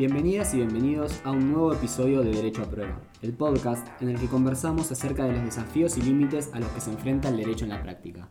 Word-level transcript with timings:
Bienvenidas 0.00 0.54
y 0.54 0.56
bienvenidos 0.56 1.20
a 1.24 1.30
un 1.30 1.52
nuevo 1.52 1.74
episodio 1.74 2.22
de 2.22 2.30
Derecho 2.30 2.62
a 2.62 2.70
Prueba, 2.70 2.98
el 3.20 3.34
podcast 3.34 3.86
en 4.00 4.08
el 4.08 4.18
que 4.18 4.28
conversamos 4.28 4.90
acerca 4.90 5.26
de 5.26 5.34
los 5.34 5.44
desafíos 5.44 5.98
y 5.98 6.00
límites 6.00 6.48
a 6.54 6.58
los 6.58 6.70
que 6.70 6.80
se 6.80 6.90
enfrenta 6.90 7.28
el 7.28 7.36
derecho 7.36 7.66
en 7.66 7.68
la 7.68 7.82
práctica. 7.82 8.30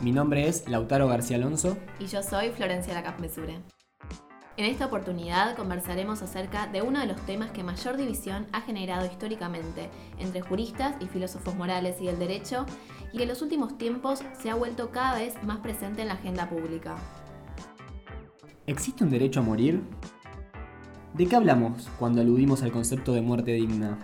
Mi 0.00 0.12
nombre 0.12 0.48
es 0.48 0.66
Lautaro 0.66 1.08
García 1.08 1.36
Alonso. 1.36 1.76
Y 2.00 2.06
yo 2.06 2.22
soy 2.22 2.52
Florencia 2.52 2.94
Lacap 2.94 3.20
Mesure. 3.20 3.60
En 4.56 4.64
esta 4.64 4.86
oportunidad 4.86 5.54
conversaremos 5.54 6.22
acerca 6.22 6.66
de 6.66 6.80
uno 6.80 7.00
de 7.00 7.06
los 7.06 7.20
temas 7.26 7.50
que 7.50 7.62
mayor 7.62 7.98
división 7.98 8.46
ha 8.52 8.62
generado 8.62 9.04
históricamente 9.04 9.90
entre 10.18 10.40
juristas 10.40 10.96
y 11.00 11.06
filósofos 11.08 11.54
morales 11.54 12.00
y 12.00 12.06
del 12.06 12.18
derecho 12.18 12.64
y 13.16 13.18
que 13.18 13.22
en 13.22 13.30
los 13.30 13.40
últimos 13.40 13.78
tiempos 13.78 14.22
se 14.38 14.50
ha 14.50 14.54
vuelto 14.54 14.90
cada 14.90 15.14
vez 15.14 15.42
más 15.42 15.60
presente 15.60 16.02
en 16.02 16.08
la 16.08 16.14
agenda 16.14 16.50
pública. 16.50 16.96
¿Existe 18.66 19.04
un 19.04 19.10
derecho 19.10 19.40
a 19.40 19.42
morir? 19.42 19.82
¿De 21.14 21.26
qué 21.26 21.34
hablamos 21.34 21.88
cuando 21.98 22.20
aludimos 22.20 22.62
al 22.62 22.72
concepto 22.72 23.14
de 23.14 23.22
muerte 23.22 23.52
digna? 23.52 23.98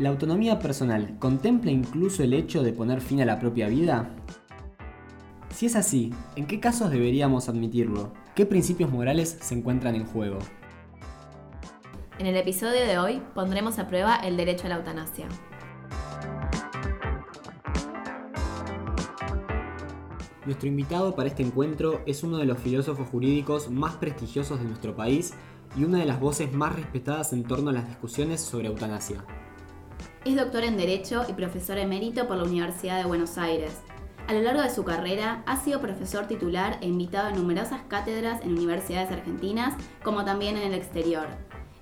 ¿La 0.00 0.08
autonomía 0.08 0.58
personal 0.58 1.16
contempla 1.20 1.70
incluso 1.70 2.24
el 2.24 2.32
hecho 2.34 2.64
de 2.64 2.72
poner 2.72 3.00
fin 3.00 3.20
a 3.20 3.26
la 3.26 3.38
propia 3.38 3.68
vida? 3.68 4.10
Si 5.50 5.66
es 5.66 5.76
así, 5.76 6.12
¿en 6.34 6.48
qué 6.48 6.58
casos 6.58 6.90
deberíamos 6.90 7.48
admitirlo? 7.48 8.12
¿Qué 8.34 8.44
principios 8.44 8.90
morales 8.90 9.38
se 9.40 9.54
encuentran 9.54 9.94
en 9.94 10.06
juego? 10.06 10.40
En 12.18 12.26
el 12.26 12.34
episodio 12.34 12.84
de 12.84 12.98
hoy 12.98 13.22
pondremos 13.36 13.78
a 13.78 13.86
prueba 13.86 14.16
el 14.16 14.36
derecho 14.36 14.66
a 14.66 14.70
la 14.70 14.76
eutanasia. 14.78 15.28
Nuestro 20.44 20.68
invitado 20.68 21.14
para 21.14 21.28
este 21.28 21.42
encuentro 21.42 22.00
es 22.06 22.22
uno 22.22 22.38
de 22.38 22.46
los 22.46 22.58
filósofos 22.58 23.08
jurídicos 23.08 23.70
más 23.70 23.94
prestigiosos 23.94 24.58
de 24.58 24.64
nuestro 24.64 24.96
país 24.96 25.34
y 25.76 25.84
una 25.84 25.98
de 25.98 26.06
las 26.06 26.20
voces 26.20 26.52
más 26.52 26.74
respetadas 26.74 27.32
en 27.32 27.44
torno 27.44 27.70
a 27.70 27.72
las 27.72 27.86
discusiones 27.86 28.40
sobre 28.40 28.68
eutanasia. 28.68 29.24
Es 30.24 30.36
doctor 30.36 30.64
en 30.64 30.76
Derecho 30.76 31.24
y 31.28 31.32
profesor 31.32 31.78
emérito 31.78 32.26
por 32.26 32.36
la 32.36 32.44
Universidad 32.44 32.98
de 32.98 33.06
Buenos 33.06 33.38
Aires, 33.38 33.80
a 34.28 34.34
lo 34.34 34.42
largo 34.42 34.62
de 34.62 34.70
su 34.70 34.84
carrera 34.84 35.42
ha 35.46 35.56
sido 35.56 35.80
profesor 35.80 36.26
titular 36.26 36.78
e 36.80 36.86
invitado 36.86 37.28
en 37.28 37.36
numerosas 37.36 37.82
cátedras 37.88 38.40
en 38.42 38.52
universidades 38.52 39.10
argentinas, 39.10 39.74
como 40.04 40.24
también 40.24 40.56
en 40.56 40.72
el 40.72 40.74
exterior. 40.74 41.26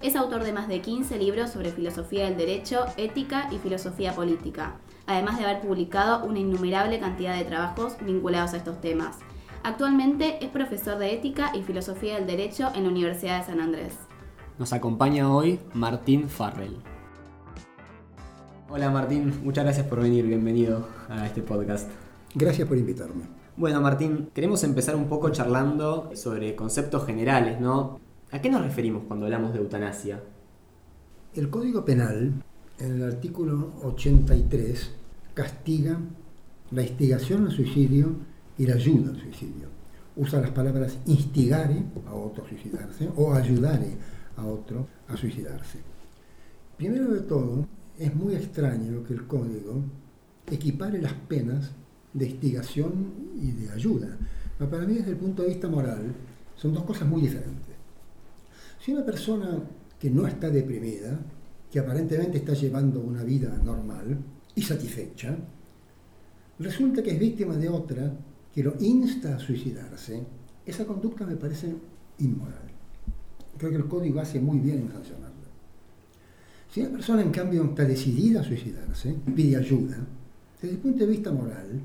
Es 0.00 0.16
autor 0.16 0.44
de 0.44 0.52
más 0.52 0.66
de 0.66 0.80
15 0.80 1.18
libros 1.18 1.50
sobre 1.50 1.70
filosofía 1.70 2.24
del 2.24 2.38
derecho, 2.38 2.86
ética 2.96 3.48
y 3.52 3.58
filosofía 3.58 4.14
política, 4.14 4.80
además 5.10 5.38
de 5.38 5.44
haber 5.44 5.60
publicado 5.60 6.24
una 6.24 6.38
innumerable 6.38 7.00
cantidad 7.00 7.36
de 7.36 7.44
trabajos 7.44 7.96
vinculados 8.00 8.54
a 8.54 8.58
estos 8.58 8.80
temas. 8.80 9.18
Actualmente 9.64 10.44
es 10.44 10.50
profesor 10.50 10.98
de 10.98 11.12
ética 11.12 11.50
y 11.54 11.62
filosofía 11.62 12.14
del 12.14 12.26
derecho 12.26 12.70
en 12.74 12.84
la 12.84 12.90
Universidad 12.90 13.40
de 13.40 13.46
San 13.46 13.60
Andrés. 13.60 13.94
Nos 14.58 14.72
acompaña 14.72 15.34
hoy 15.34 15.58
Martín 15.74 16.28
Farrell. 16.28 16.76
Hola 18.68 18.88
Martín, 18.90 19.40
muchas 19.42 19.64
gracias 19.64 19.86
por 19.86 20.00
venir, 20.00 20.24
bienvenido 20.26 20.86
a 21.08 21.26
este 21.26 21.42
podcast. 21.42 21.90
Gracias 22.36 22.68
por 22.68 22.78
invitarme. 22.78 23.24
Bueno, 23.56 23.80
Martín, 23.80 24.30
queremos 24.32 24.62
empezar 24.62 24.94
un 24.94 25.08
poco 25.08 25.30
charlando 25.30 26.10
sobre 26.14 26.54
conceptos 26.54 27.04
generales, 27.04 27.60
¿no? 27.60 27.98
¿A 28.30 28.40
qué 28.40 28.48
nos 28.48 28.62
referimos 28.62 29.02
cuando 29.08 29.26
hablamos 29.26 29.52
de 29.52 29.58
eutanasia? 29.58 30.22
El 31.34 31.50
Código 31.50 31.84
Penal, 31.84 32.32
en 32.78 32.92
el 32.94 33.02
artículo 33.02 33.72
83, 33.82 34.99
castiga 35.40 35.98
la 36.70 36.82
instigación 36.82 37.46
al 37.46 37.52
suicidio 37.52 38.14
y 38.58 38.66
la 38.66 38.74
ayuda 38.74 39.10
al 39.10 39.18
suicidio. 39.18 39.68
Usa 40.16 40.38
las 40.38 40.50
palabras 40.50 40.98
instigare 41.06 41.82
a 42.06 42.14
otro 42.14 42.44
a 42.44 42.48
suicidarse 42.48 43.08
o 43.16 43.32
ayudare 43.32 43.96
a 44.36 44.44
otro 44.44 44.86
a 45.08 45.16
suicidarse. 45.16 45.78
Primero 46.76 47.14
de 47.14 47.22
todo, 47.22 47.66
es 47.98 48.14
muy 48.14 48.34
extraño 48.34 49.02
que 49.02 49.14
el 49.14 49.26
código 49.26 49.82
equipare 50.50 51.00
las 51.00 51.14
penas 51.14 51.70
de 52.12 52.26
instigación 52.26 53.32
y 53.40 53.52
de 53.52 53.70
ayuda. 53.70 54.18
Pero 54.58 54.70
para 54.70 54.84
mí 54.84 54.92
desde 54.92 55.12
el 55.12 55.16
punto 55.16 55.42
de 55.42 55.48
vista 55.48 55.68
moral 55.68 56.14
son 56.54 56.74
dos 56.74 56.84
cosas 56.84 57.08
muy 57.08 57.22
diferentes. 57.22 57.76
Si 58.78 58.92
una 58.92 59.06
persona 59.06 59.58
que 59.98 60.10
no 60.10 60.26
está 60.26 60.50
deprimida, 60.50 61.18
que 61.70 61.78
aparentemente 61.78 62.36
está 62.36 62.52
llevando 62.52 63.00
una 63.00 63.22
vida 63.22 63.58
normal 63.64 64.18
y 64.54 64.62
satisfecha, 64.62 65.36
resulta 66.58 67.02
que 67.02 67.12
es 67.12 67.18
víctima 67.18 67.56
de 67.56 67.68
otra 67.68 68.12
que 68.52 68.62
lo 68.62 68.74
insta 68.80 69.36
a 69.36 69.38
suicidarse, 69.38 70.22
esa 70.66 70.84
conducta 70.86 71.24
me 71.26 71.36
parece 71.36 71.74
inmoral. 72.18 72.70
Creo 73.56 73.70
que 73.70 73.76
el 73.76 73.88
código 73.88 74.20
hace 74.20 74.40
muy 74.40 74.58
bien 74.58 74.78
en 74.78 74.92
sancionarla. 74.92 75.30
Si 76.70 76.80
una 76.80 76.90
persona 76.90 77.22
en 77.22 77.30
cambio 77.30 77.64
está 77.64 77.84
decidida 77.84 78.40
a 78.40 78.44
suicidarse, 78.44 79.14
pide 79.34 79.56
ayuda, 79.56 79.98
desde 80.60 80.76
el 80.76 80.80
punto 80.80 80.98
de 80.98 81.10
vista 81.10 81.32
moral, 81.32 81.80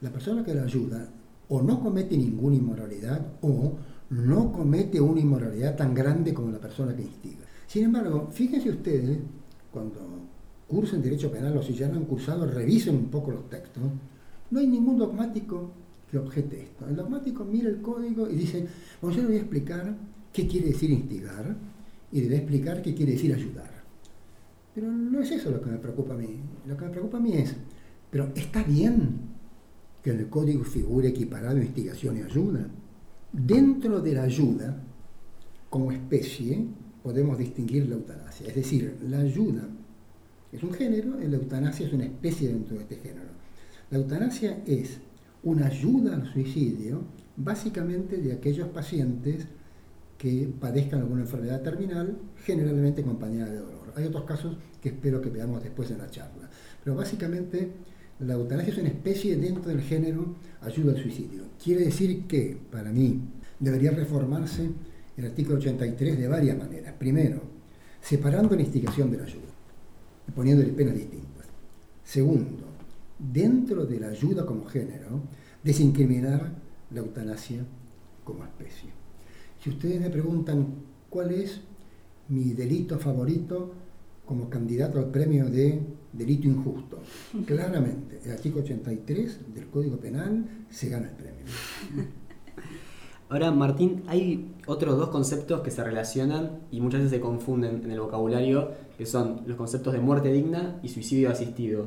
la 0.00 0.10
persona 0.10 0.44
que 0.44 0.54
la 0.54 0.62
ayuda 0.62 1.08
o 1.48 1.62
no 1.62 1.80
comete 1.80 2.16
ninguna 2.16 2.56
inmoralidad 2.56 3.34
o 3.42 3.76
no 4.10 4.52
comete 4.52 5.00
una 5.00 5.20
inmoralidad 5.20 5.76
tan 5.76 5.94
grande 5.94 6.32
como 6.32 6.50
la 6.50 6.58
persona 6.58 6.94
que 6.94 7.02
instiga. 7.02 7.44
Sin 7.66 7.84
embargo, 7.84 8.28
fíjense 8.30 8.70
ustedes, 8.70 9.18
cuando 9.70 10.21
cursen 10.72 11.02
Derecho 11.02 11.30
Penal 11.30 11.54
o 11.58 11.62
si 11.62 11.74
ya 11.74 11.88
lo 11.88 11.96
han 11.96 12.06
cursado, 12.06 12.46
revisen 12.46 12.96
un 12.96 13.08
poco 13.08 13.30
los 13.30 13.48
textos, 13.50 13.82
no 14.50 14.58
hay 14.58 14.66
ningún 14.66 14.98
dogmático 14.98 15.70
que 16.10 16.16
objete 16.18 16.62
esto. 16.62 16.88
El 16.88 16.96
dogmático 16.96 17.44
mira 17.44 17.68
el 17.68 17.82
código 17.82 18.28
y 18.28 18.36
dice, 18.36 18.66
bueno, 19.00 19.16
yo 19.16 19.22
le 19.22 19.28
voy 19.28 19.36
a 19.36 19.40
explicar 19.40 19.94
qué 20.32 20.46
quiere 20.46 20.68
decir 20.68 20.90
instigar 20.90 21.54
y 22.10 22.20
le 22.22 22.26
voy 22.26 22.34
a 22.34 22.38
explicar 22.38 22.82
qué 22.82 22.94
quiere 22.94 23.12
decir 23.12 23.34
ayudar. 23.34 23.70
Pero 24.74 24.90
no 24.90 25.20
es 25.20 25.30
eso 25.30 25.50
lo 25.50 25.60
que 25.60 25.70
me 25.70 25.76
preocupa 25.76 26.14
a 26.14 26.16
mí. 26.16 26.40
Lo 26.66 26.76
que 26.76 26.84
me 26.86 26.90
preocupa 26.90 27.18
a 27.18 27.20
mí 27.20 27.34
es, 27.34 27.54
pero 28.10 28.32
está 28.34 28.62
bien 28.62 29.20
que 30.02 30.10
en 30.10 30.20
el 30.20 30.28
código 30.28 30.64
figure 30.64 31.08
equiparado 31.08 31.58
investigación 31.58 32.16
y 32.16 32.22
ayuda. 32.22 32.66
Dentro 33.30 34.00
de 34.00 34.14
la 34.14 34.22
ayuda, 34.22 34.82
como 35.68 35.92
especie, 35.92 36.64
podemos 37.02 37.36
distinguir 37.36 37.88
la 37.88 37.96
eutanasia. 37.96 38.48
Es 38.48 38.54
decir, 38.54 38.96
la 39.08 39.18
ayuda 39.18 39.68
es 40.52 40.62
un 40.62 40.72
género 40.72 41.18
la 41.18 41.36
eutanasia 41.36 41.86
es 41.86 41.92
una 41.92 42.04
especie 42.04 42.48
dentro 42.48 42.76
de 42.76 42.82
este 42.82 42.96
género. 42.96 43.30
La 43.90 43.98
eutanasia 43.98 44.62
es 44.66 44.98
una 45.42 45.66
ayuda 45.66 46.14
al 46.14 46.30
suicidio 46.30 47.02
básicamente 47.36 48.18
de 48.18 48.34
aquellos 48.34 48.68
pacientes 48.68 49.46
que 50.18 50.48
padezcan 50.60 51.00
alguna 51.00 51.22
enfermedad 51.22 51.62
terminal, 51.62 52.16
generalmente 52.44 53.00
acompañada 53.00 53.50
de 53.50 53.58
dolor. 53.58 53.92
Hay 53.96 54.04
otros 54.04 54.24
casos 54.24 54.56
que 54.80 54.90
espero 54.90 55.20
que 55.20 55.30
veamos 55.30 55.62
después 55.62 55.90
en 55.90 55.98
la 55.98 56.10
charla. 56.10 56.48
Pero 56.84 56.96
básicamente 56.96 57.70
la 58.20 58.34
eutanasia 58.34 58.72
es 58.72 58.78
una 58.78 58.88
especie 58.88 59.36
dentro 59.36 59.70
del 59.70 59.80
género 59.80 60.36
ayuda 60.60 60.92
al 60.92 61.02
suicidio. 61.02 61.44
Quiere 61.62 61.86
decir 61.86 62.26
que, 62.26 62.56
para 62.70 62.92
mí, 62.92 63.20
debería 63.58 63.90
reformarse 63.90 64.70
el 65.16 65.24
artículo 65.24 65.58
83 65.58 66.18
de 66.18 66.28
varias 66.28 66.56
maneras. 66.56 66.94
Primero, 66.98 67.40
separando 68.00 68.54
la 68.54 68.62
instigación 68.62 69.10
de 69.10 69.18
la 69.18 69.24
ayuda 69.24 69.51
y 70.26 70.30
poniéndole 70.32 70.72
penas 70.72 70.94
distintas. 70.94 71.46
Segundo, 72.04 72.64
dentro 73.18 73.86
de 73.86 74.00
la 74.00 74.08
ayuda 74.08 74.44
como 74.44 74.66
género, 74.66 75.20
desincriminar 75.62 76.52
la 76.90 77.00
eutanasia 77.00 77.64
como 78.24 78.44
especie. 78.44 78.90
Si 79.62 79.70
ustedes 79.70 80.00
me 80.00 80.10
preguntan 80.10 80.66
cuál 81.08 81.32
es 81.32 81.60
mi 82.28 82.52
delito 82.52 82.98
favorito 82.98 83.72
como 84.24 84.48
candidato 84.48 84.98
al 84.98 85.10
premio 85.10 85.48
de 85.48 85.80
delito 86.12 86.46
injusto. 86.46 87.00
Claramente, 87.46 88.20
el 88.24 88.32
artículo 88.32 88.64
83 88.64 89.54
del 89.54 89.66
Código 89.68 89.96
Penal 89.98 90.44
se 90.70 90.88
gana 90.88 91.08
el 91.08 91.14
premio. 91.14 91.44
Ahora, 93.32 93.50
Martín, 93.50 94.02
hay 94.08 94.52
otros 94.66 94.98
dos 94.98 95.08
conceptos 95.08 95.62
que 95.62 95.70
se 95.70 95.82
relacionan 95.82 96.60
y 96.70 96.82
muchas 96.82 97.00
veces 97.00 97.16
se 97.16 97.20
confunden 97.22 97.82
en 97.82 97.90
el 97.90 97.98
vocabulario, 97.98 98.72
que 98.98 99.06
son 99.06 99.40
los 99.46 99.56
conceptos 99.56 99.94
de 99.94 100.00
muerte 100.00 100.30
digna 100.30 100.78
y 100.82 100.90
suicidio 100.90 101.30
asistido. 101.30 101.86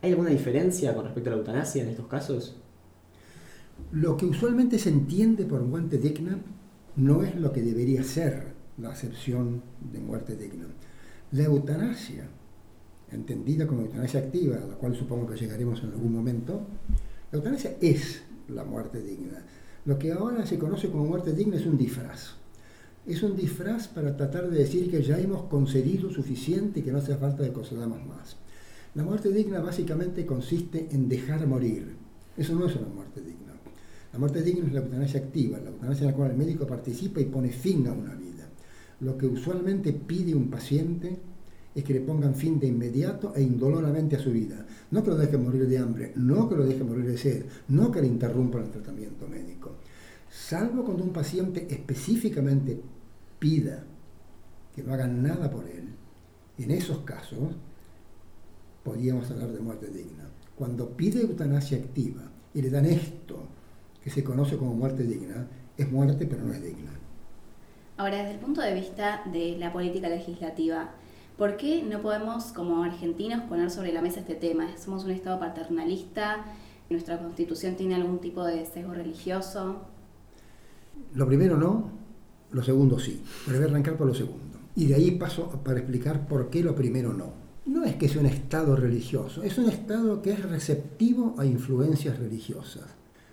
¿Hay 0.00 0.12
alguna 0.12 0.30
diferencia 0.30 0.94
con 0.94 1.04
respecto 1.04 1.28
a 1.28 1.32
la 1.34 1.40
eutanasia 1.40 1.82
en 1.82 1.90
estos 1.90 2.06
casos? 2.06 2.56
Lo 3.92 4.16
que 4.16 4.24
usualmente 4.24 4.78
se 4.78 4.88
entiende 4.88 5.44
por 5.44 5.60
muerte 5.60 5.98
digna 5.98 6.38
no 6.96 7.22
es 7.22 7.36
lo 7.36 7.52
que 7.52 7.60
debería 7.60 8.02
ser 8.02 8.54
la 8.78 8.88
acepción 8.88 9.62
de 9.92 9.98
muerte 9.98 10.36
digna. 10.36 10.68
La 11.32 11.44
eutanasia 11.44 12.30
entendida 13.12 13.66
como 13.66 13.82
eutanasia 13.82 14.20
activa, 14.20 14.56
a 14.56 14.66
la 14.66 14.76
cual 14.76 14.96
supongo 14.96 15.26
que 15.26 15.36
llegaremos 15.36 15.82
en 15.82 15.90
algún 15.90 16.14
momento, 16.14 16.62
la 17.30 17.36
eutanasia 17.36 17.76
es 17.78 18.22
la 18.48 18.64
muerte 18.64 19.02
digna. 19.02 19.44
Lo 19.88 19.98
que 19.98 20.12
ahora 20.12 20.44
se 20.44 20.58
conoce 20.58 20.90
como 20.90 21.06
muerte 21.06 21.32
digna 21.32 21.56
es 21.56 21.64
un 21.64 21.78
disfraz. 21.78 22.34
Es 23.06 23.22
un 23.22 23.34
disfraz 23.34 23.88
para 23.88 24.14
tratar 24.14 24.50
de 24.50 24.58
decir 24.58 24.90
que 24.90 25.02
ya 25.02 25.18
hemos 25.18 25.44
concedido 25.44 26.10
suficiente 26.10 26.80
y 26.80 26.82
que 26.82 26.92
no 26.92 26.98
hace 26.98 27.16
falta 27.16 27.42
que 27.42 27.54
concedamos 27.54 28.06
más. 28.06 28.36
La 28.94 29.02
muerte 29.02 29.30
digna 29.32 29.60
básicamente 29.60 30.26
consiste 30.26 30.88
en 30.90 31.08
dejar 31.08 31.46
morir. 31.46 31.96
Eso 32.36 32.54
no 32.54 32.66
es 32.66 32.76
una 32.76 32.88
muerte 32.88 33.22
digna. 33.22 33.54
La 34.12 34.18
muerte 34.18 34.42
digna 34.42 34.66
es 34.66 34.74
la 34.74 34.80
eutanasia 34.80 35.20
activa, 35.20 35.58
la 35.58 35.70
eutanasia 35.70 36.04
en 36.04 36.10
la 36.10 36.16
cual 36.18 36.32
el 36.32 36.36
médico 36.36 36.66
participa 36.66 37.22
y 37.22 37.24
pone 37.24 37.48
fin 37.48 37.86
a 37.86 37.92
una 37.92 38.14
vida. 38.14 38.46
Lo 39.00 39.16
que 39.16 39.24
usualmente 39.24 39.94
pide 39.94 40.34
un 40.34 40.50
paciente 40.50 41.16
es 41.78 41.84
que 41.84 41.94
le 41.94 42.00
pongan 42.00 42.34
fin 42.34 42.58
de 42.58 42.66
inmediato 42.66 43.32
e 43.36 43.40
indoloramente 43.40 44.16
a 44.16 44.18
su 44.18 44.32
vida. 44.32 44.66
No 44.90 45.04
que 45.04 45.10
lo 45.10 45.16
deje 45.16 45.38
morir 45.38 45.68
de 45.68 45.78
hambre, 45.78 46.12
no 46.16 46.48
que 46.48 46.56
lo 46.56 46.66
deje 46.66 46.82
morir 46.82 47.06
de 47.06 47.16
sed, 47.16 47.44
no 47.68 47.92
que 47.92 48.00
le 48.00 48.08
interrumpan 48.08 48.64
el 48.64 48.70
tratamiento 48.70 49.28
médico. 49.28 49.76
Salvo 50.28 50.84
cuando 50.84 51.04
un 51.04 51.12
paciente 51.12 51.68
específicamente 51.70 52.80
pida 53.38 53.84
que 54.74 54.82
no 54.82 54.92
hagan 54.92 55.22
nada 55.22 55.48
por 55.48 55.68
él, 55.68 55.84
en 56.58 56.70
esos 56.72 56.98
casos 56.98 57.54
podríamos 58.82 59.30
hablar 59.30 59.52
de 59.52 59.60
muerte 59.60 59.86
digna. 59.86 60.28
Cuando 60.56 60.96
pide 60.96 61.20
eutanasia 61.20 61.78
activa 61.78 62.22
y 62.54 62.60
le 62.60 62.70
dan 62.70 62.86
esto, 62.86 63.46
que 64.02 64.10
se 64.10 64.24
conoce 64.24 64.56
como 64.56 64.74
muerte 64.74 65.04
digna, 65.04 65.46
es 65.76 65.88
muerte 65.88 66.26
pero 66.26 66.42
no 66.42 66.52
es 66.52 66.60
digna. 66.60 66.90
Ahora, 67.98 68.18
desde 68.18 68.32
el 68.32 68.40
punto 68.40 68.62
de 68.62 68.74
vista 68.74 69.22
de 69.32 69.56
la 69.58 69.72
política 69.72 70.08
legislativa, 70.08 70.90
¿por 71.38 71.56
qué 71.56 71.82
no 71.84 72.02
podemos 72.02 72.46
como 72.46 72.82
argentinos 72.82 73.42
poner 73.44 73.70
sobre 73.70 73.92
la 73.92 74.02
mesa 74.02 74.20
este 74.20 74.34
tema? 74.34 74.76
Somos 74.76 75.04
un 75.04 75.12
Estado 75.12 75.38
paternalista, 75.38 76.44
nuestra 76.90 77.18
constitución 77.18 77.76
tiene 77.76 77.94
algún 77.94 78.18
tipo 78.18 78.44
de 78.44 78.66
sesgo 78.66 78.92
religioso. 78.92 79.82
Lo 81.14 81.26
primero 81.26 81.56
no, 81.56 81.90
lo 82.50 82.62
segundo 82.62 82.98
sí, 82.98 83.22
pero 83.46 83.58
voy 83.58 83.68
a 83.68 83.70
arrancar 83.70 83.96
por 83.96 84.08
lo 84.08 84.14
segundo. 84.14 84.58
Y 84.74 84.86
de 84.86 84.96
ahí 84.96 85.12
paso 85.12 85.48
para 85.64 85.78
explicar 85.78 86.26
por 86.26 86.50
qué 86.50 86.62
lo 86.62 86.74
primero 86.74 87.14
no. 87.14 87.32
No 87.66 87.84
es 87.84 87.96
que 87.96 88.08
sea 88.08 88.20
un 88.20 88.26
Estado 88.26 88.74
religioso, 88.74 89.42
es 89.42 89.58
un 89.58 89.68
Estado 89.68 90.20
que 90.22 90.32
es 90.32 90.42
receptivo 90.42 91.34
a 91.38 91.46
influencias 91.46 92.18
religiosas. 92.18 92.86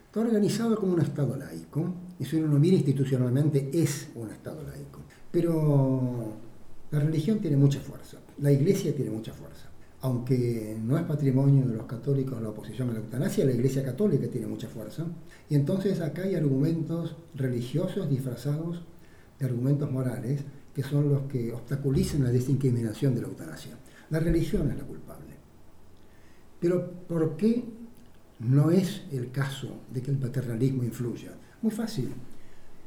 Está 0.06 0.20
organizado 0.20 0.76
como 0.76 0.94
un 0.94 1.02
Estado 1.02 1.36
laico, 1.36 1.94
y 2.20 2.26
si 2.26 2.36
uno 2.36 2.54
lo 2.54 2.60
mira 2.60 2.76
institucionalmente 2.76 3.72
es 3.74 4.10
un 4.16 4.30
Estado 4.30 4.62
laico. 4.64 5.00
Pero 5.32 6.45
la 6.96 7.02
religión 7.02 7.40
tiene 7.40 7.58
mucha 7.58 7.82
fuerza, 7.82 8.20
la 8.40 8.54
Iglesia 8.54 8.96
tiene 8.96 9.12
mucha 9.12 9.34
fuerza. 9.34 9.70
Aunque 10.00 10.78
no 10.82 10.98
es 10.98 11.04
patrimonio 11.04 11.68
de 11.68 11.76
los 11.76 11.88
católicos 11.88 12.42
la 12.42 12.50
oposición 12.50 12.90
a 12.90 12.94
la 12.94 13.00
eutanasia, 13.00 13.44
la 13.44 13.52
Iglesia 13.52 13.84
católica 13.84 14.28
tiene 14.30 14.48
mucha 14.48 14.70
fuerza. 14.70 15.06
Y 15.50 15.56
entonces 15.56 16.00
acá 16.00 16.22
hay 16.22 16.36
argumentos 16.36 17.18
religiosos 17.34 18.10
disfrazados 18.10 18.82
de 19.38 19.46
argumentos 19.46 19.92
morales 19.92 20.46
que 20.74 20.84
son 20.84 21.10
los 21.10 21.24
que 21.24 21.52
obstaculizan 21.52 22.24
la 22.24 22.30
desincriminación 22.30 23.14
de 23.14 23.22
la 23.22 23.28
eutanasia. 23.28 23.74
La 24.10 24.22
religión 24.22 24.72
es 24.72 24.78
la 24.78 24.86
culpable. 24.86 25.34
Pero 26.62 26.92
¿por 27.10 27.36
qué 27.36 27.66
no 28.40 28.72
es 28.72 29.02
el 29.12 29.32
caso 29.32 29.82
de 29.94 30.02
que 30.02 30.12
el 30.12 30.18
paternalismo 30.18 30.84
influya? 30.84 31.34
Muy 31.62 31.72
fácil. 31.72 32.14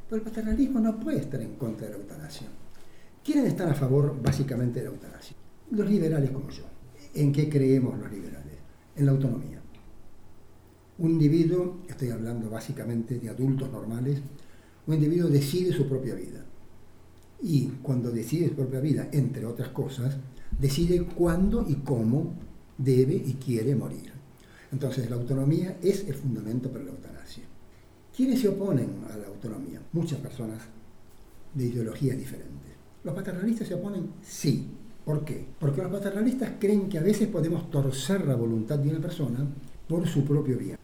Pero 0.08 0.22
el 0.22 0.22
paternalismo 0.22 0.80
no 0.80 0.98
puede 0.98 1.18
estar 1.18 1.42
en 1.42 1.56
contra 1.56 1.88
de 1.88 1.92
la 1.92 1.98
eutanasia. 1.98 2.48
¿Quiénes 3.28 3.48
están 3.48 3.68
a 3.68 3.74
favor 3.74 4.16
básicamente 4.22 4.80
de 4.80 4.86
la 4.86 4.92
eutanasia? 4.92 5.36
Los 5.72 5.86
liberales 5.86 6.30
como 6.30 6.48
yo. 6.48 6.62
¿En 7.12 7.30
qué 7.30 7.46
creemos 7.46 7.98
los 7.98 8.10
liberales? 8.10 8.54
En 8.96 9.04
la 9.04 9.12
autonomía. 9.12 9.60
Un 10.96 11.10
individuo, 11.10 11.80
estoy 11.86 12.08
hablando 12.08 12.48
básicamente 12.48 13.18
de 13.18 13.28
adultos 13.28 13.70
normales, 13.70 14.22
un 14.86 14.94
individuo 14.94 15.28
decide 15.28 15.74
su 15.74 15.86
propia 15.86 16.14
vida. 16.14 16.42
Y 17.42 17.66
cuando 17.82 18.10
decide 18.10 18.48
su 18.48 18.54
propia 18.54 18.80
vida, 18.80 19.10
entre 19.12 19.44
otras 19.44 19.68
cosas, 19.68 20.16
decide 20.58 21.04
cuándo 21.04 21.66
y 21.68 21.74
cómo 21.74 22.32
debe 22.78 23.12
y 23.12 23.34
quiere 23.34 23.76
morir. 23.76 24.10
Entonces 24.72 25.10
la 25.10 25.16
autonomía 25.16 25.76
es 25.82 26.08
el 26.08 26.14
fundamento 26.14 26.72
para 26.72 26.84
la 26.84 26.92
eutanasia. 26.92 27.44
¿Quiénes 28.16 28.40
se 28.40 28.48
oponen 28.48 29.04
a 29.12 29.18
la 29.18 29.26
autonomía? 29.26 29.82
Muchas 29.92 30.18
personas 30.18 30.62
de 31.52 31.66
ideologías 31.66 32.16
diferentes. 32.16 32.67
¿Los 33.08 33.16
paternalistas 33.16 33.66
se 33.66 33.72
oponen? 33.72 34.10
Sí. 34.20 34.66
¿Por 35.02 35.24
qué? 35.24 35.46
Porque 35.58 35.80
los 35.80 35.90
paternalistas 35.90 36.50
creen 36.60 36.90
que 36.90 36.98
a 36.98 37.02
veces 37.02 37.26
podemos 37.28 37.70
torcer 37.70 38.26
la 38.26 38.36
voluntad 38.36 38.78
de 38.78 38.90
una 38.90 39.00
persona 39.00 39.46
por 39.88 40.06
su 40.06 40.26
propio 40.26 40.58
bien, 40.58 40.76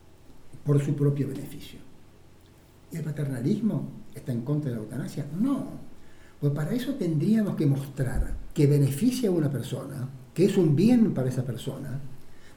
por 0.64 0.82
su 0.82 0.94
propio 0.94 1.28
beneficio. 1.28 1.80
¿Y 2.90 2.96
el 2.96 3.02
paternalismo 3.04 3.90
está 4.14 4.32
en 4.32 4.40
contra 4.40 4.70
de 4.70 4.76
la 4.76 4.82
eutanasia? 4.82 5.26
No. 5.38 5.66
Pues 6.40 6.50
para 6.54 6.72
eso 6.72 6.94
tendríamos 6.94 7.56
que 7.56 7.66
mostrar 7.66 8.34
que 8.54 8.66
beneficia 8.66 9.28
a 9.28 9.32
una 9.32 9.52
persona, 9.52 10.08
que 10.32 10.46
es 10.46 10.56
un 10.56 10.74
bien 10.74 11.12
para 11.12 11.28
esa 11.28 11.44
persona, 11.44 12.00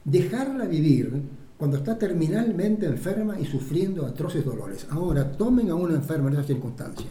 dejarla 0.02 0.64
vivir 0.64 1.12
cuando 1.58 1.76
está 1.76 1.98
terminalmente 1.98 2.86
enferma 2.86 3.38
y 3.38 3.44
sufriendo 3.44 4.06
atroces 4.06 4.46
dolores. 4.46 4.86
Ahora, 4.88 5.30
tomen 5.30 5.68
a 5.68 5.74
una 5.74 5.96
enferma 5.96 6.28
en 6.28 6.38
esa 6.38 6.44
circunstancia, 6.44 7.10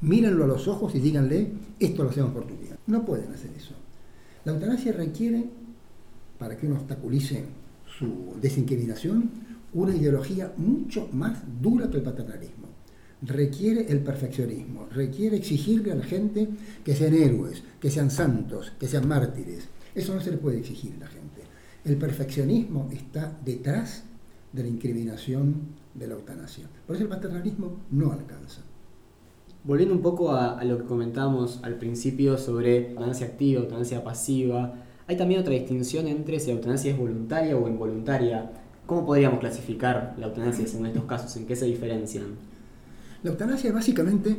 mírenlo 0.00 0.44
a 0.44 0.48
los 0.48 0.68
ojos 0.68 0.94
y 0.94 1.00
díganle, 1.00 1.52
esto 1.78 2.04
lo 2.04 2.10
hacemos 2.10 2.32
por 2.32 2.46
tu 2.46 2.56
bien. 2.56 2.76
No 2.86 3.04
pueden 3.04 3.32
hacer 3.32 3.50
eso. 3.56 3.74
La 4.44 4.52
eutanasia 4.52 4.92
requiere, 4.92 5.44
para 6.38 6.56
que 6.56 6.66
uno 6.66 6.76
obstaculice 6.76 7.44
su 7.98 8.34
desincriminación, 8.40 9.30
una 9.72 9.94
ideología 9.94 10.52
mucho 10.56 11.08
más 11.12 11.38
dura 11.60 11.90
que 11.90 11.96
el 11.96 12.02
paternalismo 12.02 12.74
requiere 13.26 13.86
el 13.90 14.00
perfeccionismo, 14.00 14.88
requiere 14.92 15.36
exigirle 15.36 15.92
a 15.92 15.96
la 15.96 16.04
gente 16.04 16.48
que 16.84 16.94
sean 16.94 17.14
héroes, 17.14 17.62
que 17.80 17.90
sean 17.90 18.10
santos, 18.10 18.72
que 18.78 18.88
sean 18.88 19.08
mártires. 19.08 19.68
Eso 19.94 20.14
no 20.14 20.20
se 20.20 20.30
le 20.30 20.38
puede 20.38 20.58
exigir 20.58 20.94
a 20.96 21.00
la 21.00 21.06
gente. 21.06 21.42
El 21.84 21.96
perfeccionismo 21.96 22.88
está 22.92 23.36
detrás 23.44 24.04
de 24.52 24.62
la 24.62 24.68
incriminación 24.68 25.54
de 25.94 26.06
la 26.06 26.14
eutanasia. 26.14 26.68
Por 26.86 26.96
eso 26.96 27.04
el 27.04 27.10
paternalismo 27.10 27.78
no 27.90 28.12
alcanza. 28.12 28.62
Volviendo 29.64 29.94
un 29.94 30.02
poco 30.02 30.32
a, 30.32 30.62
lo 30.62 30.76
que 30.76 30.84
comentábamos 30.84 31.60
al 31.62 31.76
principio 31.76 32.36
sobre 32.36 32.90
eutanasia 32.90 33.28
activa, 33.28 33.62
eutanasia 33.62 34.04
pasiva, 34.04 34.74
hay 35.06 35.16
también 35.16 35.40
otra 35.40 35.54
distinción 35.54 36.06
entre 36.06 36.38
si 36.38 36.48
la 36.48 36.56
eutanasia 36.56 36.92
es 36.92 36.98
voluntaria 36.98 37.56
o 37.56 37.66
involuntaria. 37.66 38.50
¿Cómo 38.84 39.06
podríamos 39.06 39.40
clasificar 39.40 40.16
la 40.18 40.26
eutanasia 40.26 40.66
en 40.78 40.84
estos 40.84 41.04
casos? 41.04 41.34
¿En 41.38 41.46
qué 41.46 41.56
se 41.56 41.64
diferencian? 41.64 42.26
La 43.22 43.30
eutanasia 43.30 43.72
básicamente 43.72 44.36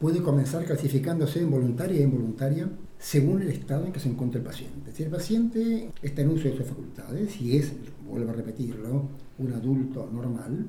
puede 0.00 0.22
comenzar 0.22 0.64
clasificándose 0.64 1.40
en 1.40 1.50
voluntaria 1.50 2.00
e 2.00 2.04
involuntaria 2.04 2.66
según 2.98 3.42
el 3.42 3.50
estado 3.50 3.84
en 3.84 3.92
que 3.92 4.00
se 4.00 4.08
encuentra 4.08 4.38
el 4.38 4.46
paciente. 4.46 4.92
Si 4.94 5.02
el 5.02 5.10
paciente 5.10 5.90
está 6.00 6.22
en 6.22 6.30
uso 6.30 6.48
de 6.48 6.56
sus 6.56 6.66
facultades 6.66 7.38
y 7.38 7.58
es, 7.58 7.70
vuelvo 8.08 8.30
a 8.30 8.34
repetirlo, 8.34 9.10
un 9.38 9.52
adulto 9.52 10.08
normal 10.10 10.68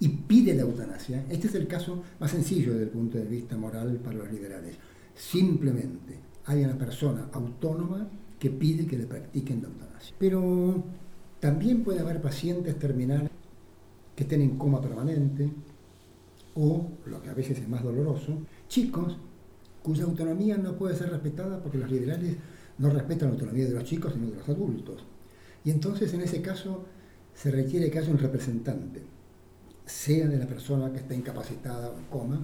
y 0.00 0.08
pide 0.08 0.54
la 0.54 0.62
eutanasia, 0.62 1.24
este 1.28 1.46
es 1.46 1.54
el 1.54 1.66
caso 1.66 2.02
más 2.18 2.30
sencillo 2.30 2.72
desde 2.72 2.84
el 2.84 2.90
punto 2.90 3.18
de 3.18 3.24
vista 3.24 3.56
moral 3.56 4.00
para 4.02 4.16
los 4.16 4.32
liberales. 4.32 4.76
Simplemente 5.14 6.18
hay 6.46 6.64
una 6.64 6.76
persona 6.76 7.28
autónoma 7.32 8.08
que 8.38 8.50
pide 8.50 8.86
que 8.86 8.96
le 8.96 9.06
practiquen 9.06 9.62
la 9.62 9.68
eutanasia. 9.68 10.16
Pero 10.18 10.82
también 11.38 11.84
puede 11.84 12.00
haber 12.00 12.22
pacientes 12.22 12.78
terminales 12.78 13.30
que 14.16 14.22
estén 14.22 14.40
en 14.40 14.56
coma 14.56 14.80
permanente, 14.80 15.50
o, 16.54 16.88
lo 17.06 17.22
que 17.22 17.30
a 17.30 17.34
veces 17.34 17.58
es 17.58 17.68
más 17.68 17.82
doloroso, 17.82 18.38
chicos 18.68 19.16
cuya 19.82 20.04
autonomía 20.04 20.58
no 20.58 20.76
puede 20.76 20.94
ser 20.94 21.10
respetada 21.10 21.62
porque 21.62 21.78
los 21.78 21.90
liberales 21.90 22.36
no 22.78 22.90
respetan 22.90 23.28
la 23.28 23.34
autonomía 23.34 23.66
de 23.66 23.74
los 23.74 23.84
chicos 23.84 24.12
sino 24.12 24.30
de 24.30 24.36
los 24.36 24.48
adultos. 24.48 25.04
Y 25.64 25.70
entonces 25.70 26.12
en 26.14 26.22
ese 26.22 26.42
caso 26.42 26.84
se 27.34 27.50
requiere 27.50 27.90
que 27.90 27.98
haya 27.98 28.10
un 28.10 28.18
representante, 28.18 29.02
sea 29.90 30.28
de 30.28 30.38
la 30.38 30.46
persona 30.46 30.90
que 30.92 30.98
está 30.98 31.14
incapacitada 31.14 31.90
o 31.90 32.10
coma, 32.10 32.40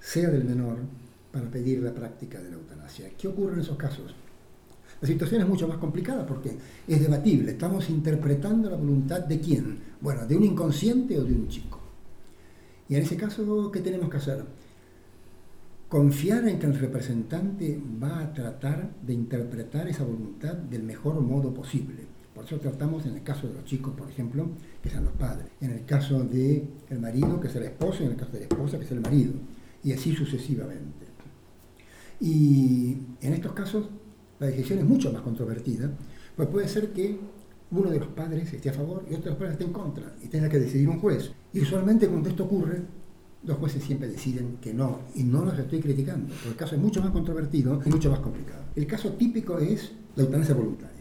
sea 0.00 0.30
del 0.30 0.44
menor, 0.44 0.78
para 1.30 1.50
pedir 1.50 1.82
la 1.82 1.92
práctica 1.92 2.40
de 2.40 2.48
la 2.48 2.56
eutanasia. 2.56 3.10
¿Qué 3.16 3.28
ocurre 3.28 3.54
en 3.54 3.60
esos 3.60 3.76
casos? 3.76 4.14
La 5.00 5.06
situación 5.06 5.42
es 5.42 5.48
mucho 5.48 5.68
más 5.68 5.76
complicada 5.76 6.24
porque 6.24 6.56
es 6.88 7.00
debatible. 7.00 7.52
Estamos 7.52 7.90
interpretando 7.90 8.70
la 8.70 8.76
voluntad 8.76 9.20
de 9.20 9.38
quién. 9.40 9.78
Bueno, 10.00 10.26
de 10.26 10.36
un 10.36 10.44
inconsciente 10.44 11.18
o 11.18 11.24
de 11.24 11.34
un 11.34 11.48
chico. 11.48 11.78
Y 12.88 12.94
en 12.94 13.02
ese 13.02 13.16
caso, 13.16 13.70
¿qué 13.70 13.80
tenemos 13.80 14.08
que 14.08 14.16
hacer? 14.16 14.44
Confiar 15.88 16.48
en 16.48 16.58
que 16.58 16.66
el 16.66 16.78
representante 16.78 17.78
va 18.02 18.20
a 18.20 18.32
tratar 18.32 18.90
de 19.06 19.12
interpretar 19.12 19.86
esa 19.88 20.04
voluntad 20.04 20.54
del 20.54 20.82
mejor 20.82 21.20
modo 21.20 21.52
posible. 21.52 22.05
Por 22.36 22.44
eso 22.44 22.58
tratamos 22.58 23.06
en 23.06 23.14
el 23.14 23.22
caso 23.22 23.48
de 23.48 23.54
los 23.54 23.64
chicos, 23.64 23.94
por 23.96 24.10
ejemplo, 24.10 24.46
que 24.82 24.90
sean 24.90 25.04
los 25.04 25.14
padres. 25.14 25.46
En 25.62 25.70
el 25.70 25.86
caso 25.86 26.22
del 26.22 26.68
el 26.90 27.00
marido, 27.00 27.40
que 27.40 27.48
es 27.48 27.56
el 27.56 27.62
esposo, 27.62 28.02
y 28.02 28.06
en 28.06 28.12
el 28.12 28.18
caso 28.18 28.32
de 28.32 28.40
la 28.40 28.44
esposa, 28.44 28.78
que 28.78 28.84
es 28.84 28.90
el 28.90 29.00
marido. 29.00 29.32
Y 29.82 29.92
así 29.92 30.14
sucesivamente. 30.14 31.06
Y 32.20 32.98
en 33.22 33.32
estos 33.32 33.52
casos, 33.52 33.88
la 34.38 34.48
decisión 34.48 34.80
es 34.80 34.84
mucho 34.84 35.10
más 35.14 35.22
controvertida, 35.22 35.90
pues 36.36 36.46
puede 36.48 36.68
ser 36.68 36.92
que 36.92 37.18
uno 37.70 37.90
de 37.90 38.00
los 38.00 38.08
padres 38.08 38.52
esté 38.52 38.68
a 38.68 38.74
favor 38.74 39.06
y 39.10 39.14
otro 39.14 39.24
de 39.24 39.30
los 39.30 39.38
padres 39.38 39.52
esté 39.52 39.64
en 39.64 39.72
contra 39.72 40.14
y 40.22 40.28
tenga 40.28 40.50
que 40.50 40.58
decidir 40.58 40.90
un 40.90 41.00
juez. 41.00 41.32
Y 41.54 41.60
usualmente 41.62 42.06
cuando 42.06 42.28
esto 42.28 42.44
ocurre, 42.44 42.82
los 43.44 43.56
jueces 43.56 43.82
siempre 43.82 44.08
deciden 44.08 44.58
que 44.60 44.74
no, 44.74 45.00
y 45.14 45.22
no 45.22 45.42
los 45.42 45.58
estoy 45.58 45.80
criticando, 45.80 46.28
porque 46.28 46.48
el 46.50 46.56
caso 46.56 46.74
es 46.74 46.82
mucho 46.82 47.00
más 47.00 47.12
controvertido 47.12 47.80
y 47.82 47.88
mucho 47.88 48.10
más 48.10 48.20
complicado. 48.20 48.62
El 48.74 48.86
caso 48.86 49.14
típico 49.14 49.58
es 49.58 49.92
la 50.16 50.24
eutanasia 50.24 50.54
voluntaria. 50.54 50.95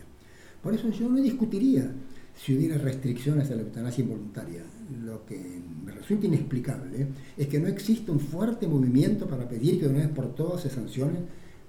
Por 0.66 0.74
eso 0.74 0.90
yo 0.90 1.08
no 1.08 1.22
discutiría 1.22 1.92
si 2.36 2.58
hubiera 2.58 2.80
restricciones 2.80 3.52
a 3.52 3.56
la 3.56 3.62
eutanasia 3.62 4.04
involuntaria. 4.04 4.64
Lo 5.04 5.24
que 5.24 5.62
me 5.86 5.92
resulta 5.92 6.26
inexplicable 6.26 7.06
es 7.38 7.48
que 7.48 7.60
no 7.60 7.68
existe 7.68 8.10
un 8.10 8.20
fuerte 8.20 8.68
movimiento 8.68 9.28
para 9.28 9.48
pedir 9.48 9.80
que 9.80 9.86
de 9.86 9.92
una 9.92 10.00
vez 10.00 10.10
por 10.10 10.34
todas 10.34 10.64
se 10.64 10.72
sancione 10.72 11.20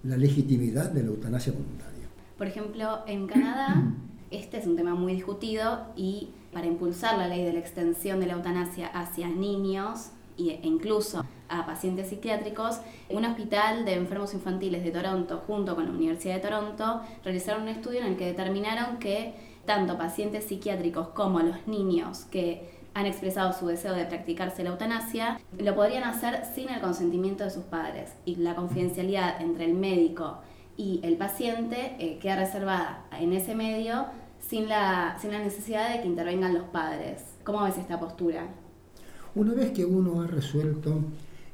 la 0.03 0.17
legitimidad 0.17 0.93
de 0.93 1.03
la 1.03 1.11
eutanasia 1.11 1.53
voluntaria. 1.53 2.07
Por 2.39 2.47
ejemplo, 2.47 3.01
en 3.07 3.27
Canadá, 3.27 3.93
este 4.31 4.57
es 4.57 4.67
un 4.67 4.77
tema 4.77 4.95
muy 4.95 5.13
discutido 5.13 5.93
y 5.95 6.31
para 6.55 6.67
impulsar 6.67 7.19
la 7.19 7.29
ley 7.29 7.45
de 7.45 7.53
la 7.53 7.59
extensión 7.59 8.19
de 8.19 8.29
la 8.29 8.33
eutanasia 8.33 8.87
hacia 8.87 9.29
niños 9.29 10.13
e 10.39 10.59
incluso 10.63 11.23
a 11.49 11.67
pacientes 11.67 12.09
psiquiátricos, 12.09 12.81
un 13.11 13.25
hospital 13.25 13.85
de 13.85 13.95
enfermos 13.95 14.35
infantiles 14.35 14.85
de 14.85 14.91
Toronto 14.91 15.43
junto 15.47 15.75
con 15.75 15.87
la 15.87 15.93
Universidad 15.93 16.35
de 16.35 16.41
Toronto 16.41 17.01
realizaron 17.25 17.63
un 17.63 17.69
estudio 17.69 18.01
en 18.01 18.07
el 18.07 18.17
que 18.17 18.27
determinaron 18.27 18.99
que 18.99 19.35
tanto 19.65 19.99
pacientes 19.99 20.45
psiquiátricos 20.45 21.09
como 21.09 21.41
los 21.41 21.67
niños 21.67 22.25
que 22.31 22.71
han 22.95 23.05
expresado 23.05 23.53
su 23.53 23.67
deseo 23.67 23.93
de 23.93 24.07
practicarse 24.07 24.65
la 24.65 24.71
eutanasia, 24.71 25.39
lo 25.59 25.75
podrían 25.75 26.05
hacer 26.05 26.45
sin 26.55 26.71
el 26.71 26.81
consentimiento 26.81 27.45
de 27.45 27.51
sus 27.51 27.65
padres. 27.65 28.15
Y 28.25 28.37
la 28.37 28.55
confidencialidad 28.55 29.43
entre 29.43 29.67
el 29.67 29.75
médico 29.75 30.39
y 30.79 31.01
el 31.03 31.19
paciente 31.19 31.97
eh, 31.99 32.19
queda 32.19 32.37
reservada 32.37 33.05
en 33.21 33.35
ese 33.35 33.55
medio 33.55 34.07
sin 34.41 34.69
la, 34.71 35.19
sin 35.21 35.33
la 35.33 35.41
necesidad 35.41 35.93
de 35.93 36.01
que 36.01 36.07
intervengan 36.07 36.55
los 36.55 36.65
padres. 36.65 37.23
¿Cómo 37.45 37.65
ves 37.65 37.77
esta 37.77 38.01
postura? 38.01 38.47
Una 39.35 39.53
vez 39.53 39.73
que 39.73 39.85
uno 39.85 40.23
ha 40.23 40.27
resuelto 40.27 41.01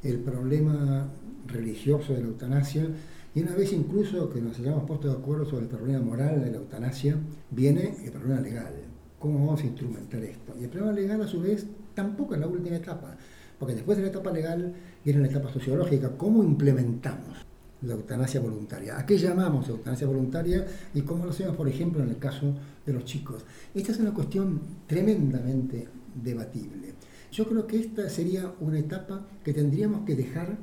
el 0.02 0.18
problema 0.18 1.08
religioso 1.46 2.12
de 2.12 2.20
la 2.20 2.26
eutanasia, 2.26 2.86
y 3.34 3.42
una 3.42 3.54
vez 3.54 3.72
incluso 3.72 4.28
que 4.28 4.40
nos 4.40 4.58
hayamos 4.58 4.84
puesto 4.84 5.08
de 5.08 5.14
acuerdo 5.14 5.46
sobre 5.46 5.64
el 5.64 5.68
problema 5.68 6.00
moral 6.00 6.44
de 6.44 6.50
la 6.50 6.58
eutanasia, 6.58 7.16
viene 7.50 7.96
el 8.04 8.12
problema 8.12 8.40
legal. 8.40 8.74
¿Cómo 9.18 9.46
vamos 9.46 9.62
a 9.62 9.66
instrumentar 9.66 10.22
esto? 10.22 10.54
Y 10.60 10.64
el 10.64 10.70
problema 10.70 10.92
legal, 10.92 11.22
a 11.22 11.26
su 11.26 11.40
vez, 11.40 11.66
tampoco 11.94 12.34
es 12.34 12.40
la 12.40 12.46
última 12.46 12.76
etapa, 12.76 13.16
porque 13.58 13.74
después 13.74 13.96
de 13.96 14.02
la 14.02 14.10
etapa 14.10 14.32
legal 14.32 14.74
viene 15.04 15.20
la 15.20 15.28
etapa 15.28 15.50
sociológica. 15.50 16.10
¿Cómo 16.16 16.42
implementamos 16.42 17.38
la 17.82 17.94
eutanasia 17.94 18.40
voluntaria? 18.40 18.98
¿A 18.98 19.06
qué 19.06 19.16
llamamos 19.16 19.68
eutanasia 19.68 20.06
voluntaria 20.06 20.66
y 20.92 21.02
cómo 21.02 21.24
lo 21.24 21.30
hacemos, 21.30 21.56
por 21.56 21.68
ejemplo, 21.68 22.02
en 22.02 22.10
el 22.10 22.18
caso 22.18 22.54
de 22.84 22.92
los 22.92 23.04
chicos? 23.04 23.44
Esta 23.74 23.92
es 23.92 24.00
una 24.00 24.12
cuestión 24.12 24.60
tremendamente 24.86 25.88
debatible. 26.22 26.94
Yo 27.32 27.48
creo 27.48 27.66
que 27.66 27.80
esta 27.80 28.08
sería 28.10 28.52
una 28.60 28.78
etapa 28.78 29.26
que 29.42 29.54
tendríamos 29.54 30.04
que 30.04 30.14
dejar 30.14 30.58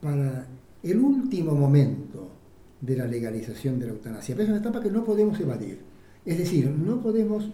para 0.00 0.46
el 0.82 0.98
último 1.00 1.56
momento 1.56 2.30
de 2.80 2.96
la 2.96 3.06
legalización 3.06 3.80
de 3.80 3.86
la 3.86 3.92
eutanasia. 3.92 4.36
Pero 4.36 4.44
es 4.44 4.50
una 4.50 4.60
etapa 4.60 4.80
que 4.80 4.92
no 4.92 5.04
podemos 5.04 5.38
evadir. 5.40 5.80
Es 6.24 6.38
decir, 6.38 6.70
no 6.70 7.00
podemos 7.02 7.50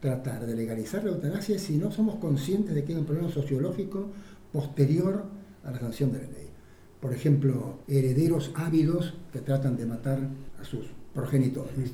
tratar 0.00 0.46
de 0.46 0.54
legalizar 0.54 1.02
la 1.02 1.10
eutanasia 1.10 1.58
si 1.58 1.76
no 1.76 1.90
somos 1.90 2.16
conscientes 2.16 2.72
de 2.72 2.84
que 2.84 2.92
hay 2.92 3.00
un 3.00 3.04
problema 3.04 3.30
sociológico 3.30 4.06
posterior 4.52 5.24
a 5.64 5.72
la 5.72 5.80
sanción 5.80 6.12
de 6.12 6.18
la 6.18 6.28
ley. 6.28 6.48
Por 7.00 7.12
ejemplo, 7.12 7.80
herederos 7.88 8.52
ávidos 8.54 9.14
que 9.32 9.40
tratan 9.40 9.76
de 9.76 9.86
matar 9.86 10.20
a 10.60 10.64
sus 10.64 10.86
progenitores. 11.14 11.92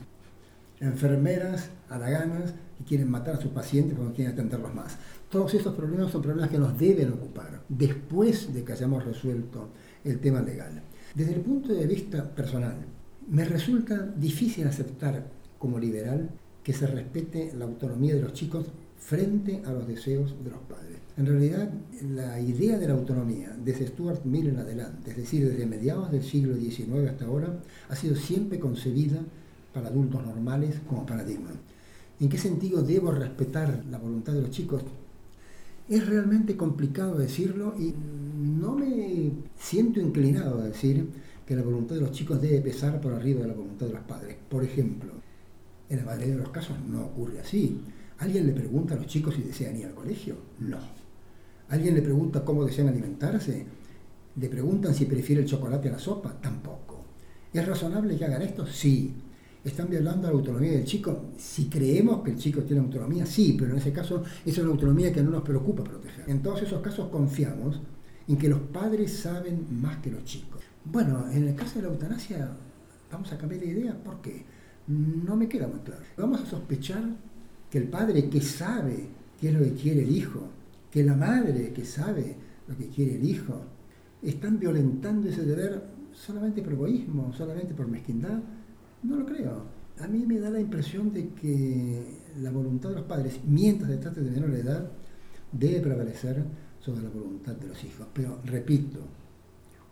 Enfermeras 0.80 1.70
halaganas 1.88 2.52
que 2.76 2.84
quieren 2.84 3.10
matar 3.10 3.36
a 3.36 3.40
sus 3.40 3.52
pacientes 3.52 3.94
cuando 3.94 4.14
quieren 4.14 4.34
atenderlos 4.34 4.74
más. 4.74 4.98
Todos 5.34 5.52
estos 5.54 5.74
problemas 5.74 6.12
son 6.12 6.22
problemas 6.22 6.48
que 6.48 6.60
nos 6.60 6.78
deben 6.78 7.12
ocupar 7.12 7.60
después 7.68 8.54
de 8.54 8.62
que 8.62 8.72
hayamos 8.72 9.04
resuelto 9.04 9.70
el 10.04 10.20
tema 10.20 10.40
legal. 10.40 10.80
Desde 11.12 11.34
el 11.34 11.40
punto 11.40 11.74
de 11.74 11.88
vista 11.88 12.22
personal, 12.32 12.76
me 13.28 13.44
resulta 13.44 13.96
difícil 14.16 14.64
aceptar 14.68 15.26
como 15.58 15.80
liberal 15.80 16.30
que 16.62 16.72
se 16.72 16.86
respete 16.86 17.52
la 17.58 17.64
autonomía 17.64 18.14
de 18.14 18.20
los 18.20 18.32
chicos 18.32 18.66
frente 18.96 19.60
a 19.66 19.72
los 19.72 19.88
deseos 19.88 20.36
de 20.44 20.50
los 20.50 20.60
padres. 20.60 20.98
En 21.16 21.26
realidad, 21.26 21.68
la 22.14 22.38
idea 22.38 22.78
de 22.78 22.86
la 22.86 22.94
autonomía, 22.94 23.56
desde 23.58 23.88
Stuart 23.88 24.24
Mill 24.24 24.50
en 24.50 24.60
adelante, 24.60 25.10
es 25.10 25.16
decir, 25.16 25.48
desde 25.48 25.66
mediados 25.66 26.12
del 26.12 26.22
siglo 26.22 26.54
XIX 26.54 27.08
hasta 27.10 27.24
ahora, 27.24 27.58
ha 27.88 27.96
sido 27.96 28.14
siempre 28.14 28.60
concebida 28.60 29.18
para 29.72 29.88
adultos 29.88 30.24
normales 30.24 30.76
como 30.86 31.04
paradigma. 31.04 31.50
¿En 32.20 32.28
qué 32.28 32.38
sentido 32.38 32.82
debo 32.82 33.10
respetar 33.10 33.82
la 33.90 33.98
voluntad 33.98 34.32
de 34.32 34.42
los 34.42 34.50
chicos? 34.52 34.84
Es 35.88 36.06
realmente 36.06 36.56
complicado 36.56 37.18
decirlo 37.18 37.74
y 37.78 37.94
no 38.38 38.74
me 38.74 39.32
siento 39.58 40.00
inclinado 40.00 40.60
a 40.60 40.64
decir 40.64 41.08
que 41.46 41.54
la 41.54 41.62
voluntad 41.62 41.96
de 41.96 42.00
los 42.00 42.12
chicos 42.12 42.40
debe 42.40 42.60
pesar 42.62 43.00
por 43.00 43.12
arriba 43.12 43.42
de 43.42 43.48
la 43.48 43.54
voluntad 43.54 43.86
de 43.86 43.92
los 43.92 44.02
padres. 44.02 44.36
Por 44.48 44.64
ejemplo, 44.64 45.12
en 45.90 45.98
la 45.98 46.04
mayoría 46.04 46.34
de 46.34 46.40
los 46.40 46.48
casos 46.48 46.76
no 46.88 47.04
ocurre 47.04 47.40
así. 47.40 47.80
¿Alguien 48.18 48.46
le 48.46 48.52
pregunta 48.52 48.94
a 48.94 48.96
los 48.96 49.06
chicos 49.06 49.34
si 49.34 49.42
desean 49.42 49.76
ir 49.76 49.86
al 49.86 49.94
colegio? 49.94 50.36
No. 50.60 50.78
¿Alguien 51.68 51.94
le 51.94 52.02
pregunta 52.02 52.44
cómo 52.44 52.64
desean 52.64 52.88
alimentarse? 52.88 53.66
¿Le 54.36 54.48
preguntan 54.48 54.94
si 54.94 55.04
prefiere 55.04 55.42
el 55.42 55.48
chocolate 55.48 55.88
a 55.90 55.92
la 55.92 55.98
sopa? 55.98 56.40
Tampoco. 56.40 57.04
¿Es 57.52 57.66
razonable 57.66 58.16
que 58.16 58.24
hagan 58.24 58.42
esto? 58.42 58.66
Sí. 58.66 59.12
¿Están 59.64 59.88
violando 59.88 60.28
la 60.28 60.34
autonomía 60.34 60.72
del 60.72 60.84
chico? 60.84 61.30
Si 61.38 61.70
creemos 61.70 62.22
que 62.22 62.32
el 62.32 62.36
chico 62.36 62.62
tiene 62.62 62.82
autonomía, 62.82 63.24
sí, 63.24 63.56
pero 63.58 63.72
en 63.72 63.78
ese 63.78 63.92
caso 63.92 64.22
es 64.44 64.58
una 64.58 64.68
autonomía 64.68 65.10
que 65.10 65.22
no 65.22 65.30
nos 65.30 65.42
preocupa 65.42 65.82
proteger. 65.82 66.28
En 66.28 66.42
todos 66.42 66.62
esos 66.62 66.82
casos 66.82 67.08
confiamos 67.08 67.80
en 68.28 68.36
que 68.36 68.48
los 68.48 68.60
padres 68.60 69.12
saben 69.12 69.66
más 69.80 69.96
que 69.98 70.10
los 70.10 70.22
chicos. 70.24 70.60
Bueno, 70.84 71.30
en 71.32 71.48
el 71.48 71.54
caso 71.54 71.76
de 71.76 71.82
la 71.82 71.92
eutanasia 71.92 72.50
vamos 73.10 73.32
a 73.32 73.38
cambiar 73.38 73.62
de 73.62 73.68
idea. 73.68 73.94
¿Por 73.94 74.20
qué? 74.20 74.44
No 74.86 75.34
me 75.34 75.48
queda 75.48 75.66
muy 75.66 75.80
claro. 75.80 76.02
Vamos 76.18 76.42
a 76.42 76.46
sospechar 76.46 77.02
que 77.70 77.78
el 77.78 77.88
padre 77.88 78.28
que 78.28 78.42
sabe 78.42 79.08
qué 79.40 79.48
es 79.48 79.54
lo 79.54 79.60
que 79.60 79.72
quiere 79.72 80.02
el 80.02 80.14
hijo, 80.14 80.42
que 80.90 81.02
la 81.02 81.16
madre 81.16 81.72
que 81.72 81.86
sabe 81.86 82.36
lo 82.68 82.76
que 82.76 82.88
quiere 82.88 83.16
el 83.16 83.24
hijo, 83.24 83.62
están 84.22 84.58
violentando 84.58 85.28
ese 85.28 85.42
deber 85.42 85.82
solamente 86.12 86.60
por 86.60 86.74
egoísmo, 86.74 87.32
solamente 87.32 87.72
por 87.72 87.88
mezquindad. 87.88 88.40
No 89.04 89.16
lo 89.16 89.26
creo. 89.26 89.62
A 90.00 90.08
mí 90.08 90.24
me 90.26 90.40
da 90.40 90.50
la 90.50 90.60
impresión 90.60 91.12
de 91.12 91.28
que 91.28 92.02
la 92.40 92.50
voluntad 92.50 92.88
de 92.88 92.96
los 92.96 93.04
padres, 93.04 93.38
mientras 93.46 93.90
se 93.90 93.98
trate 93.98 94.22
de 94.22 94.30
menor 94.30 94.54
edad, 94.54 94.90
debe 95.52 95.80
prevalecer 95.80 96.42
sobre 96.80 97.02
la 97.02 97.10
voluntad 97.10 97.54
de 97.54 97.68
los 97.68 97.84
hijos. 97.84 98.06
Pero 98.12 98.40
repito, 98.44 99.00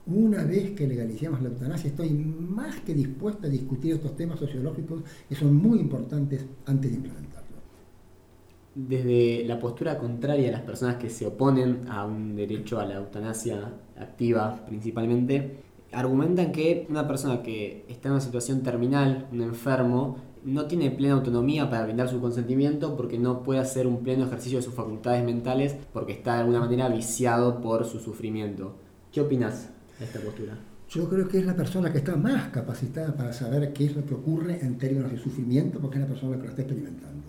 una 0.07 0.45
vez 0.45 0.73
que 0.73 0.89
legalicemos 0.89 1.41
la 1.43 1.51
eutanasia, 1.51 1.91
estoy 1.91 2.11
más 2.11 2.81
que 2.81 2.95
dispuesta 2.95 3.47
a 3.47 3.51
discutir 3.51 3.95
estos 3.95 4.17
temas 4.17 4.39
sociológicos 4.39 5.03
que 5.29 5.35
son 5.35 5.55
muy 5.55 5.79
importantes 5.79 6.45
antes 6.67 6.91
de 6.91 6.97
implementarlo. 6.97 7.57
Desde 8.75 9.45
la 9.45 9.59
postura 9.59 9.99
contraria 9.99 10.49
a 10.49 10.53
las 10.53 10.63
personas 10.63 10.97
que 10.97 11.11
se 11.11 11.27
oponen 11.27 11.89
a 11.89 12.07
un 12.07 12.35
derecho 12.35 12.81
a 12.81 12.87
la 12.87 12.95
eutanasia 12.95 13.73
activa 13.97 14.65
principalmente, 14.67 15.63
argumentan 15.93 16.53
que 16.53 16.87
una 16.89 17.07
persona 17.07 17.43
que 17.43 17.85
está 17.89 18.09
en 18.09 18.15
una 18.15 18.21
situación 18.21 18.63
terminal, 18.63 19.29
un 19.33 19.43
enfermo, 19.43 20.17
no 20.45 20.67
tiene 20.67 20.91
plena 20.91 21.15
autonomía 21.15 21.71
para 21.71 21.85
brindar 21.85 22.09
su 22.09 22.21
consentimiento 22.21 22.97
porque 22.97 23.19
no 23.19 23.43
puede 23.43 23.61
hacer 23.61 23.87
un 23.87 24.03
pleno 24.03 24.25
ejercicio 24.25 24.59
de 24.59 24.65
sus 24.65 24.75
facultades 24.75 25.25
mentales 25.25 25.77
porque 25.93 26.13
está 26.13 26.35
de 26.35 26.41
alguna 26.41 26.61
manera 26.61 26.89
viciado 26.89 27.61
por 27.61 27.85
su 27.85 28.01
sufrimiento. 28.01 28.75
¿Qué 29.13 29.21
opinas 29.21 29.69
de 29.99 30.05
esta 30.05 30.21
postura? 30.21 30.59
Yo 30.89 31.09
creo 31.09 31.29
que 31.29 31.39
es 31.39 31.47
la 31.47 31.57
persona 31.57 31.93
que 31.93 31.99
está 31.99 32.17
más 32.17 32.49
capacitada 32.49 33.15
para 33.15 33.33
saber 33.33 33.73
qué 33.73 33.87
es 33.87 33.97
lo 33.97 34.05
que 34.05 34.15
ocurre 34.15 34.59
en 34.61 34.79
términos 34.79 35.11
de 35.11 35.19
sufrimiento 35.19 35.79
porque 35.79 35.97
es 35.97 36.03
la 36.03 36.09
persona 36.09 36.37
que 36.37 36.43
lo 36.43 36.49
está 36.51 36.63
experimentando. 36.63 37.25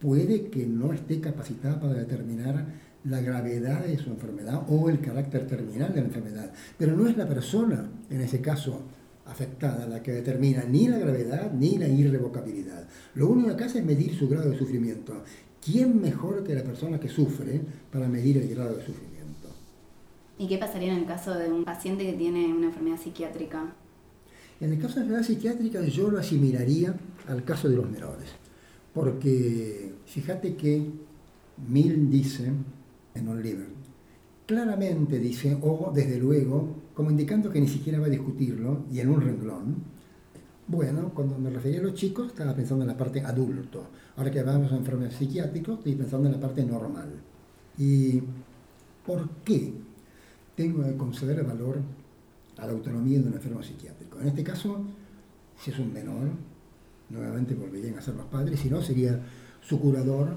Puede 0.00 0.48
que 0.48 0.66
no 0.66 0.92
esté 0.92 1.20
capacitada 1.20 1.80
para 1.80 1.94
determinar 1.94 2.66
la 3.04 3.20
gravedad 3.20 3.84
de 3.84 3.98
su 3.98 4.10
enfermedad 4.10 4.62
o 4.68 4.90
el 4.90 5.00
carácter 5.00 5.46
terminal 5.46 5.92
de 5.94 6.00
la 6.00 6.06
enfermedad, 6.06 6.52
pero 6.76 6.96
no 6.96 7.08
es 7.08 7.16
la 7.16 7.26
persona, 7.26 7.90
en 8.10 8.20
ese 8.20 8.40
caso, 8.40 8.82
afectada 9.26 9.86
la 9.86 10.02
que 10.02 10.12
determina 10.12 10.64
ni 10.64 10.88
la 10.88 10.98
gravedad 10.98 11.52
ni 11.52 11.78
la 11.78 11.88
irrevocabilidad. 11.88 12.86
Lo 13.14 13.28
único 13.28 13.56
que 13.56 13.64
hace 13.64 13.78
es 13.78 13.84
medir 13.84 14.14
su 14.14 14.28
grado 14.28 14.50
de 14.50 14.58
sufrimiento. 14.58 15.22
¿Quién 15.64 16.00
mejor 16.00 16.42
que 16.42 16.54
la 16.54 16.62
persona 16.62 16.98
que 16.98 17.08
sufre 17.08 17.60
para 17.92 18.08
medir 18.08 18.38
el 18.38 18.48
grado 18.48 18.76
de 18.76 18.84
sufrimiento? 18.84 19.48
¿Y 20.38 20.48
qué 20.48 20.58
pasaría 20.58 20.92
en 20.92 21.00
el 21.00 21.06
caso 21.06 21.34
de 21.34 21.50
un 21.50 21.64
paciente 21.64 22.04
que 22.04 22.14
tiene 22.14 22.46
una 22.46 22.66
enfermedad 22.66 22.98
psiquiátrica? 22.98 23.74
En 24.60 24.72
el 24.72 24.78
caso 24.78 24.96
de 24.96 25.00
enfermedad 25.02 25.26
psiquiátrica 25.26 25.82
yo 25.82 26.10
lo 26.10 26.18
asimilaría 26.18 26.94
al 27.28 27.44
caso 27.44 27.68
de 27.68 27.76
los 27.76 27.88
menores. 27.88 28.28
Porque 28.92 29.92
fíjate 30.06 30.56
que 30.56 30.82
Mill 31.68 32.10
dice 32.10 32.50
en 33.14 33.28
un 33.28 33.42
libro, 33.42 33.66
claramente 34.46 35.18
dice, 35.18 35.56
o 35.60 35.92
desde 35.94 36.18
luego, 36.18 36.76
como 36.94 37.10
indicando 37.10 37.50
que 37.50 37.60
ni 37.60 37.68
siquiera 37.68 38.00
va 38.00 38.06
a 38.06 38.10
discutirlo, 38.10 38.84
y 38.90 39.00
en 39.00 39.10
un 39.10 39.20
renglón, 39.20 39.76
bueno, 40.66 41.10
cuando 41.14 41.36
me 41.36 41.50
refería 41.50 41.80
a 41.80 41.82
los 41.82 41.94
chicos 41.94 42.28
estaba 42.28 42.54
pensando 42.54 42.84
en 42.84 42.88
la 42.88 42.96
parte 42.96 43.20
adulto. 43.20 43.88
Ahora 44.16 44.30
que 44.30 44.40
vamos 44.42 44.70
a 44.72 44.76
enfermedades 44.76 45.18
psiquiátricos, 45.18 45.78
estoy 45.78 45.96
pensando 45.96 46.28
en 46.28 46.34
la 46.34 46.40
parte 46.40 46.64
normal. 46.64 47.10
¿Y 47.76 48.22
por 49.04 49.28
qué 49.44 49.72
tengo 50.54 50.84
que 50.84 50.96
conceder 50.96 51.42
valor 51.44 51.78
a 52.56 52.66
la 52.66 52.72
autonomía 52.72 53.18
de 53.18 53.26
un 53.26 53.34
enfermo 53.34 53.62
psiquiátrico? 53.64 54.20
En 54.20 54.28
este 54.28 54.44
caso, 54.44 54.84
si 55.58 55.72
es 55.72 55.78
un 55.80 55.92
menor, 55.92 56.28
nuevamente 57.08 57.54
volverían 57.54 57.98
a 57.98 58.02
ser 58.02 58.14
los 58.14 58.26
padres, 58.26 58.60
si 58.60 58.70
no 58.70 58.80
sería 58.80 59.20
su 59.60 59.80
curador 59.80 60.28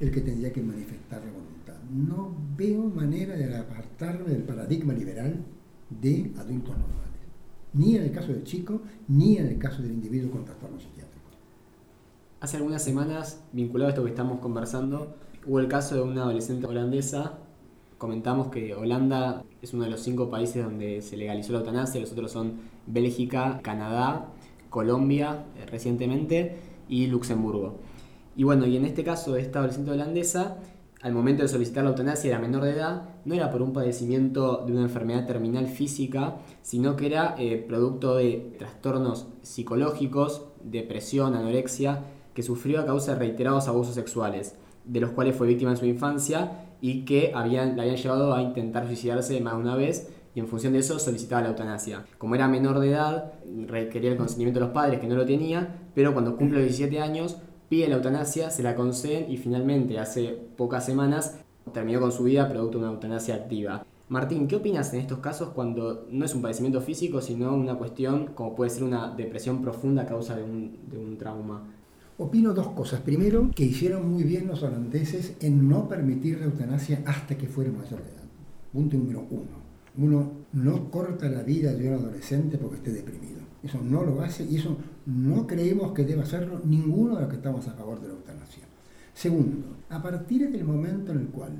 el 0.00 0.10
que 0.10 0.20
tendría 0.20 0.52
que 0.52 0.62
manifestar 0.62 1.20
la 1.24 1.32
voluntad. 1.32 1.57
No 1.90 2.36
veo 2.56 2.84
manera 2.84 3.34
de 3.34 3.56
apartarme 3.56 4.30
del 4.30 4.42
paradigma 4.42 4.92
liberal 4.92 5.42
de 5.88 6.32
adultos 6.38 6.76
normales, 6.76 7.20
ni 7.72 7.96
en 7.96 8.02
el 8.02 8.12
caso 8.12 8.28
del 8.28 8.44
chico, 8.44 8.82
ni 9.08 9.38
en 9.38 9.46
el 9.46 9.58
caso 9.58 9.82
del 9.82 9.92
individuo 9.92 10.30
con 10.30 10.44
trastorno 10.44 10.78
psiquiátrico. 10.78 11.08
Hace 12.40 12.58
algunas 12.58 12.82
semanas, 12.82 13.42
vinculado 13.52 13.88
a 13.88 13.90
esto 13.90 14.04
que 14.04 14.10
estamos 14.10 14.38
conversando, 14.40 15.16
hubo 15.46 15.60
el 15.60 15.68
caso 15.68 15.94
de 15.94 16.02
una 16.02 16.22
adolescente 16.22 16.66
holandesa. 16.66 17.38
Comentamos 17.96 18.48
que 18.48 18.74
Holanda 18.74 19.42
es 19.62 19.72
uno 19.72 19.84
de 19.84 19.90
los 19.90 20.00
cinco 20.00 20.30
países 20.30 20.62
donde 20.62 21.02
se 21.02 21.16
legalizó 21.16 21.52
la 21.52 21.60
eutanasia, 21.60 22.00
los 22.00 22.12
otros 22.12 22.30
son 22.30 22.60
Bélgica, 22.86 23.60
Canadá, 23.62 24.28
Colombia 24.70 25.46
eh, 25.56 25.66
recientemente 25.66 26.58
y 26.88 27.06
Luxemburgo. 27.06 27.76
Y 28.36 28.44
bueno, 28.44 28.66
y 28.66 28.76
en 28.76 28.84
este 28.84 29.02
caso 29.02 29.32
de 29.32 29.40
esta 29.40 29.58
adolescente 29.58 29.90
holandesa, 29.90 30.58
al 31.00 31.12
momento 31.12 31.42
de 31.42 31.48
solicitar 31.48 31.84
la 31.84 31.90
eutanasia 31.90 32.30
era 32.30 32.40
menor 32.40 32.64
de 32.64 32.72
edad, 32.72 33.02
no 33.24 33.34
era 33.34 33.50
por 33.50 33.62
un 33.62 33.72
padecimiento 33.72 34.64
de 34.66 34.72
una 34.72 34.82
enfermedad 34.82 35.26
terminal 35.26 35.68
física, 35.68 36.36
sino 36.62 36.96
que 36.96 37.06
era 37.06 37.36
eh, 37.38 37.64
producto 37.68 38.16
de 38.16 38.56
trastornos 38.58 39.28
psicológicos, 39.42 40.46
depresión, 40.62 41.34
anorexia, 41.34 42.04
que 42.34 42.42
sufrió 42.42 42.80
a 42.80 42.86
causa 42.86 43.12
de 43.12 43.18
reiterados 43.20 43.68
abusos 43.68 43.94
sexuales, 43.94 44.56
de 44.84 45.00
los 45.00 45.10
cuales 45.10 45.36
fue 45.36 45.46
víctima 45.46 45.70
en 45.70 45.76
su 45.76 45.86
infancia 45.86 46.66
y 46.80 47.04
que 47.04 47.32
habían, 47.34 47.76
la 47.76 47.82
habían 47.82 47.96
llevado 47.96 48.34
a 48.34 48.42
intentar 48.42 48.86
suicidarse 48.86 49.40
más 49.40 49.54
de 49.54 49.60
una 49.60 49.76
vez 49.76 50.08
y 50.34 50.40
en 50.40 50.46
función 50.46 50.72
de 50.72 50.80
eso 50.80 50.98
solicitaba 50.98 51.42
la 51.42 51.48
eutanasia. 51.48 52.04
Como 52.16 52.34
era 52.34 52.48
menor 52.48 52.78
de 52.80 52.90
edad, 52.90 53.32
requería 53.66 54.12
el 54.12 54.16
consentimiento 54.16 54.60
de 54.60 54.66
los 54.66 54.74
padres 54.74 55.00
que 55.00 55.06
no 55.06 55.16
lo 55.16 55.26
tenía, 55.26 55.88
pero 55.94 56.12
cuando 56.12 56.36
cumple 56.36 56.58
los 56.58 56.68
17 56.68 57.00
años 57.00 57.38
pide 57.68 57.88
la 57.88 57.96
eutanasia, 57.96 58.50
se 58.50 58.62
la 58.62 58.74
conceden 58.74 59.30
y 59.30 59.36
finalmente 59.36 59.98
hace 59.98 60.38
pocas 60.56 60.86
semanas 60.86 61.38
terminó 61.72 62.00
con 62.00 62.12
su 62.12 62.24
vida 62.24 62.48
producto 62.48 62.78
de 62.78 62.84
una 62.84 62.94
eutanasia 62.94 63.34
activa. 63.34 63.84
Martín, 64.08 64.48
¿qué 64.48 64.56
opinas 64.56 64.94
en 64.94 65.00
estos 65.00 65.18
casos 65.18 65.50
cuando 65.50 66.06
no 66.10 66.24
es 66.24 66.34
un 66.34 66.40
padecimiento 66.40 66.80
físico, 66.80 67.20
sino 67.20 67.54
una 67.54 67.74
cuestión 67.74 68.28
como 68.34 68.54
puede 68.54 68.70
ser 68.70 68.84
una 68.84 69.14
depresión 69.14 69.60
profunda 69.60 70.02
a 70.02 70.06
causa 70.06 70.34
de 70.34 70.42
un, 70.42 70.78
de 70.90 70.96
un 70.96 71.18
trauma? 71.18 71.62
Opino 72.16 72.54
dos 72.54 72.68
cosas. 72.68 73.00
Primero, 73.00 73.50
que 73.54 73.64
hicieron 73.64 74.10
muy 74.10 74.24
bien 74.24 74.48
los 74.48 74.62
holandeses 74.62 75.36
en 75.40 75.68
no 75.68 75.88
permitir 75.88 76.38
la 76.38 76.46
eutanasia 76.46 77.02
hasta 77.04 77.36
que 77.36 77.48
fuera 77.48 77.70
mayor 77.70 78.02
de 78.02 78.10
edad. 78.10 78.24
Punto 78.72 78.96
número 78.96 79.26
uno. 79.30 79.58
Uno 79.98 80.32
no 80.52 80.90
corta 80.90 81.28
la 81.28 81.42
vida 81.42 81.74
de 81.74 81.88
un 81.88 81.94
adolescente 81.94 82.56
porque 82.56 82.76
esté 82.76 82.92
deprimido. 82.92 83.40
Eso 83.62 83.78
no 83.82 84.04
lo 84.04 84.22
hace 84.22 84.44
y 84.44 84.56
eso 84.56 84.76
no 85.08 85.46
creemos 85.46 85.92
que 85.92 86.04
deba 86.04 86.22
hacerlo 86.22 86.60
ninguno 86.64 87.14
de 87.14 87.22
los 87.22 87.30
que 87.30 87.36
estamos 87.36 87.66
a 87.66 87.72
favor 87.72 87.98
de 87.98 88.08
la 88.08 88.14
eutanasia. 88.14 88.64
Segundo, 89.14 89.78
a 89.88 90.02
partir 90.02 90.50
del 90.50 90.64
momento 90.64 91.12
en 91.12 91.20
el 91.20 91.26
cual 91.28 91.52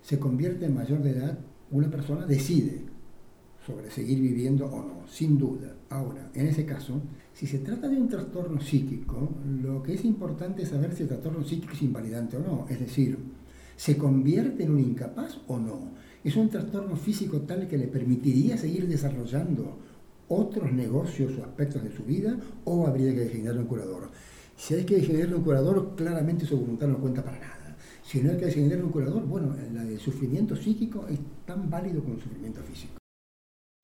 se 0.00 0.20
convierte 0.20 0.66
en 0.66 0.76
mayor 0.76 1.02
de 1.02 1.10
edad, 1.10 1.38
una 1.72 1.90
persona 1.90 2.24
decide 2.24 2.82
sobre 3.66 3.90
seguir 3.90 4.20
viviendo 4.20 4.66
o 4.66 4.78
no, 4.78 5.08
sin 5.08 5.36
duda. 5.36 5.74
Ahora, 5.90 6.30
en 6.34 6.46
ese 6.46 6.64
caso, 6.64 7.02
si 7.32 7.48
se 7.48 7.58
trata 7.58 7.88
de 7.88 7.96
un 7.96 8.08
trastorno 8.08 8.60
psíquico, 8.60 9.28
lo 9.60 9.82
que 9.82 9.94
es 9.94 10.04
importante 10.04 10.62
es 10.62 10.68
saber 10.68 10.94
si 10.94 11.02
el 11.02 11.08
trastorno 11.08 11.42
psíquico 11.42 11.72
es 11.72 11.82
invalidante 11.82 12.36
o 12.36 12.40
no. 12.40 12.66
Es 12.68 12.78
decir, 12.78 13.18
¿se 13.76 13.96
convierte 13.96 14.62
en 14.62 14.70
un 14.70 14.78
incapaz 14.78 15.38
o 15.48 15.58
no? 15.58 15.94
¿Es 16.22 16.36
un 16.36 16.48
trastorno 16.48 16.94
físico 16.94 17.40
tal 17.40 17.66
que 17.66 17.76
le 17.76 17.88
permitiría 17.88 18.56
seguir 18.56 18.86
desarrollando 18.86 19.78
otros 20.28 20.72
negocios 20.72 21.32
o 21.38 21.44
aspectos 21.44 21.82
de 21.82 21.94
su 21.94 22.02
vida 22.04 22.36
o 22.64 22.86
habría 22.86 23.12
que 23.12 23.20
designarle 23.20 23.60
un 23.60 23.66
curador? 23.66 24.10
Si 24.56 24.74
hay 24.74 24.84
que 24.84 24.96
designarle 24.96 25.34
un 25.36 25.42
curador, 25.42 25.94
claramente 25.96 26.46
su 26.46 26.58
voluntad 26.58 26.86
no 26.86 26.98
cuenta 26.98 27.22
para 27.22 27.38
nada. 27.38 27.76
Si 28.04 28.22
no 28.22 28.30
hay 28.30 28.36
que 28.36 28.46
designarle 28.46 28.84
un 28.84 28.90
curador, 28.90 29.24
bueno, 29.24 29.54
el 29.56 29.98
sufrimiento 29.98 30.54
psíquico 30.54 31.06
es 31.08 31.18
tan 31.46 31.70
válido 31.70 32.02
como 32.02 32.14
el 32.14 32.20
sufrimiento 32.20 32.60
físico. 32.62 32.94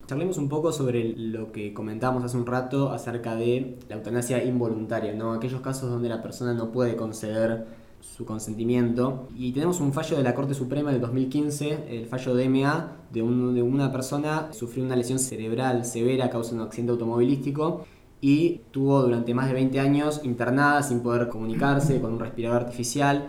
Charlemos 0.07 0.39
un 0.39 0.49
poco 0.49 0.73
sobre 0.73 1.15
lo 1.17 1.53
que 1.53 1.73
comentamos 1.73 2.25
hace 2.25 2.37
un 2.37 2.45
rato 2.45 2.91
acerca 2.91 3.37
de 3.37 3.79
la 3.89 3.97
eutanasia 3.97 4.43
involuntaria, 4.43 5.15
¿no? 5.15 5.33
aquellos 5.33 5.61
casos 5.61 5.89
donde 5.89 6.09
la 6.09 6.21
persona 6.21 6.53
no 6.53 6.73
puede 6.73 6.97
conceder 6.97 7.65
su 8.01 8.25
consentimiento. 8.25 9.29
Y 9.37 9.53
tenemos 9.53 9.81
un 9.81 9.93
fallo 9.93 10.17
de 10.17 10.23
la 10.23 10.35
Corte 10.35 10.55
Suprema 10.55 10.93
del 10.93 11.01
2015, 11.01 11.87
el 11.89 12.07
fallo 12.07 12.35
DMA, 12.35 12.97
de, 13.13 13.21
de 13.21 13.63
una 13.63 13.93
persona 13.93 14.49
que 14.49 14.55
sufrió 14.57 14.85
una 14.85 14.97
lesión 14.97 15.19
cerebral 15.19 15.85
severa 15.85 16.27
a 16.27 16.31
causa 16.31 16.51
de 16.51 16.57
un 16.57 16.67
accidente 16.67 16.93
automovilístico 16.93 17.85
y 18.21 18.61
tuvo 18.71 19.03
durante 19.03 19.35
más 19.35 19.49
de 19.49 19.55
20 19.55 19.81
años 19.81 20.21
internada 20.25 20.83
sin 20.83 21.01
poder 21.01 21.29
comunicarse, 21.29 22.01
con 22.01 22.15
un 22.15 22.21
respirador 22.21 22.63
artificial. 22.63 23.29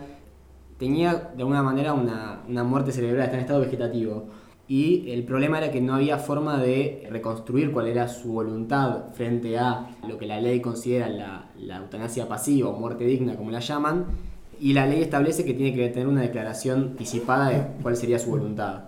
Tenía 0.78 1.32
de 1.34 1.42
alguna 1.42 1.62
manera 1.62 1.94
una, 1.94 2.42
una 2.48 2.64
muerte 2.64 2.92
cerebral, 2.92 3.24
está 3.24 3.36
en 3.36 3.42
estado 3.42 3.60
vegetativo 3.60 4.26
y 4.68 5.10
el 5.10 5.24
problema 5.24 5.58
era 5.58 5.70
que 5.70 5.80
no 5.80 5.94
había 5.94 6.18
forma 6.18 6.58
de 6.58 7.06
reconstruir 7.10 7.72
cuál 7.72 7.88
era 7.88 8.08
su 8.08 8.32
voluntad 8.32 9.12
frente 9.12 9.58
a 9.58 9.90
lo 10.08 10.16
que 10.16 10.26
la 10.26 10.40
ley 10.40 10.60
considera 10.60 11.08
la, 11.08 11.76
eutanasia 11.76 12.28
pasiva 12.28 12.70
o 12.70 12.78
muerte 12.78 13.04
digna, 13.04 13.36
como 13.36 13.50
la 13.50 13.60
llaman, 13.60 14.06
y 14.62 14.74
la 14.74 14.86
ley 14.86 15.02
establece 15.02 15.44
que 15.44 15.54
tiene 15.54 15.74
que 15.74 15.88
tener 15.88 16.06
una 16.06 16.20
declaración 16.20 16.90
anticipada 16.92 17.48
de 17.48 17.66
cuál 17.82 17.96
sería 17.96 18.20
su 18.20 18.30
voluntad. 18.30 18.84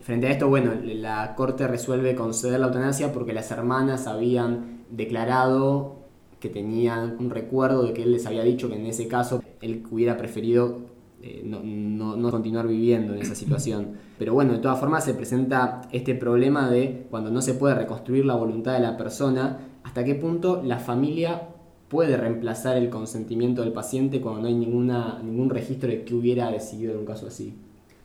Frente 0.00 0.26
a 0.26 0.30
esto, 0.30 0.48
bueno, 0.48 0.72
la 0.82 1.34
corte 1.34 1.68
resuelve 1.68 2.14
conceder 2.14 2.58
la 2.58 2.68
eutanasia 2.68 3.12
porque 3.12 3.34
las 3.34 3.50
hermanas 3.50 4.06
habían 4.06 4.84
declarado 4.90 5.96
que 6.40 6.48
tenían 6.48 7.18
un 7.20 7.28
recuerdo 7.28 7.82
de 7.82 7.92
que 7.92 8.04
él 8.04 8.12
les 8.12 8.24
había 8.24 8.42
dicho 8.42 8.70
que 8.70 8.76
en 8.76 8.86
ese 8.86 9.06
caso 9.06 9.42
él 9.60 9.84
hubiera 9.90 10.16
preferido 10.16 10.78
eh, 11.20 11.42
no, 11.44 11.60
no, 11.62 12.30
continuar 12.30 12.66
viviendo 12.66 13.12
en 13.12 13.20
esa 13.20 13.34
situación. 13.34 13.98
Pero 14.18 14.32
bueno, 14.32 14.54
de 14.54 14.60
todas 14.60 14.80
formas 14.80 15.04
se 15.04 15.12
presenta 15.12 15.82
este 15.92 16.14
problema 16.14 16.70
de 16.70 17.06
cuando 17.10 17.30
no 17.30 17.42
se 17.42 17.52
puede 17.52 17.74
reconstruir 17.74 18.24
la 18.24 18.34
voluntad 18.34 18.72
de 18.72 18.80
la 18.80 18.96
persona, 18.96 19.58
hasta 19.82 20.04
qué 20.04 20.14
punto 20.14 20.62
la 20.64 20.78
familia 20.78 21.48
puede 21.88 22.16
reemplazar 22.16 22.76
el 22.76 22.90
consentimiento 22.90 23.62
del 23.62 23.72
paciente 23.72 24.20
cuando 24.20 24.42
no 24.42 24.48
hay 24.48 24.54
ninguna, 24.54 25.20
ningún 25.22 25.50
registro 25.50 25.88
de 25.88 26.04
que 26.04 26.14
hubiera 26.14 26.50
decidido 26.50 26.92
en 26.92 26.98
un 26.98 27.06
caso 27.06 27.26
así. 27.26 27.54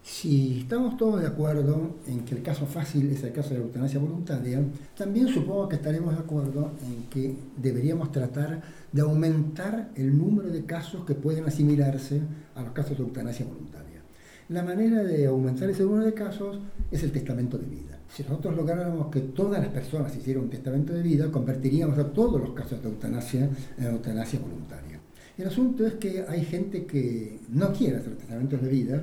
Si 0.03 0.59
estamos 0.59 0.97
todos 0.97 1.21
de 1.21 1.27
acuerdo 1.27 1.95
en 2.07 2.25
que 2.25 2.35
el 2.35 2.41
caso 2.41 2.65
fácil 2.65 3.09
es 3.09 3.23
el 3.23 3.31
caso 3.31 3.51
de 3.51 3.59
la 3.59 3.65
eutanasia 3.65 3.99
voluntaria, 4.01 4.61
también 4.97 5.29
supongo 5.29 5.69
que 5.69 5.77
estaremos 5.77 6.13
de 6.13 6.19
acuerdo 6.19 6.71
en 6.85 7.03
que 7.09 7.33
deberíamos 7.55 8.11
tratar 8.11 8.61
de 8.91 9.01
aumentar 9.01 9.91
el 9.95 10.17
número 10.17 10.49
de 10.49 10.65
casos 10.65 11.05
que 11.05 11.15
pueden 11.15 11.45
asimilarse 11.45 12.21
a 12.53 12.63
los 12.63 12.73
casos 12.73 12.97
de 12.97 13.03
eutanasia 13.03 13.45
voluntaria. 13.45 14.01
La 14.49 14.61
manera 14.61 15.03
de 15.03 15.25
aumentar 15.25 15.69
ese 15.69 15.83
número 15.83 16.03
de 16.03 16.13
casos 16.13 16.59
es 16.91 17.01
el 17.03 17.13
testamento 17.13 17.57
de 17.57 17.65
vida. 17.65 17.97
Si 18.15 18.21
nosotros 18.21 18.55
lográramos 18.55 19.07
que 19.07 19.21
todas 19.21 19.59
las 19.59 19.71
personas 19.71 20.15
hicieran 20.15 20.43
un 20.43 20.49
testamento 20.49 20.93
de 20.93 21.01
vida, 21.01 21.31
convertiríamos 21.31 21.97
a 21.97 22.05
todos 22.11 22.39
los 22.39 22.51
casos 22.51 22.79
de 22.83 22.89
eutanasia 22.89 23.49
en 23.75 23.85
eutanasia 23.85 24.39
voluntaria. 24.39 24.99
El 25.35 25.47
asunto 25.47 25.83
es 25.87 25.93
que 25.93 26.23
hay 26.29 26.45
gente 26.45 26.85
que 26.85 27.39
no 27.49 27.73
quiere 27.73 27.97
hacer 27.97 28.15
testamentos 28.15 28.61
de 28.61 28.69
vida 28.69 29.01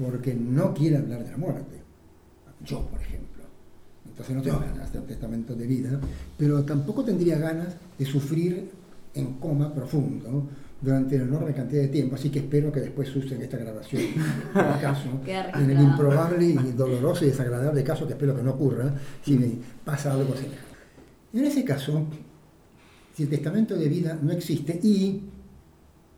porque 0.00 0.34
no 0.34 0.72
quiere 0.72 0.98
hablar 0.98 1.24
de 1.24 1.32
la 1.32 1.36
muerte. 1.36 1.80
Yo, 2.64 2.86
por 2.86 3.00
ejemplo. 3.00 3.42
Entonces 4.06 4.36
no 4.36 4.42
tengo 4.42 4.60
ganas 4.60 4.76
de 4.76 4.82
hacer 4.84 5.02
testamento 5.02 5.56
de 5.56 5.66
vida, 5.66 6.00
pero 6.38 6.62
tampoco 6.62 7.04
tendría 7.04 7.38
ganas 7.38 7.74
de 7.98 8.04
sufrir 8.04 8.70
en 9.14 9.32
coma 9.34 9.74
profundo 9.74 10.48
durante 10.84 11.16
una 11.16 11.24
enorme 11.24 11.54
cantidad 11.54 11.82
de 11.82 11.88
tiempo, 11.88 12.14
así 12.14 12.30
que 12.30 12.40
espero 12.40 12.70
que 12.70 12.80
después 12.80 13.14
usen 13.16 13.40
esta 13.40 13.56
grabación, 13.56 14.02
en, 14.02 14.52
caso, 14.80 15.08
en 15.26 15.70
el 15.70 15.80
improbable 15.80 16.44
y 16.44 16.72
doloroso 16.76 17.24
y 17.24 17.28
desagradable 17.28 17.82
caso 17.82 18.06
que 18.06 18.12
espero 18.12 18.36
que 18.36 18.42
no 18.42 18.50
ocurra, 18.50 18.92
si 19.22 19.38
me 19.38 19.50
pasa 19.84 20.12
algo 20.12 20.34
semejante. 20.34 20.74
En 21.32 21.44
ese 21.44 21.64
caso, 21.64 22.06
si 23.14 23.22
el 23.22 23.28
testamento 23.28 23.74
de 23.74 23.88
vida 23.88 24.18
no 24.20 24.32
existe 24.32 24.78
y 24.82 25.22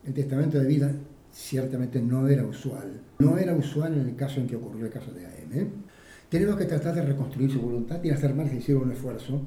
el 0.05 0.13
testamento 0.13 0.59
de 0.59 0.67
vida 0.67 0.93
ciertamente 1.33 2.01
no 2.01 2.27
era 2.27 2.45
usual. 2.45 3.01
No 3.19 3.39
era 3.39 3.55
usual 3.55 3.95
en 3.95 4.09
el 4.09 4.17
caso 4.17 4.41
en 4.41 4.47
que 4.47 4.57
ocurrió 4.57 4.87
el 4.87 4.93
caso 4.93 5.13
de 5.13 5.27
AM. 5.27 5.69
Tenemos 6.29 6.57
que 6.57 6.65
tratar 6.65 6.95
de 6.95 7.03
reconstruir 7.03 7.53
su 7.53 7.61
voluntad 7.61 8.03
y 8.03 8.11
hacer 8.11 8.35
más 8.35 8.51
que 8.51 8.57
hicieron 8.57 8.85
un 8.85 8.93
esfuerzo 8.93 9.41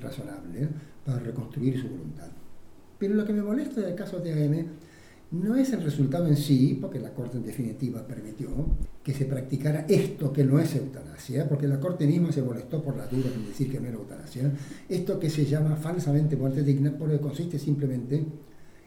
razonable 0.00 0.68
para 1.04 1.18
reconstruir 1.18 1.80
su 1.80 1.88
voluntad. 1.88 2.28
Pero 2.98 3.14
lo 3.14 3.24
que 3.24 3.32
me 3.32 3.42
molesta 3.42 3.80
del 3.80 3.94
caso 3.94 4.18
de 4.20 4.32
AM 4.32 4.66
no 5.32 5.56
es 5.56 5.72
el 5.72 5.82
resultado 5.82 6.26
en 6.28 6.36
sí, 6.36 6.78
porque 6.80 7.00
la 7.00 7.12
Corte 7.12 7.36
en 7.36 7.44
definitiva 7.44 8.06
permitió 8.06 8.48
que 9.02 9.12
se 9.12 9.24
practicara 9.24 9.84
esto 9.88 10.32
que 10.32 10.44
no 10.44 10.58
es 10.60 10.74
eutanasia, 10.76 11.48
porque 11.48 11.66
la 11.66 11.80
Corte 11.80 12.06
misma 12.06 12.30
se 12.32 12.42
molestó 12.42 12.82
por 12.82 12.96
la 12.96 13.06
duda 13.06 13.30
en 13.34 13.46
decir 13.46 13.70
que 13.70 13.80
no 13.80 13.88
era 13.88 13.96
eutanasia, 13.96 14.52
esto 14.88 15.18
que 15.18 15.28
se 15.28 15.44
llama 15.44 15.76
falsamente 15.76 16.36
muerte 16.36 16.62
digna, 16.62 16.94
porque 16.96 17.18
consiste 17.18 17.58
simplemente 17.58 18.24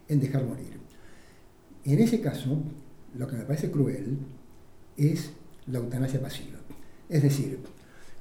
en 0.08 0.20
dejar 0.20 0.46
morir. 0.46 0.80
En 1.84 2.00
ese 2.00 2.22
caso, 2.22 2.58
lo 3.18 3.28
que 3.28 3.36
me 3.36 3.44
parece 3.44 3.70
cruel 3.70 4.18
es 4.96 5.32
la 5.68 5.80
eutanasia 5.80 6.22
pasiva. 6.22 6.58
Es 7.10 7.24
decir, 7.24 7.60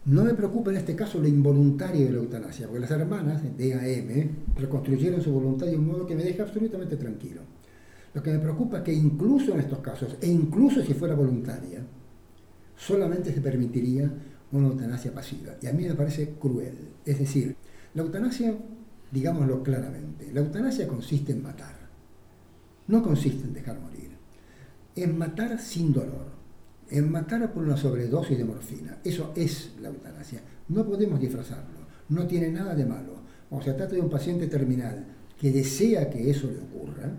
no 0.09 0.25
me 0.25 0.33
preocupa 0.33 0.71
en 0.71 0.79
este 0.79 0.97
caso 0.97 1.21
lo 1.21 1.29
involuntario 1.29 2.07
de 2.07 2.13
la 2.13 2.19
eutanasia, 2.19 2.67
porque 2.67 2.81
las 2.81 2.91
hermanas 2.91 3.43
de 3.59 3.75
AM 3.75 4.57
reconstruyeron 4.57 5.21
su 5.21 5.31
voluntad 5.31 5.67
de 5.67 5.77
un 5.77 5.87
modo 5.87 6.07
que 6.07 6.15
me 6.15 6.25
deja 6.25 6.45
absolutamente 6.45 6.97
tranquilo. 6.97 7.43
Lo 8.15 8.23
que 8.23 8.33
me 8.33 8.39
preocupa 8.39 8.79
es 8.79 8.85
que 8.85 8.93
incluso 8.95 9.53
en 9.53 9.61
estos 9.61 9.81
casos, 9.81 10.17
e 10.23 10.27
incluso 10.27 10.83
si 10.83 10.95
fuera 10.95 11.15
voluntaria, 11.15 11.83
solamente 12.75 13.35
se 13.35 13.43
permitiría 13.43 14.11
una 14.53 14.69
eutanasia 14.69 15.13
pasiva. 15.13 15.57
Y 15.61 15.67
a 15.67 15.75
mí 15.75 15.85
me 15.85 15.95
parece 15.95 16.37
cruel. 16.41 16.89
Es 17.05 17.19
decir, 17.19 17.55
la 17.93 18.01
eutanasia, 18.01 18.57
digámoslo 19.13 19.63
claramente, 19.63 20.33
la 20.33 20.41
eutanasia 20.41 20.89
consiste 20.89 21.33
en 21.33 21.43
matar. 21.43 21.77
No 22.87 23.03
consiste 23.03 23.45
en 23.45 23.53
dejar 23.53 23.79
morir. 23.79 24.13
En 24.97 25.19
matar 25.19 25.61
sin 25.61 25.93
dolor. 25.93 26.38
En 26.91 27.11
matar 27.11 27.53
por 27.53 27.63
una 27.63 27.77
sobredosis 27.77 28.39
de 28.39 28.45
morfina. 28.45 28.99
Eso 29.05 29.33
es 29.37 29.73
la 29.81 29.89
eutanasia. 29.89 30.41
No 30.69 30.87
podemos 30.87 31.21
disfrazarlo. 31.21 31.87
No 32.09 32.27
tiene 32.27 32.51
nada 32.51 32.75
de 32.75 32.87
malo. 32.87 33.19
O 33.51 33.61
se 33.63 33.73
trata 33.73 33.95
de 33.95 34.01
un 34.01 34.11
paciente 34.11 34.47
terminal 34.47 35.05
que 35.39 35.53
desea 35.53 36.11
que 36.11 36.31
eso 36.31 36.49
le 36.49 36.59
ocurra, 36.59 37.11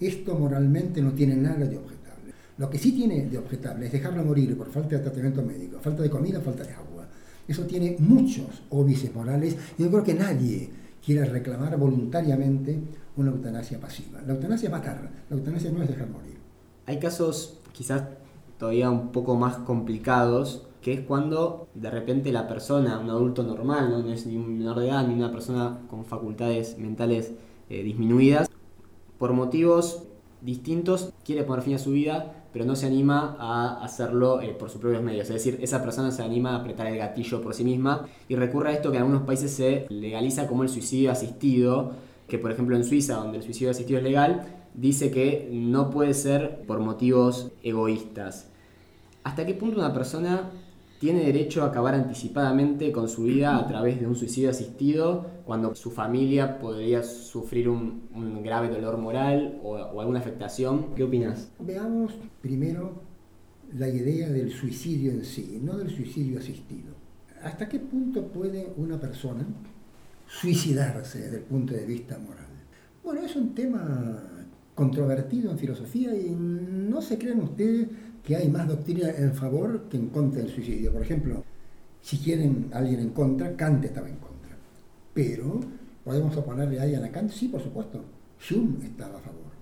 esto 0.00 0.34
moralmente 0.38 1.02
no 1.02 1.12
tiene 1.12 1.36
nada 1.36 1.66
de 1.66 1.76
objetable. 1.76 2.32
Lo 2.56 2.70
que 2.70 2.78
sí 2.78 2.92
tiene 2.92 3.26
de 3.26 3.38
objetable 3.38 3.86
es 3.86 3.92
dejarlo 3.92 4.24
morir 4.24 4.56
por 4.56 4.70
falta 4.70 4.96
de 4.96 5.02
tratamiento 5.02 5.42
médico, 5.42 5.78
falta 5.80 6.02
de 6.02 6.10
comida, 6.10 6.40
falta 6.40 6.64
de 6.64 6.72
agua. 6.72 7.06
Eso 7.46 7.64
tiene 7.64 7.96
muchos 7.98 8.62
óbices 8.70 9.14
morales 9.14 9.56
y 9.76 9.82
yo 9.82 9.90
creo 9.90 10.04
que 10.04 10.14
nadie 10.14 10.70
quiere 11.04 11.24
reclamar 11.26 11.76
voluntariamente 11.76 12.78
una 13.16 13.30
eutanasia 13.30 13.78
pasiva. 13.78 14.22
La 14.26 14.32
eutanasia 14.32 14.68
es 14.68 14.72
matar, 14.72 15.10
la 15.28 15.36
eutanasia 15.36 15.70
no 15.70 15.82
es 15.82 15.88
dejar 15.88 16.08
morir. 16.08 16.38
Hay 16.86 16.98
casos 16.98 17.60
quizás 17.72 18.02
todavía 18.60 18.90
un 18.90 19.10
poco 19.10 19.36
más 19.36 19.56
complicados, 19.56 20.66
que 20.82 20.92
es 20.92 21.00
cuando 21.00 21.68
de 21.74 21.90
repente 21.90 22.30
la 22.30 22.46
persona, 22.46 22.98
un 22.98 23.08
adulto 23.08 23.42
normal, 23.42 23.90
no, 23.90 24.12
es 24.12 24.26
ni 24.26 24.36
un 24.36 24.58
menor 24.58 24.78
de 24.78 24.88
edad, 24.88 25.06
ni 25.08 25.14
una 25.14 25.32
persona 25.32 25.80
con 25.88 26.04
facultades 26.04 26.78
mentales 26.78 27.32
eh, 27.70 27.82
disminuidas, 27.82 28.48
por 29.18 29.32
motivos 29.32 30.04
distintos 30.42 31.12
quiere 31.24 31.42
poner 31.42 31.64
fin 31.64 31.74
a 31.74 31.78
su 31.78 31.90
vida, 31.92 32.44
pero 32.52 32.66
no 32.66 32.76
se 32.76 32.86
anima 32.86 33.36
a 33.38 33.82
hacerlo 33.82 34.42
eh, 34.42 34.54
por 34.58 34.68
sus 34.68 34.80
propios 34.80 35.02
medios. 35.02 35.28
Es 35.28 35.34
decir, 35.34 35.58
esa 35.62 35.82
persona 35.82 36.10
se 36.10 36.22
anima 36.22 36.50
a 36.50 36.56
apretar 36.56 36.86
el 36.86 36.98
gatillo 36.98 37.40
por 37.40 37.54
sí 37.54 37.64
misma 37.64 38.08
y 38.28 38.36
recurre 38.36 38.70
a 38.70 38.72
esto 38.72 38.90
que 38.90 38.98
en 38.98 39.04
algunos 39.04 39.22
países 39.22 39.52
se 39.52 39.86
legaliza 39.88 40.46
como 40.46 40.64
el 40.64 40.68
suicidio 40.68 41.12
asistido, 41.12 41.92
que 42.28 42.38
por 42.38 42.52
ejemplo 42.52 42.76
en 42.76 42.84
Suiza, 42.84 43.14
donde 43.14 43.38
el 43.38 43.42
suicidio 43.42 43.70
asistido 43.70 43.98
es 43.98 44.04
legal, 44.04 44.59
dice 44.74 45.10
que 45.10 45.48
no 45.52 45.90
puede 45.90 46.14
ser 46.14 46.62
por 46.66 46.80
motivos 46.80 47.52
egoístas. 47.62 48.48
¿Hasta 49.24 49.44
qué 49.44 49.54
punto 49.54 49.78
una 49.78 49.92
persona 49.92 50.50
tiene 51.00 51.24
derecho 51.24 51.62
a 51.62 51.68
acabar 51.68 51.94
anticipadamente 51.94 52.92
con 52.92 53.08
su 53.08 53.22
vida 53.22 53.56
a 53.56 53.66
través 53.66 53.98
de 53.98 54.06
un 54.06 54.14
suicidio 54.14 54.50
asistido 54.50 55.26
cuando 55.46 55.74
su 55.74 55.90
familia 55.90 56.58
podría 56.58 57.02
sufrir 57.02 57.70
un, 57.70 58.42
grave 58.44 58.68
dolor 58.68 58.98
moral 58.98 59.58
o, 59.62 59.98
alguna 59.98 60.20
afectación. 60.20 60.94
¿Qué 60.94 61.02
opinas? 61.02 61.50
Veamos 61.58 62.12
primero 62.42 63.00
la 63.72 63.88
idea 63.88 64.28
del 64.28 64.52
suicidio 64.52 65.12
en 65.12 65.24
sí, 65.24 65.58
no 65.62 65.78
del 65.78 65.88
suicidio 65.88 66.38
asistido. 66.38 66.92
¿Hasta 67.42 67.66
qué 67.66 67.80
punto 67.80 68.26
puede 68.26 68.70
una 68.76 69.00
persona 69.00 69.46
suicidarse 70.26 71.20
desde 71.20 71.38
el 71.38 71.44
punto 71.44 71.72
de 71.72 71.86
vista 71.86 72.18
moral? 72.18 72.44
Bueno, 73.02 73.22
es 73.22 73.34
un 73.36 73.54
tema 73.54 74.39
controvertido 74.80 75.50
en 75.50 75.58
filosofía 75.58 76.16
y 76.16 76.30
no 76.30 77.02
se 77.02 77.18
crean 77.18 77.42
ustedes 77.42 77.86
que 78.24 78.34
hay 78.34 78.48
más 78.48 78.66
doctrina 78.66 79.10
en 79.10 79.34
favor 79.34 79.90
que 79.90 79.98
en 79.98 80.08
contra 80.08 80.40
del 80.40 80.50
suicidio. 80.50 80.90
Por 80.90 81.02
ejemplo, 81.02 81.44
si 82.00 82.16
quieren 82.16 82.70
alguien 82.72 83.00
en 83.00 83.10
contra, 83.10 83.54
Kant 83.54 83.84
estaba 83.84 84.08
en 84.08 84.16
contra. 84.16 84.56
Pero, 85.12 85.60
¿podemos 86.02 86.34
oponerle 86.34 86.80
a 86.80 86.84
alguien 86.84 87.04
a 87.04 87.10
Kant? 87.10 87.30
Sí, 87.30 87.48
por 87.48 87.62
supuesto. 87.62 88.02
Hume 88.50 88.86
estaba 88.86 89.18
a 89.18 89.20
favor. 89.20 89.52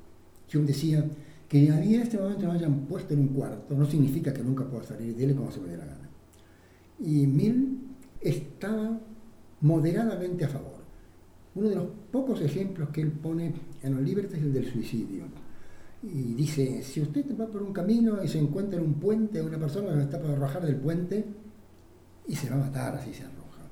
Hume 0.54 0.66
decía 0.66 1.04
que 1.48 1.68
a 1.68 1.74
mí 1.74 1.96
este 1.96 2.16
momento 2.16 2.46
me 2.46 2.52
hayan 2.52 2.86
puesto 2.86 3.12
en 3.12 3.20
un 3.20 3.28
cuarto 3.28 3.74
no 3.74 3.86
significa 3.86 4.32
que 4.32 4.44
nunca 4.44 4.66
pueda 4.66 4.84
salir 4.84 5.16
de 5.16 5.24
él 5.24 5.34
como 5.34 5.50
se 5.50 5.58
me 5.58 5.66
dé 5.66 5.78
la 5.78 5.86
gana. 5.86 6.08
Y 7.00 7.26
Mill 7.26 7.88
estaba 8.20 9.00
moderadamente 9.62 10.44
a 10.44 10.48
favor. 10.48 10.78
Uno 11.56 11.70
de 11.70 11.74
los 11.74 11.86
pocos 12.12 12.40
ejemplos 12.40 12.90
que 12.90 13.00
él 13.00 13.10
pone 13.10 13.52
en 13.82 13.94
los 13.94 14.02
libros 14.02 14.32
es 14.32 14.42
el 14.42 14.52
del 14.52 14.70
suicidio 14.70 15.24
y 16.02 16.34
dice, 16.34 16.82
si 16.82 17.00
usted 17.00 17.24
va 17.38 17.46
por 17.46 17.62
un 17.62 17.72
camino 17.72 18.22
y 18.22 18.28
se 18.28 18.38
encuentra 18.38 18.78
en 18.78 18.86
un 18.86 18.94
puente, 18.94 19.42
una 19.42 19.58
persona 19.58 19.94
que 19.94 20.02
está 20.02 20.20
para 20.20 20.34
arrojar 20.34 20.64
del 20.64 20.76
puente, 20.76 21.24
y 22.26 22.36
se 22.36 22.48
va 22.50 22.56
a 22.56 22.60
matar 22.60 22.94
así 22.94 23.12
se 23.12 23.24
arroja. 23.24 23.62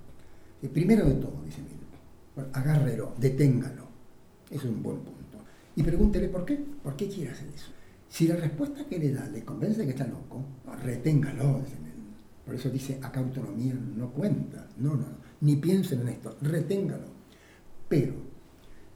Y 0.62 0.68
primero 0.68 1.06
de 1.06 1.14
todo, 1.14 1.40
dice 1.44 1.60
Milo, 1.62 2.48
agárrelo, 2.52 3.14
deténgalo. 3.18 3.86
Eso 4.50 4.68
es 4.68 4.74
un 4.74 4.82
buen 4.82 4.98
punto. 4.98 5.38
Y 5.76 5.82
pregúntele 5.82 6.28
por 6.28 6.44
qué, 6.44 6.56
por 6.82 6.96
qué 6.96 7.08
quiere 7.08 7.30
hacer 7.30 7.48
eso. 7.54 7.70
Si 8.08 8.26
la 8.26 8.36
respuesta 8.36 8.84
que 8.86 8.98
le 8.98 9.12
da 9.12 9.28
le 9.28 9.44
convence 9.44 9.84
que 9.84 9.90
está 9.90 10.06
loco, 10.06 10.42
reténgalo, 10.82 11.60
dice 11.60 11.76
Milo. 11.78 11.96
Por 12.44 12.54
eso 12.54 12.70
dice, 12.70 12.98
acá 13.02 13.20
autonomía 13.20 13.74
no 13.74 14.10
cuenta. 14.10 14.66
No, 14.78 14.96
no, 14.96 15.06
ni 15.42 15.56
piensen 15.56 16.00
en 16.00 16.08
esto, 16.08 16.36
reténgalo. 16.40 17.08
Pero, 17.88 18.14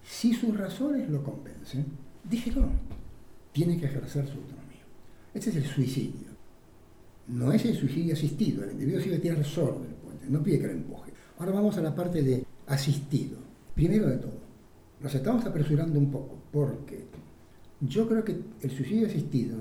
si 0.03 0.35
sus 0.35 0.57
razones 0.57 1.09
lo 1.09 1.23
convencen, 1.23 1.87
dígelo 2.25 2.69
tiene 3.53 3.79
que 3.79 3.87
ejercer 3.87 4.27
su 4.27 4.39
autonomía. 4.39 4.85
Este 5.35 5.51
es 5.51 5.57
el 5.57 5.65
suicidio. 5.65 6.31
No 7.29 7.53
es 7.53 7.65
el 7.65 7.77
suicidio 7.77 8.15
asistido, 8.15 8.65
el 8.65 8.73
individuo 8.73 9.01
sigue 9.01 9.19
tirar 9.19 9.45
solo 9.45 9.81
del 9.81 9.95
puente, 9.95 10.27
no 10.29 10.43
pide 10.43 10.59
que 10.59 10.67
lo 10.67 10.73
empuje. 10.73 11.13
Ahora 11.39 11.53
vamos 11.53 11.77
a 11.79 11.83
la 11.83 11.95
parte 11.95 12.23
de 12.23 12.45
asistido. 12.67 13.39
Primero 13.75 14.09
de 14.09 14.17
todo, 14.17 14.41
nos 15.01 15.15
estamos 15.15 15.45
apresurando 15.45 15.99
un 15.99 16.11
poco 16.11 16.43
porque 16.51 17.05
yo 17.81 18.09
creo 18.09 18.25
que 18.25 18.37
el 18.61 18.71
suicidio 18.71 19.07
asistido 19.07 19.59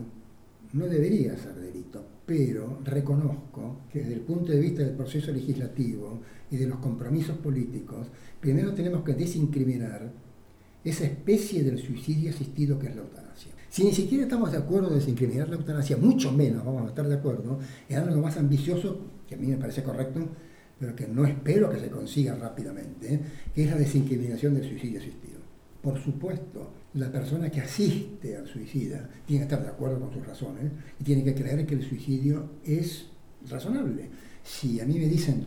no 0.74 0.88
debería 0.88 1.38
ser 1.38 1.56
delito, 1.56 2.04
pero 2.26 2.80
reconozco 2.84 3.82
que 3.92 4.00
desde 4.00 4.16
el 4.16 4.22
punto 4.22 4.52
de 4.52 4.60
vista 4.60 4.84
del 4.84 4.96
proceso 4.96 5.32
legislativo 5.32 6.22
y 6.50 6.58
de 6.58 6.68
los 6.68 6.80
compromisos 6.80 7.38
políticos, 7.38 8.08
primero 8.40 8.74
tenemos 8.74 9.04
que 9.04 9.14
desincriminar 9.14 10.12
esa 10.84 11.06
especie 11.06 11.64
del 11.64 11.80
suicidio 11.80 12.30
asistido 12.30 12.80
que 12.80 12.88
es 12.88 12.96
la 12.96 13.02
eutanasia. 13.02 13.52
Si 13.70 13.84
ni 13.84 13.94
siquiera 13.94 14.24
estamos 14.24 14.52
de 14.52 14.58
acuerdo 14.58 14.90
en 14.90 14.96
desincriminar 14.96 15.50
la 15.50 15.56
eutanasia, 15.56 15.98
mucho 15.98 16.32
menos 16.32 16.66
vamos 16.66 16.86
a 16.86 16.90
estar 16.90 17.08
de 17.08 17.16
acuerdo 17.16 17.60
en 17.88 17.98
algo 17.98 18.22
más 18.22 18.38
ambicioso, 18.38 19.00
que 19.28 19.36
a 19.36 19.38
mí 19.38 19.48
me 19.48 19.58
parece 19.58 19.84
correcto, 19.84 20.28
pero 20.80 20.96
que 20.96 21.08
no 21.08 21.26
espero 21.26 21.70
que 21.70 21.80
se 21.80 21.90
consiga 21.90 22.36
rápidamente, 22.36 23.14
¿eh? 23.14 23.20
que 23.54 23.66
es 23.66 23.70
la 23.70 23.78
desincriminación 23.78 24.56
del 24.56 24.68
suicidio 24.68 25.00
asistido. 25.00 25.40
Por 25.82 26.02
supuesto, 26.02 26.72
la 26.94 27.12
persona 27.12 27.50
que 27.50 27.62
asiste 27.62 28.36
al 28.36 28.48
suicida 28.48 29.08
tiene 29.26 29.42
que 29.42 29.54
estar 29.54 29.62
de 29.62 29.70
acuerdo 29.70 30.00
con 30.00 30.12
sus 30.12 30.26
razones 30.26 30.72
y 31.00 31.04
tiene 31.04 31.24
que 31.24 31.36
creer 31.36 31.66
que 31.66 31.76
el 31.76 31.88
suicidio 31.88 32.50
es 32.66 33.08
razonable. 33.48 34.10
Si 34.44 34.80
a 34.80 34.86
mí 34.86 34.98
me 34.98 35.08
dicen, 35.08 35.46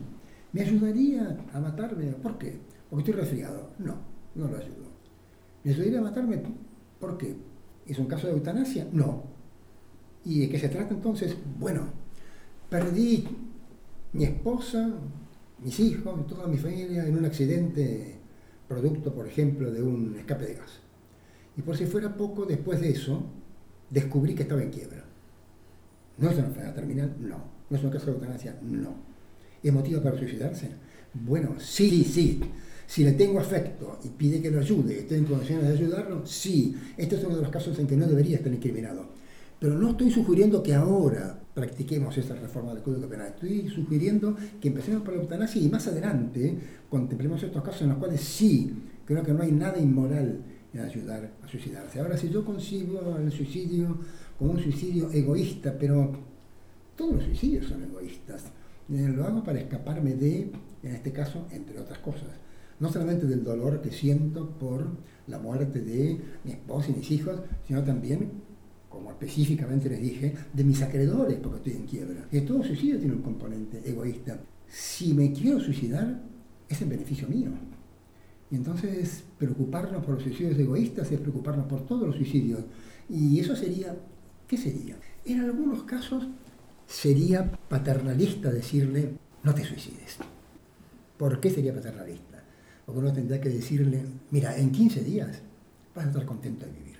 ¿me 0.53 0.61
ayudaría 0.61 1.37
a 1.53 1.59
matarme? 1.59 2.05
¿Por 2.13 2.37
qué? 2.37 2.57
Porque 2.89 3.11
estoy 3.11 3.21
resfriado. 3.21 3.71
No, 3.79 3.97
no 4.35 4.47
lo 4.47 4.57
ayudo. 4.57 4.82
¿Me 5.63 5.71
ayudaría 5.71 5.99
a 5.99 6.03
matarme? 6.03 6.41
¿Por 6.99 7.17
qué? 7.17 7.35
¿Es 7.85 7.99
un 7.99 8.07
caso 8.07 8.27
de 8.27 8.33
eutanasia? 8.33 8.87
No. 8.91 9.23
¿Y 10.25 10.41
de 10.41 10.49
qué 10.49 10.59
se 10.59 10.69
trata 10.69 10.93
entonces? 10.93 11.35
Bueno, 11.59 11.87
perdí 12.69 13.27
mi 14.13 14.23
esposa, 14.23 14.89
mis 15.59 15.79
hijos, 15.79 16.27
toda 16.27 16.47
mi 16.47 16.57
familia 16.57 17.05
en 17.05 17.17
un 17.17 17.25
accidente 17.25 18.19
producto, 18.67 19.13
por 19.13 19.27
ejemplo, 19.27 19.71
de 19.71 19.81
un 19.81 20.15
escape 20.17 20.45
de 20.45 20.53
gas. 20.55 20.79
Y 21.57 21.61
por 21.61 21.77
si 21.77 21.85
fuera 21.85 22.15
poco, 22.15 22.45
después 22.45 22.81
de 22.81 22.89
eso, 22.89 23.23
descubrí 23.89 24.33
que 24.33 24.43
estaba 24.43 24.63
en 24.63 24.71
quiebra. 24.71 25.03
¿No 26.17 26.29
es 26.29 26.37
una 26.37 26.47
enfermedad 26.47 26.75
terminal? 26.75 27.15
No. 27.19 27.43
¿No 27.69 27.77
es 27.77 27.83
un 27.83 27.89
caso 27.89 28.07
de 28.07 28.11
eutanasia? 28.13 28.57
No. 28.61 28.95
¿Es 29.61 29.71
motivo 29.73 30.01
para 30.01 30.17
suicidarse? 30.17 30.69
Bueno, 31.13 31.55
sí, 31.59 32.03
sí. 32.03 32.39
Si 32.85 33.03
le 33.03 33.13
tengo 33.13 33.39
afecto 33.39 33.99
y 34.03 34.09
pide 34.09 34.41
que 34.41 34.51
lo 34.51 34.59
ayude, 34.59 34.99
estoy 34.99 35.19
en 35.19 35.25
condiciones 35.25 35.67
de 35.67 35.73
ayudarlo, 35.73 36.25
sí, 36.25 36.75
este 36.97 37.15
es 37.15 37.23
uno 37.23 37.35
de 37.35 37.41
los 37.41 37.51
casos 37.51 37.77
en 37.79 37.87
que 37.87 37.95
no 37.95 38.07
debería 38.07 38.37
estar 38.37 38.53
incriminado. 38.53 39.07
Pero 39.59 39.77
no 39.77 39.91
estoy 39.91 40.11
sugiriendo 40.11 40.61
que 40.61 40.73
ahora 40.73 41.39
practiquemos 41.53 42.17
esa 42.17 42.35
reforma 42.35 42.73
del 42.73 42.83
Código 42.83 43.07
Penal. 43.07 43.27
Estoy 43.27 43.69
sugiriendo 43.69 44.35
que 44.59 44.67
empecemos 44.67 45.03
por 45.03 45.15
la 45.15 45.21
eutanasia 45.21 45.61
y 45.61 45.69
más 45.69 45.87
adelante 45.87 46.57
contemplemos 46.89 47.41
estos 47.43 47.63
casos 47.63 47.83
en 47.83 47.89
los 47.89 47.97
cuales 47.97 48.21
sí, 48.21 48.73
creo 49.05 49.23
que 49.23 49.33
no 49.33 49.43
hay 49.43 49.51
nada 49.51 49.79
inmoral 49.79 50.39
en 50.73 50.79
ayudar 50.79 51.31
a 51.41 51.47
suicidarse. 51.47 51.99
Ahora, 51.99 52.17
si 52.17 52.29
yo 52.29 52.43
consigo 52.43 53.17
el 53.17 53.31
suicidio 53.31 53.97
como 54.37 54.51
un 54.51 54.59
suicidio 54.59 55.11
egoísta, 55.11 55.75
pero 55.79 56.11
todos 56.97 57.15
los 57.15 57.23
suicidios 57.23 57.67
son 57.67 57.83
egoístas, 57.83 58.45
eh, 58.89 59.07
lo 59.15 59.25
hago 59.25 59.43
para 59.43 59.59
escaparme 59.59 60.15
de, 60.15 60.51
en 60.83 60.95
este 60.95 61.11
caso, 61.11 61.47
entre 61.51 61.79
otras 61.79 61.99
cosas, 61.99 62.27
no 62.83 62.91
solamente 62.91 63.25
del 63.25 63.45
dolor 63.45 63.81
que 63.81 63.91
siento 63.91 64.49
por 64.59 64.85
la 65.27 65.39
muerte 65.39 65.79
de 65.79 66.19
mi 66.43 66.51
esposa 66.51 66.91
y 66.91 66.95
mis 66.95 67.11
hijos, 67.11 67.39
sino 67.65 67.81
también, 67.81 68.29
como 68.89 69.09
específicamente 69.09 69.87
les 69.87 70.01
dije, 70.01 70.35
de 70.51 70.63
mis 70.65 70.81
acreedores, 70.81 71.37
porque 71.41 71.57
estoy 71.59 71.73
en 71.81 71.87
quiebra. 71.87 72.27
Que 72.29 72.41
todo 72.41 72.61
suicidio 72.61 72.99
tiene 72.99 73.15
un 73.15 73.21
componente 73.21 73.81
egoísta. 73.85 74.37
Si 74.67 75.13
me 75.13 75.31
quiero 75.31 75.61
suicidar, 75.61 76.23
es 76.67 76.81
en 76.81 76.89
beneficio 76.89 77.25
mío. 77.29 77.51
Y 78.51 78.55
entonces 78.57 79.23
preocuparnos 79.37 80.03
por 80.03 80.15
los 80.15 80.23
suicidios 80.23 80.59
egoístas 80.59 81.09
es 81.09 81.21
preocuparnos 81.21 81.67
por 81.67 81.85
todos 81.85 82.05
los 82.05 82.17
suicidios. 82.17 82.65
Y 83.09 83.39
eso 83.39 83.55
sería, 83.55 83.95
¿qué 84.45 84.57
sería? 84.57 84.97
En 85.23 85.39
algunos 85.39 85.83
casos 85.83 86.27
sería 86.85 87.49
paternalista 87.69 88.51
decirle, 88.51 89.13
no 89.41 89.55
te 89.55 89.63
suicides. 89.63 90.17
¿Por 91.17 91.39
qué 91.39 91.49
sería 91.49 91.73
paternalista? 91.73 92.32
Porque 92.85 92.99
uno 92.99 93.13
tendría 93.13 93.39
que 93.39 93.49
decirle, 93.49 94.03
mira, 94.31 94.57
en 94.57 94.71
15 94.71 95.03
días 95.03 95.41
vas 95.95 96.05
a 96.05 96.07
estar 96.09 96.25
contento 96.25 96.65
de 96.65 96.71
vivir. 96.71 96.97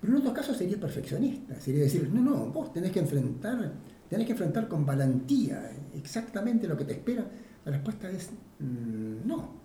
Pero 0.00 0.12
en 0.12 0.18
otros 0.20 0.34
casos 0.34 0.56
sería 0.56 0.78
perfeccionista, 0.78 1.60
sería 1.60 1.82
decir, 1.82 2.08
no, 2.12 2.20
no, 2.20 2.46
vos 2.46 2.72
tenés 2.72 2.92
que 2.92 3.00
enfrentar, 3.00 3.72
tenés 4.08 4.26
que 4.26 4.32
enfrentar 4.32 4.68
con 4.68 4.86
valentía 4.86 5.70
exactamente 5.94 6.68
lo 6.68 6.76
que 6.76 6.84
te 6.84 6.92
espera. 6.92 7.24
La 7.64 7.72
respuesta 7.72 8.10
es 8.10 8.30
mm, 8.60 9.26
no. 9.26 9.58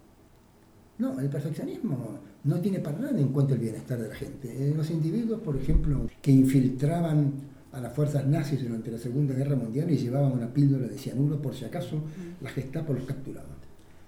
No, 0.98 1.20
el 1.20 1.28
perfeccionismo 1.28 2.20
no 2.44 2.60
tiene 2.60 2.80
para 2.80 3.00
nada 3.00 3.20
en 3.20 3.30
cuenta 3.30 3.54
el 3.54 3.60
bienestar 3.60 4.00
de 4.00 4.10
la 4.10 4.16
gente. 4.16 4.74
Los 4.76 4.90
individuos, 4.92 5.42
por 5.42 5.56
ejemplo, 5.58 6.08
que 6.22 6.32
infiltraban 6.32 7.34
a 7.72 7.80
las 7.80 7.94
fuerzas 7.94 8.26
nazis 8.28 8.62
durante 8.62 8.92
la 8.92 9.00
Segunda 9.00 9.34
Guerra 9.34 9.56
Mundial 9.56 9.90
y 9.90 9.98
llevaban 9.98 10.32
una 10.32 10.54
píldora 10.54 10.88
de 10.88 10.98
cianuro 10.98 11.42
por 11.42 11.56
si 11.56 11.66
acaso 11.66 12.00
la 12.42 12.50
Gestapo 12.50 12.94
los 12.94 13.04
capturaba. 13.04 13.50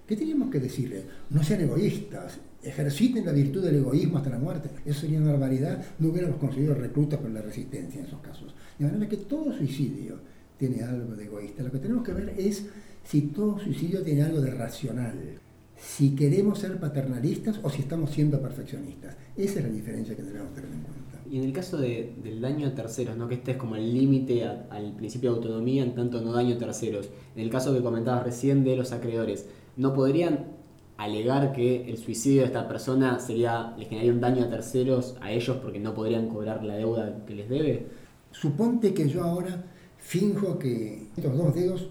¿Qué 0.06 0.16
teníamos 0.16 0.50
que 0.50 0.60
decirles? 0.60 1.04
No 1.30 1.42
sean 1.42 1.62
egoístas, 1.62 2.38
ejerciten 2.62 3.26
la 3.26 3.32
virtud 3.32 3.64
del 3.64 3.76
egoísmo 3.76 4.18
hasta 4.18 4.30
la 4.30 4.38
muerte. 4.38 4.70
Eso 4.84 5.00
sería 5.00 5.18
una 5.18 5.32
barbaridad, 5.32 5.84
no 5.98 6.08
hubiéramos 6.08 6.38
conseguido 6.38 6.74
reclutas 6.74 7.20
con 7.20 7.34
la 7.34 7.42
resistencia 7.42 8.00
en 8.00 8.06
esos 8.06 8.20
casos. 8.20 8.54
De 8.78 8.86
manera 8.86 9.08
que 9.08 9.16
todo 9.16 9.52
suicidio 9.52 10.16
tiene 10.58 10.82
algo 10.82 11.14
de 11.14 11.24
egoísta. 11.24 11.62
Lo 11.62 11.72
que 11.72 11.78
tenemos 11.78 12.04
que 12.04 12.12
ver 12.12 12.34
es 12.38 12.66
si 13.04 13.22
todo 13.22 13.58
suicidio 13.58 14.02
tiene 14.02 14.22
algo 14.22 14.40
de 14.40 14.50
racional 14.50 15.40
si 15.76 16.14
queremos 16.14 16.58
ser 16.58 16.78
paternalistas 16.80 17.60
o 17.62 17.70
si 17.70 17.82
estamos 17.82 18.10
siendo 18.10 18.40
perfeccionistas. 18.40 19.16
Esa 19.36 19.58
es 19.58 19.64
la 19.66 19.70
diferencia 19.70 20.16
que 20.16 20.22
debemos 20.22 20.54
tener 20.54 20.70
en 20.70 20.80
cuenta. 20.80 21.20
Y 21.30 21.38
en 21.38 21.44
el 21.44 21.52
caso 21.52 21.76
del 21.76 22.40
daño 22.40 22.68
a 22.68 22.74
terceros, 22.74 23.16
¿no? 23.16 23.28
que 23.28 23.34
este 23.34 23.52
es 23.52 23.56
como 23.56 23.76
el 23.76 23.92
límite 23.92 24.44
al 24.44 24.94
principio 24.96 25.30
de 25.30 25.36
autonomía, 25.36 25.82
en 25.82 25.94
tanto 25.94 26.20
no 26.20 26.32
daño 26.32 26.54
a 26.54 26.58
terceros. 26.58 27.08
En 27.34 27.42
el 27.42 27.50
caso 27.50 27.74
que 27.74 27.82
comentabas 27.82 28.24
recién 28.24 28.64
de 28.64 28.76
los 28.76 28.92
acreedores, 28.92 29.46
¿no 29.76 29.94
podrían 29.94 30.56
alegar 30.96 31.52
que 31.52 31.88
el 31.88 31.98
suicidio 31.98 32.42
de 32.42 32.46
esta 32.46 32.66
persona 32.66 33.18
sería, 33.18 33.74
le 33.76 33.84
generaría 33.84 34.12
un 34.12 34.20
daño 34.20 34.44
a 34.44 34.50
terceros 34.50 35.16
a 35.20 35.30
ellos 35.30 35.58
porque 35.62 35.78
no 35.78 35.94
podrían 35.94 36.28
cobrar 36.28 36.64
la 36.64 36.76
deuda 36.76 37.24
que 37.26 37.34
les 37.34 37.48
debe? 37.48 37.86
Suponte 38.30 38.92
que 38.94 39.08
yo 39.08 39.24
ahora 39.24 39.64
finjo 39.98 40.58
que 40.58 41.08
estos 41.16 41.36
dos 41.36 41.54
dedos 41.54 41.88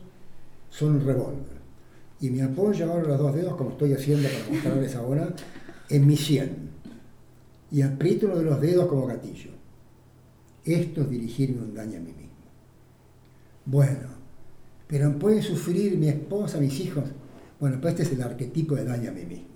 son 0.69 0.95
un 0.95 1.05
revólver 1.05 1.55
y 2.19 2.29
me 2.29 2.41
apoyo 2.41 2.91
ahora 2.91 3.07
los 3.07 3.19
dos 3.19 3.35
dedos, 3.35 3.55
como 3.55 3.71
estoy 3.71 3.93
haciendo 3.93 4.27
para 4.27 4.51
mostrarles 4.51 4.95
ahora, 4.95 5.35
en 5.89 6.07
mi 6.07 6.15
sien. 6.15 6.69
Y 7.71 7.81
aprieto 7.81 8.27
uno 8.27 8.37
de 8.37 8.45
los 8.45 8.61
dedos 8.61 8.87
como 8.87 9.05
gatillo. 9.05 9.51
Esto 10.63 11.01
es 11.01 11.09
dirigirme 11.09 11.61
un 11.61 11.73
daño 11.73 11.97
a 11.97 12.01
mí 12.01 12.13
mismo. 12.13 12.25
Bueno, 13.65 14.09
pero 14.87 15.17
puede 15.19 15.41
sufrir 15.41 15.97
mi 15.97 16.07
esposa, 16.07 16.59
mis 16.59 16.79
hijos. 16.79 17.03
Bueno, 17.59 17.79
pues 17.79 17.93
este 17.93 18.03
es 18.03 18.11
el 18.11 18.21
arquetipo 18.21 18.75
de 18.75 18.85
daño 18.85 19.09
a 19.09 19.13
mí 19.13 19.25
mismo. 19.25 19.55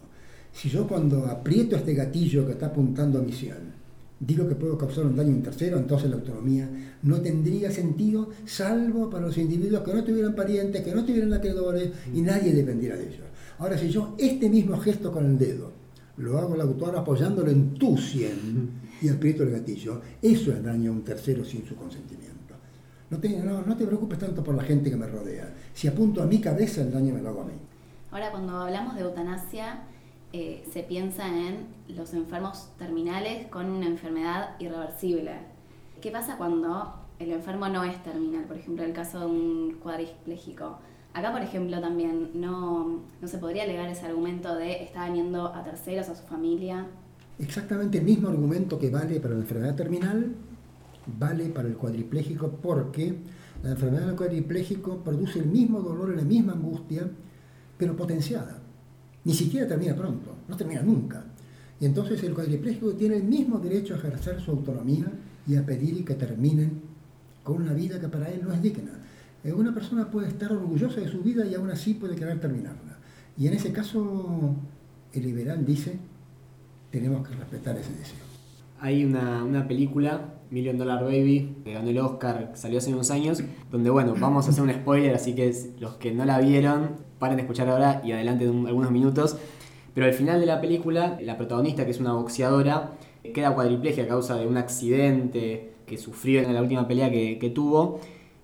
Si 0.51 0.69
yo 0.69 0.87
cuando 0.87 1.25
aprieto 1.25 1.75
este 1.75 1.93
gatillo 1.93 2.45
que 2.45 2.53
está 2.53 2.67
apuntando 2.67 3.19
a 3.19 3.21
mi 3.21 3.31
sien, 3.31 3.79
digo 4.19 4.47
que 4.47 4.55
puedo 4.55 4.77
causar 4.77 5.05
un 5.05 5.15
daño 5.15 5.31
a 5.31 5.35
un 5.35 5.43
tercero, 5.43 5.77
entonces 5.77 6.09
la 6.09 6.17
autonomía 6.17 6.69
no 7.03 7.21
tendría 7.21 7.71
sentido, 7.71 8.29
salvo 8.45 9.09
para 9.09 9.27
los 9.27 9.37
individuos 9.37 9.83
que 9.83 9.93
no 9.93 10.03
tuvieran 10.03 10.35
parientes, 10.35 10.81
que 10.83 10.93
no 10.93 11.05
tuvieran 11.05 11.33
acreedores 11.33 11.89
y 12.13 12.21
nadie 12.21 12.53
dependiera 12.53 12.95
de 12.95 13.07
ellos. 13.07 13.27
Ahora, 13.59 13.77
si 13.77 13.89
yo 13.89 14.15
este 14.17 14.49
mismo 14.49 14.77
gesto 14.77 15.11
con 15.11 15.25
el 15.25 15.37
dedo 15.37 15.71
lo 16.17 16.37
hago 16.37 16.53
al 16.53 16.61
autor 16.61 16.97
apoyándolo 16.97 17.49
en 17.51 17.73
tu 17.75 17.97
sien 17.97 18.71
y 19.01 19.09
aprieto 19.09 19.43
el 19.43 19.51
gatillo, 19.51 20.01
eso 20.21 20.51
es 20.51 20.63
daño 20.63 20.91
a 20.91 20.93
un 20.95 21.03
tercero 21.03 21.45
sin 21.45 21.65
su 21.65 21.75
consentimiento. 21.75 22.55
No 23.09 23.17
te, 23.17 23.29
no, 23.29 23.65
no 23.65 23.75
te 23.75 23.85
preocupes 23.85 24.19
tanto 24.19 24.43
por 24.43 24.55
la 24.55 24.63
gente 24.63 24.89
que 24.89 24.97
me 24.97 25.07
rodea. 25.07 25.53
Si 25.73 25.87
apunto 25.87 26.21
a 26.21 26.25
mi 26.25 26.39
cabeza, 26.39 26.81
el 26.81 26.91
daño 26.91 27.13
me 27.13 27.21
lo 27.21 27.29
hago 27.29 27.41
a 27.41 27.45
mí. 27.45 27.53
Ahora, 28.11 28.31
cuando 28.31 28.57
hablamos 28.57 28.95
de 28.95 29.01
eutanasia, 29.01 29.83
eh, 30.33 30.63
se 30.71 30.81
piensa 30.81 31.27
en 31.27 31.67
los 31.87 32.13
enfermos 32.15 32.69
terminales 32.79 33.45
con 33.47 33.69
una 33.69 33.85
enfermedad 33.85 34.55
irreversible. 34.59 35.33
¿Qué 36.01 36.09
pasa 36.09 36.37
cuando 36.37 36.95
el 37.19 37.31
enfermo 37.31 37.67
no 37.67 37.83
es 37.83 38.01
terminal? 38.03 38.45
Por 38.45 38.57
ejemplo, 38.57 38.83
el 38.83 38.93
caso 38.93 39.19
de 39.19 39.25
un 39.27 39.77
cuadripléjico. 39.83 40.79
Acá, 41.13 41.31
por 41.31 41.41
ejemplo, 41.41 41.79
también 41.81 42.31
no, 42.33 43.01
no 43.21 43.27
se 43.27 43.37
podría 43.37 43.63
alegar 43.63 43.87
ese 43.89 44.07
argumento 44.07 44.55
de 44.55 44.83
está 44.83 45.01
dañando 45.01 45.53
a 45.53 45.63
terceros, 45.63 46.09
a 46.09 46.15
su 46.15 46.23
familia. 46.23 46.87
Exactamente 47.37 47.99
el 47.99 48.05
mismo 48.05 48.29
argumento 48.29 48.79
que 48.79 48.89
vale 48.89 49.19
para 49.19 49.35
la 49.35 49.41
enfermedad 49.41 49.75
terminal, 49.75 50.35
vale 51.05 51.45
para 51.49 51.67
el 51.67 51.77
cuadripléjico 51.77 52.49
porque 52.61 53.17
la 53.61 53.71
enfermedad 53.71 54.07
del 54.07 54.15
cuadripléjico 54.15 54.97
produce 54.97 55.39
el 55.39 55.45
mismo 55.45 55.79
dolor 55.81 56.15
la 56.15 56.23
misma 56.23 56.53
angustia, 56.53 57.09
pero 57.79 57.95
potenciada 57.95 58.59
ni 59.23 59.33
siquiera 59.33 59.67
termina 59.67 59.95
pronto, 59.95 60.35
no 60.47 60.55
termina 60.55 60.81
nunca. 60.81 61.23
Y 61.79 61.85
entonces 61.85 62.21
el 62.23 62.33
cuadripléjico 62.33 62.93
tiene 62.93 63.17
el 63.17 63.23
mismo 63.23 63.59
derecho 63.59 63.93
a 63.93 63.97
ejercer 63.97 64.41
su 64.41 64.51
autonomía 64.51 65.05
y 65.47 65.55
a 65.55 65.65
pedir 65.65 66.03
que 66.05 66.15
terminen 66.15 66.81
con 67.43 67.61
una 67.61 67.73
vida 67.73 67.99
que 67.99 68.07
para 68.07 68.29
él 68.29 68.41
no 68.43 68.53
es 68.53 68.61
digna. 68.61 68.91
Eh, 69.43 69.53
una 69.53 69.73
persona 69.73 70.09
puede 70.09 70.27
estar 70.27 70.51
orgullosa 70.51 70.99
de 70.99 71.07
su 71.07 71.21
vida 71.21 71.45
y 71.45 71.55
aún 71.55 71.69
así 71.69 71.93
puede 71.93 72.15
querer 72.15 72.39
terminarla. 72.39 72.97
Y 73.37 73.47
en 73.47 73.53
ese 73.53 73.71
caso, 73.71 74.55
el 75.13 75.23
liberal 75.23 75.65
dice, 75.65 75.97
tenemos 76.91 77.27
que 77.27 77.35
respetar 77.35 77.77
ese 77.77 77.91
deseo. 77.91 78.29
Hay 78.81 79.05
una, 79.05 79.43
una 79.43 79.67
película, 79.67 80.33
Million 80.51 80.77
Dollar 80.77 81.03
Baby, 81.03 81.57
que 81.63 81.73
ganó 81.73 81.89
el 81.89 81.99
Oscar, 81.99 82.51
salió 82.55 82.79
hace 82.79 82.93
unos 82.93 83.11
años, 83.11 83.41
donde, 83.71 83.89
bueno, 83.89 84.15
vamos 84.19 84.47
a 84.47 84.49
hacer 84.49 84.63
un 84.63 84.73
spoiler, 84.73 85.15
así 85.15 85.35
que 85.35 85.53
los 85.79 85.95
que 85.95 86.13
no 86.13 86.25
la 86.25 86.39
vieron, 86.39 87.08
paren 87.19 87.37
de 87.37 87.43
escuchar 87.43 87.69
ahora 87.69 88.01
y 88.03 88.13
adelante 88.13 88.45
de 88.45 88.51
algunos 88.51 88.91
minutos. 88.91 89.37
Pero 89.93 90.07
al 90.07 90.13
final 90.13 90.39
de 90.39 90.45
la 90.45 90.61
película, 90.61 91.17
la 91.21 91.37
protagonista, 91.37 91.85
que 91.85 91.91
es 91.91 91.99
una 91.99 92.13
boxeadora, 92.13 92.91
queda 93.33 93.53
cuadriplegia 93.53 94.05
a 94.05 94.07
causa 94.07 94.35
de 94.35 94.47
un 94.47 94.57
accidente 94.57 95.73
que 95.85 95.97
sufrió 95.97 96.41
en 96.41 96.53
la 96.53 96.61
última 96.61 96.87
pelea 96.87 97.11
que, 97.11 97.51
tuvo 97.53 97.99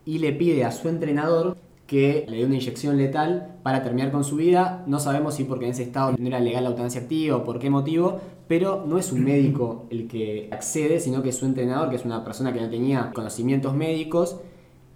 y 0.05 0.17
le 0.19 0.33
pide 0.33 0.65
a 0.65 0.71
su 0.71 0.89
entrenador 0.89 1.57
que 1.87 2.25
le 2.27 2.37
dé 2.37 2.45
una 2.45 2.55
inyección 2.55 2.97
letal 2.97 3.57
para 3.61 3.83
terminar 3.83 4.11
con 4.11 4.23
su 4.23 4.35
vida. 4.37 4.83
No 4.87 4.99
sabemos 4.99 5.35
si 5.35 5.43
porque 5.43 5.65
en 5.65 5.71
ese 5.71 5.83
estado 5.83 6.15
no 6.17 6.27
era 6.27 6.39
legal 6.39 6.63
la 6.63 6.71
eutanasia 6.71 7.01
activa 7.01 7.37
o 7.37 7.43
por 7.43 7.59
qué 7.59 7.69
motivo, 7.69 8.19
pero 8.47 8.83
no 8.87 8.97
es 8.97 9.11
un 9.11 9.23
médico 9.23 9.85
el 9.91 10.07
que 10.07 10.49
accede, 10.51 10.99
sino 10.99 11.21
que 11.21 11.29
es 11.29 11.37
su 11.37 11.45
entrenador, 11.45 11.89
que 11.89 11.95
es 11.95 12.05
una 12.05 12.23
persona 12.23 12.51
que 12.51 12.61
no 12.61 12.69
tenía 12.69 13.11
conocimientos 13.13 13.75
médicos 13.75 14.37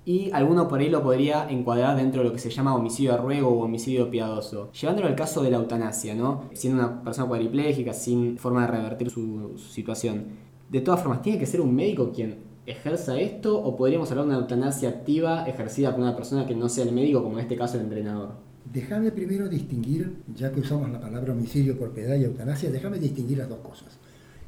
y 0.05 0.31
alguno 0.31 0.67
por 0.67 0.79
ahí 0.79 0.89
lo 0.89 1.03
podría 1.03 1.49
encuadrar 1.49 1.97
dentro 1.97 2.21
de 2.21 2.29
lo 2.29 2.33
que 2.33 2.39
se 2.39 2.49
llama 2.49 2.75
homicidio 2.75 3.11
de 3.11 3.17
ruego 3.17 3.49
o 3.49 3.63
homicidio 3.63 4.09
piadoso. 4.09 4.71
Llevándolo 4.71 5.07
al 5.07 5.15
caso 5.15 5.43
de 5.43 5.51
la 5.51 5.57
eutanasia, 5.57 6.15
¿no? 6.15 6.45
Siendo 6.53 6.81
una 6.81 7.03
persona 7.03 7.27
cuadripléjica, 7.27 7.93
sin 7.93 8.37
forma 8.37 8.61
de 8.61 8.71
revertir 8.71 9.09
su, 9.09 9.57
situación. 9.57 10.25
De 10.69 10.81
todas 10.81 11.01
formas, 11.01 11.21
¿tiene 11.21 11.37
que 11.37 11.45
ser 11.45 11.61
un 11.61 11.75
médico 11.75 12.11
quien 12.11 12.37
ejerza 12.65 13.19
esto 13.19 13.61
o 13.61 13.75
podríamos 13.75 14.09
hablar 14.11 14.25
de 14.25 14.31
una 14.31 14.39
eutanasia 14.41 14.89
activa 14.89 15.45
ejercida 15.47 15.91
por 15.91 16.01
una 16.01 16.15
persona 16.15 16.45
que 16.45 16.55
no 16.55 16.69
sea 16.69 16.85
el 16.85 16.91
médico, 16.91 17.23
como 17.23 17.37
en 17.37 17.41
este 17.41 17.55
caso 17.55 17.77
el 17.77 17.83
entrenador? 17.83 18.31
Déjame 18.71 19.11
primero 19.11 19.49
distinguir, 19.49 20.23
ya 20.35 20.51
que 20.51 20.59
usamos 20.59 20.89
la 20.91 20.99
palabra 20.99 21.33
homicidio 21.33 21.77
por 21.77 21.91
piedad 21.91 22.15
y 22.15 22.23
eutanasia, 22.23 22.69
déjame 22.71 22.99
distinguir 22.99 23.39
las 23.39 23.49
dos 23.49 23.59
cosas. 23.59 23.97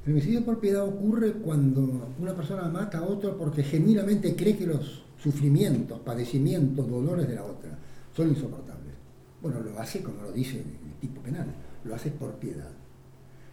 El 0.06 0.14
homicidio 0.14 0.44
por 0.44 0.60
piedad 0.60 0.84
ocurre 0.84 1.34
cuando 1.34 2.10
una 2.20 2.36
persona 2.36 2.64
mata 2.70 3.00
a 3.00 3.04
otro 3.04 3.38
porque 3.38 3.64
genuinamente 3.64 4.36
cree 4.36 4.58
que 4.58 4.66
los 4.66 5.04
sufrimientos, 5.22 6.00
padecimientos, 6.00 6.90
dolores 6.90 7.28
de 7.28 7.36
la 7.36 7.44
otra 7.44 7.78
son 8.16 8.30
insoportables. 8.30 8.94
Bueno, 9.42 9.60
lo 9.60 9.80
hace 9.80 10.02
como 10.02 10.22
lo 10.22 10.32
dice 10.32 10.58
el 10.58 10.94
tipo 11.00 11.22
penal, 11.22 11.48
lo 11.84 11.96
hace 11.96 12.12
por 12.12 12.34
piedad. 12.36 12.72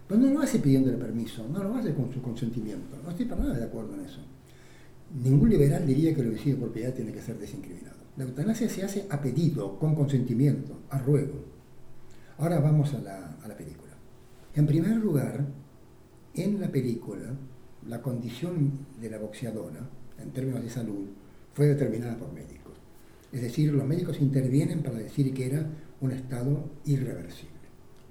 Pero 0.07 0.21
no 0.21 0.31
lo 0.33 0.41
hace 0.41 0.59
pidiéndole 0.59 0.97
permiso, 0.97 1.47
no 1.49 1.63
lo 1.63 1.75
hace 1.75 1.95
con 1.95 2.13
su 2.13 2.23
consentimiento. 2.23 2.97
No 3.05 3.11
estoy 3.11 3.27
para 3.27 3.43
nada 3.43 3.59
de 3.59 3.65
acuerdo 3.65 3.95
en 3.95 4.01
eso. 4.07 4.21
Ningún 5.23 5.51
liberal 5.51 5.87
diría 5.87 6.15
que 6.15 6.23
el 6.23 6.29
homicidio 6.29 6.59
por 6.59 6.73
piedad 6.73 6.95
tiene 6.95 7.13
que 7.13 7.21
ser 7.21 7.39
desincriminado. 7.39 7.97
La 8.17 8.25
eutanasia 8.25 8.69
se 8.69 8.83
hace 8.83 9.07
a 9.11 9.21
pedido, 9.21 9.79
con 9.79 9.95
consentimiento, 9.95 10.79
a 10.91 10.99
ruego. 10.99 11.45
Ahora 12.39 12.59
vamos 12.61 12.95
a 12.95 13.01
la, 13.01 13.37
a 13.43 13.49
la 13.49 13.57
película. 13.57 13.93
En 14.55 14.67
primer 14.67 14.97
lugar, 14.97 15.47
en 16.35 16.61
la 16.61 16.69
película, 16.69 17.35
la 17.87 18.03
condición 18.03 18.87
de 19.01 19.11
la 19.11 19.19
boxeadora, 19.19 19.89
en 20.19 20.31
términos 20.31 20.63
de 20.63 20.71
salud, 20.71 21.07
fue 21.59 21.66
determinada 21.66 22.16
por 22.16 22.33
médicos. 22.33 22.75
Es 23.33 23.42
decir, 23.42 23.73
los 23.73 23.85
médicos 23.85 24.21
intervienen 24.21 24.81
para 24.81 24.97
decir 24.97 25.35
que 25.35 25.47
era 25.47 25.66
un 26.01 26.12
estado 26.12 26.71
irreversible. 26.85 27.59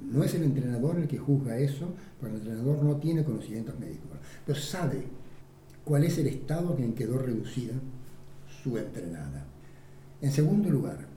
No 0.02 0.22
es 0.22 0.36
el 0.36 0.44
entrenador 0.44 1.00
el 1.00 1.08
que 1.08 1.18
juzga 1.18 1.58
eso, 1.58 1.94
porque 2.20 2.36
el 2.36 2.42
entrenador 2.42 2.84
no 2.84 2.98
tiene 2.98 3.24
conocimientos 3.24 3.80
médicos, 3.80 4.18
pero 4.46 4.60
sabe 4.60 5.06
cuál 5.86 6.04
es 6.04 6.18
el 6.18 6.28
estado 6.28 6.76
en 6.78 6.92
que 6.92 7.06
quedó 7.06 7.20
reducida 7.20 7.76
su 8.62 8.78
entrenada. 8.78 9.46
En 10.22 10.32
segundo 10.34 10.70
lugar, 10.70 11.08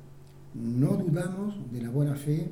no 0.54 0.90
dudamos 0.98 1.56
de 1.72 1.82
la 1.82 1.90
buena 1.90 2.14
fe 2.14 2.48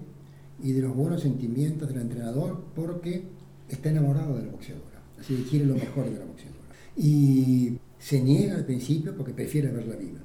y 0.60 0.72
de 0.72 0.82
los 0.82 0.96
buenos 0.96 1.22
sentimientos 1.22 1.88
del 1.88 2.00
entrenador 2.00 2.64
porque 2.74 3.22
está 3.68 3.90
enamorado 3.90 4.38
de 4.38 4.46
la 4.46 4.50
boxeadora, 4.50 5.02
así 5.20 5.36
que 5.36 5.50
quiere 5.50 5.66
lo 5.66 5.74
mejor 5.74 6.06
de 6.06 6.18
la 6.18 6.24
boxeadora. 6.24 6.58
Y 6.96 7.78
se 7.98 8.20
niega 8.20 8.54
al 8.54 8.64
principio 8.64 9.16
porque 9.16 9.32
prefiere 9.32 9.70
verla 9.70 9.96
viva. 9.96 10.20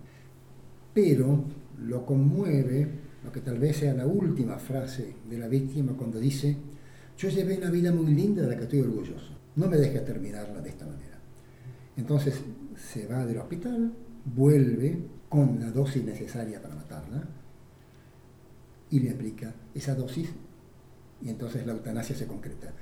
Pero 0.94 1.44
lo 1.80 2.06
conmueve 2.06 2.88
lo 3.24 3.32
que 3.32 3.42
tal 3.42 3.58
vez 3.58 3.78
sea 3.78 3.94
la 3.94 4.06
última 4.06 4.58
frase 4.58 5.16
de 5.30 5.38
la 5.38 5.48
víctima 5.48 5.94
cuando 5.94 6.20
dice, 6.20 6.56
yo 7.18 7.30
llevé 7.30 7.58
una 7.58 7.72
vida 7.72 7.92
muy 7.92 8.14
linda 8.14 8.44
de 8.44 8.50
la 8.50 8.58
que 8.58 8.64
estoy 8.64 8.82
orgulloso, 8.82 9.34
no 9.56 9.68
me 9.68 9.78
dejes 9.78 10.06
terminarla 10.06 10.62
de 10.62 10.70
esta 10.70 10.86
manera. 10.86 11.20
Entonces 11.96 12.42
se 12.76 13.08
va 13.08 13.26
del 13.26 13.38
hospital, 13.38 13.94
vuelve 14.26 15.00
con 15.30 15.60
la 15.60 15.72
dosis 15.72 16.04
necesaria 16.04 16.62
para 16.62 16.76
matarla 16.76 17.24
y 18.90 19.00
le 19.00 19.12
aplica 19.12 19.54
esa 19.74 19.96
dosis 19.96 20.30
y 21.22 21.30
entonces 21.30 21.66
la 21.66 21.74
eutanasia 21.74 22.16
se 22.16 22.28
concreta. 22.28 22.74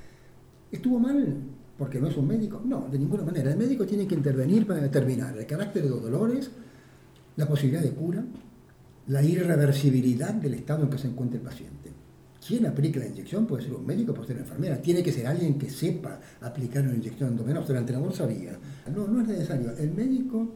¿Estuvo 0.72 1.00
mal 1.00 1.38
porque 1.82 2.00
no 2.00 2.10
es 2.10 2.16
un 2.16 2.28
médico? 2.28 2.62
No, 2.64 2.88
de 2.92 3.00
ninguna 3.00 3.24
manera. 3.24 3.50
El 3.50 3.58
médico 3.58 3.88
tiene 3.88 4.06
que 4.06 4.14
intervenir 4.14 4.68
para 4.68 4.80
determinar 4.80 5.36
el 5.36 5.48
carácter 5.48 5.82
de 5.82 5.90
los 5.90 6.00
dolores, 6.00 6.52
la 7.36 7.48
posibilidad 7.48 7.82
de 7.82 7.90
cura, 7.90 8.24
la 9.08 9.24
irreversibilidad 9.24 10.32
del 10.32 10.54
estado 10.54 10.84
en 10.84 10.92
que 10.92 11.00
se 11.00 11.08
encuentra 11.08 11.40
el 11.40 11.44
paciente. 11.44 11.90
¿Quién 12.46 12.68
aplica 12.68 13.00
la 13.00 13.08
inyección? 13.08 13.48
Puede 13.48 13.64
ser 13.64 13.74
un 13.74 13.84
médico, 13.84 14.14
puede 14.14 14.28
ser 14.28 14.36
una 14.36 14.46
enfermera. 14.46 14.80
Tiene 14.80 15.02
que 15.02 15.12
ser 15.12 15.26
alguien 15.26 15.58
que 15.58 15.72
sepa 15.72 16.20
aplicar 16.42 16.84
una 16.84 16.94
inyección 16.94 17.32
endovenosa. 17.32 17.72
El 17.72 17.80
entrenador 17.80 18.14
sabía. 18.14 18.60
No, 18.96 19.08
no 19.08 19.22
es 19.22 19.30
necesario. 19.30 19.72
El 19.76 19.92
médico 19.92 20.50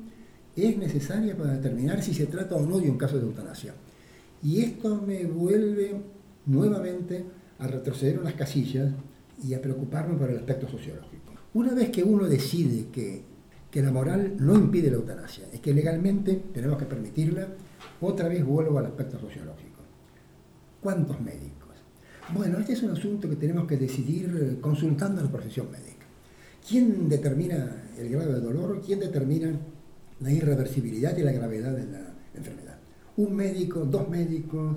es 0.55 0.77
necesario 0.77 1.35
para 1.35 1.53
determinar 1.53 2.03
si 2.03 2.13
se 2.13 2.27
trata 2.27 2.53
o 2.53 2.63
no 2.67 2.77
de 2.79 2.87
un 2.87 2.99
caso 2.99 3.17
de 3.17 3.23
eutanasia. 3.23 3.73
Y 4.43 4.61
esto 4.61 5.01
me 5.01 5.25
vuelve 5.25 5.95
nuevamente 6.45 7.25
a 7.57 7.65
retroceder 7.65 8.19
unas 8.19 8.35
casillas 8.35 8.91
y 9.43 9.53
a 9.53 9.61
preocuparme 9.61 10.17
por 10.17 10.29
el 10.29 10.37
aspecto 10.37 10.67
sociológico. 10.67 11.33
Una 11.53 11.73
vez 11.73 11.89
que 11.89 12.03
uno 12.03 12.25
decide 12.25 12.87
que, 12.91 13.23
que 13.71 13.81
la 13.81 13.91
moral 13.91 14.35
no 14.39 14.55
impide 14.55 14.89
la 14.89 14.97
eutanasia, 14.97 15.45
es 15.53 15.59
que 15.59 15.73
legalmente 15.73 16.43
tenemos 16.53 16.77
que 16.77 16.85
permitirla, 16.85 17.47
otra 18.01 18.27
vez 18.27 18.43
vuelvo 18.43 18.79
al 18.79 18.87
aspecto 18.87 19.19
sociológico. 19.19 19.81
¿Cuántos 20.81 21.19
médicos? 21.21 21.55
Bueno, 22.33 22.57
este 22.59 22.73
es 22.73 22.83
un 22.83 22.91
asunto 22.91 23.29
que 23.29 23.35
tenemos 23.35 23.67
que 23.67 23.77
decidir 23.77 24.57
consultando 24.59 25.21
a 25.21 25.25
la 25.25 25.31
profesión 25.31 25.71
médica. 25.71 26.05
¿Quién 26.67 27.07
determina 27.07 27.89
el 27.97 28.09
grado 28.09 28.33
de 28.33 28.41
dolor? 28.41 28.81
¿Quién 28.83 28.99
determina 28.99 29.51
la 30.19 30.31
irreversibilidad 30.31 31.15
y 31.15 31.21
la 31.21 31.31
gravedad 31.31 31.71
de 31.71 31.85
la 31.85 32.13
enfermedad? 32.33 32.79
¿Un 33.17 33.35
médico, 33.35 33.85
dos 33.85 34.09
médicos, 34.09 34.75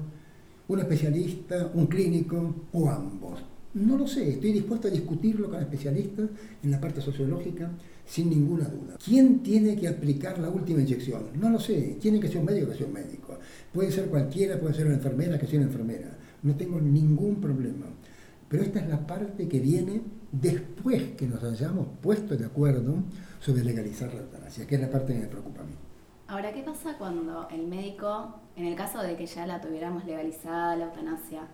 un 0.68 0.78
especialista, 0.78 1.70
un 1.74 1.86
clínico 1.86 2.54
o 2.72 2.90
ambos? 2.90 3.42
No 3.78 3.96
lo 3.96 4.06
sé, 4.06 4.28
estoy 4.30 4.52
dispuesto 4.52 4.88
a 4.88 4.90
discutirlo 4.90 5.48
con 5.48 5.60
especialistas 5.60 6.28
en 6.62 6.70
la 6.70 6.80
parte 6.80 7.00
sociológica 7.00 7.70
sin 8.04 8.30
ninguna 8.30 8.64
duda. 8.64 8.96
¿Quién 9.04 9.42
tiene 9.42 9.76
que 9.76 9.88
aplicar 9.88 10.38
la 10.38 10.50
última 10.50 10.80
inyección? 10.80 11.24
No 11.40 11.50
lo 11.50 11.60
sé, 11.60 11.96
tiene 12.00 12.20
que 12.20 12.28
ser 12.28 12.38
un 12.38 12.46
médico 12.46 12.70
que 12.70 12.78
sea 12.78 12.86
un 12.86 12.92
médico. 12.92 13.38
Puede 13.72 13.92
ser 13.92 14.06
cualquiera, 14.06 14.58
puede 14.58 14.74
ser 14.74 14.86
una 14.86 14.96
enfermera 14.96 15.38
que 15.38 15.46
sea 15.46 15.58
una 15.60 15.68
enfermera 15.68 16.18
no 16.42 16.54
tengo 16.54 16.80
ningún 16.80 17.40
problema. 17.40 17.86
Pero 18.48 18.62
esta 18.62 18.80
es 18.80 18.88
la 18.88 19.06
parte 19.06 19.48
que 19.48 19.60
viene 19.60 20.00
después 20.32 21.02
que 21.16 21.26
nos 21.26 21.42
hayamos 21.44 21.86
puesto 22.00 22.36
de 22.36 22.46
acuerdo 22.46 23.02
sobre 23.40 23.64
legalizar 23.64 24.12
la 24.14 24.20
eutanasia, 24.20 24.66
que 24.66 24.76
es 24.76 24.80
la 24.80 24.90
parte 24.90 25.12
que 25.12 25.20
me 25.20 25.26
preocupa 25.26 25.62
a 25.62 25.64
mí. 25.64 25.74
Ahora, 26.28 26.52
¿qué 26.52 26.62
pasa 26.62 26.96
cuando 26.98 27.48
el 27.50 27.66
médico, 27.66 28.40
en 28.56 28.66
el 28.66 28.74
caso 28.74 29.02
de 29.02 29.16
que 29.16 29.26
ya 29.26 29.46
la 29.46 29.60
tuviéramos 29.60 30.04
legalizada 30.04 30.76
la 30.76 30.86
eutanasia, 30.86 31.46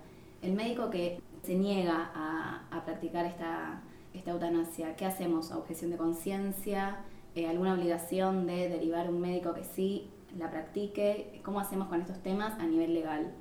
el 0.43 0.55
médico 0.55 0.91
que 0.91 1.21
se 1.45 1.55
niega 1.55 2.11
a, 2.15 2.83
practicar 2.85 3.25
esta, 3.25 3.83
esta 4.13 4.33
eutanasia, 4.33 4.97
¿qué 4.97 5.07
hacemos? 5.07 5.51
¿Objeción 5.53 5.91
de 5.91 5.97
conciencia? 5.97 6.99
Eh, 7.35 7.47
¿Alguna 7.47 7.75
obligación 7.75 8.47
de 8.47 8.69
derivar 8.69 9.09
un 9.09 9.21
médico 9.21 9.55
que 9.55 9.65
sí 9.65 10.11
la 10.39 10.51
practique? 10.51 11.41
¿Cómo 11.43 11.61
hacemos 11.61 11.89
con 11.89 12.01
estos 12.01 12.23
temas 12.23 12.59
a 12.59 12.67
nivel 12.67 12.95
legal? 12.95 13.33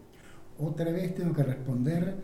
otra 0.60 0.92
vez 0.92 1.16
tengo 1.16 1.34
que 1.34 1.44
responder 1.44 2.16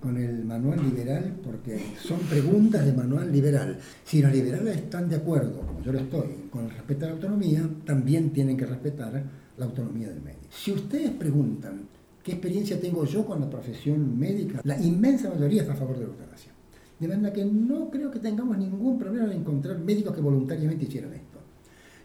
con 0.00 0.16
el 0.16 0.44
manual 0.44 0.82
liberal, 0.82 1.32
porque 1.44 1.80
son 2.02 2.18
preguntas 2.20 2.84
de 2.84 2.92
manual 2.92 3.30
liberal. 3.30 3.78
Si 4.04 4.20
los 4.20 4.32
liberales 4.32 4.76
están 4.76 5.08
de 5.08 5.16
acuerdo, 5.16 5.60
como 5.60 5.80
yo 5.80 5.92
lo 5.92 6.00
estoy, 6.00 6.48
con 6.50 6.64
el 6.64 6.70
respeto 6.70 7.04
a 7.04 7.08
la 7.08 7.14
autonomía, 7.14 7.68
también 7.86 8.30
tienen 8.30 8.56
que 8.56 8.66
respetar 8.66 9.22
la 9.56 9.64
autonomía 9.64 10.08
del 10.08 10.20
médico. 10.20 10.48
Si 10.50 10.72
ustedes 10.72 11.10
preguntan 11.12 11.86
qué 12.22 12.32
experiencia 12.32 12.80
tengo 12.80 13.04
yo 13.04 13.24
con 13.24 13.40
la 13.40 13.50
profesión 13.50 14.18
médica, 14.18 14.60
la 14.64 14.80
inmensa 14.80 15.28
mayoría 15.28 15.62
está 15.62 15.74
a 15.74 15.76
favor 15.76 15.96
de 15.96 16.04
la 16.04 16.10
eutanasia. 16.10 16.52
De 16.98 17.08
manera 17.08 17.32
que 17.32 17.44
no 17.44 17.90
creo 17.90 18.10
que 18.10 18.20
tengamos 18.20 18.56
ningún 18.56 18.98
problema 18.98 19.26
en 19.26 19.40
encontrar 19.40 19.78
médicos 19.78 20.14
que 20.14 20.20
voluntariamente 20.20 20.84
hicieran 20.84 21.12
esto. 21.14 21.38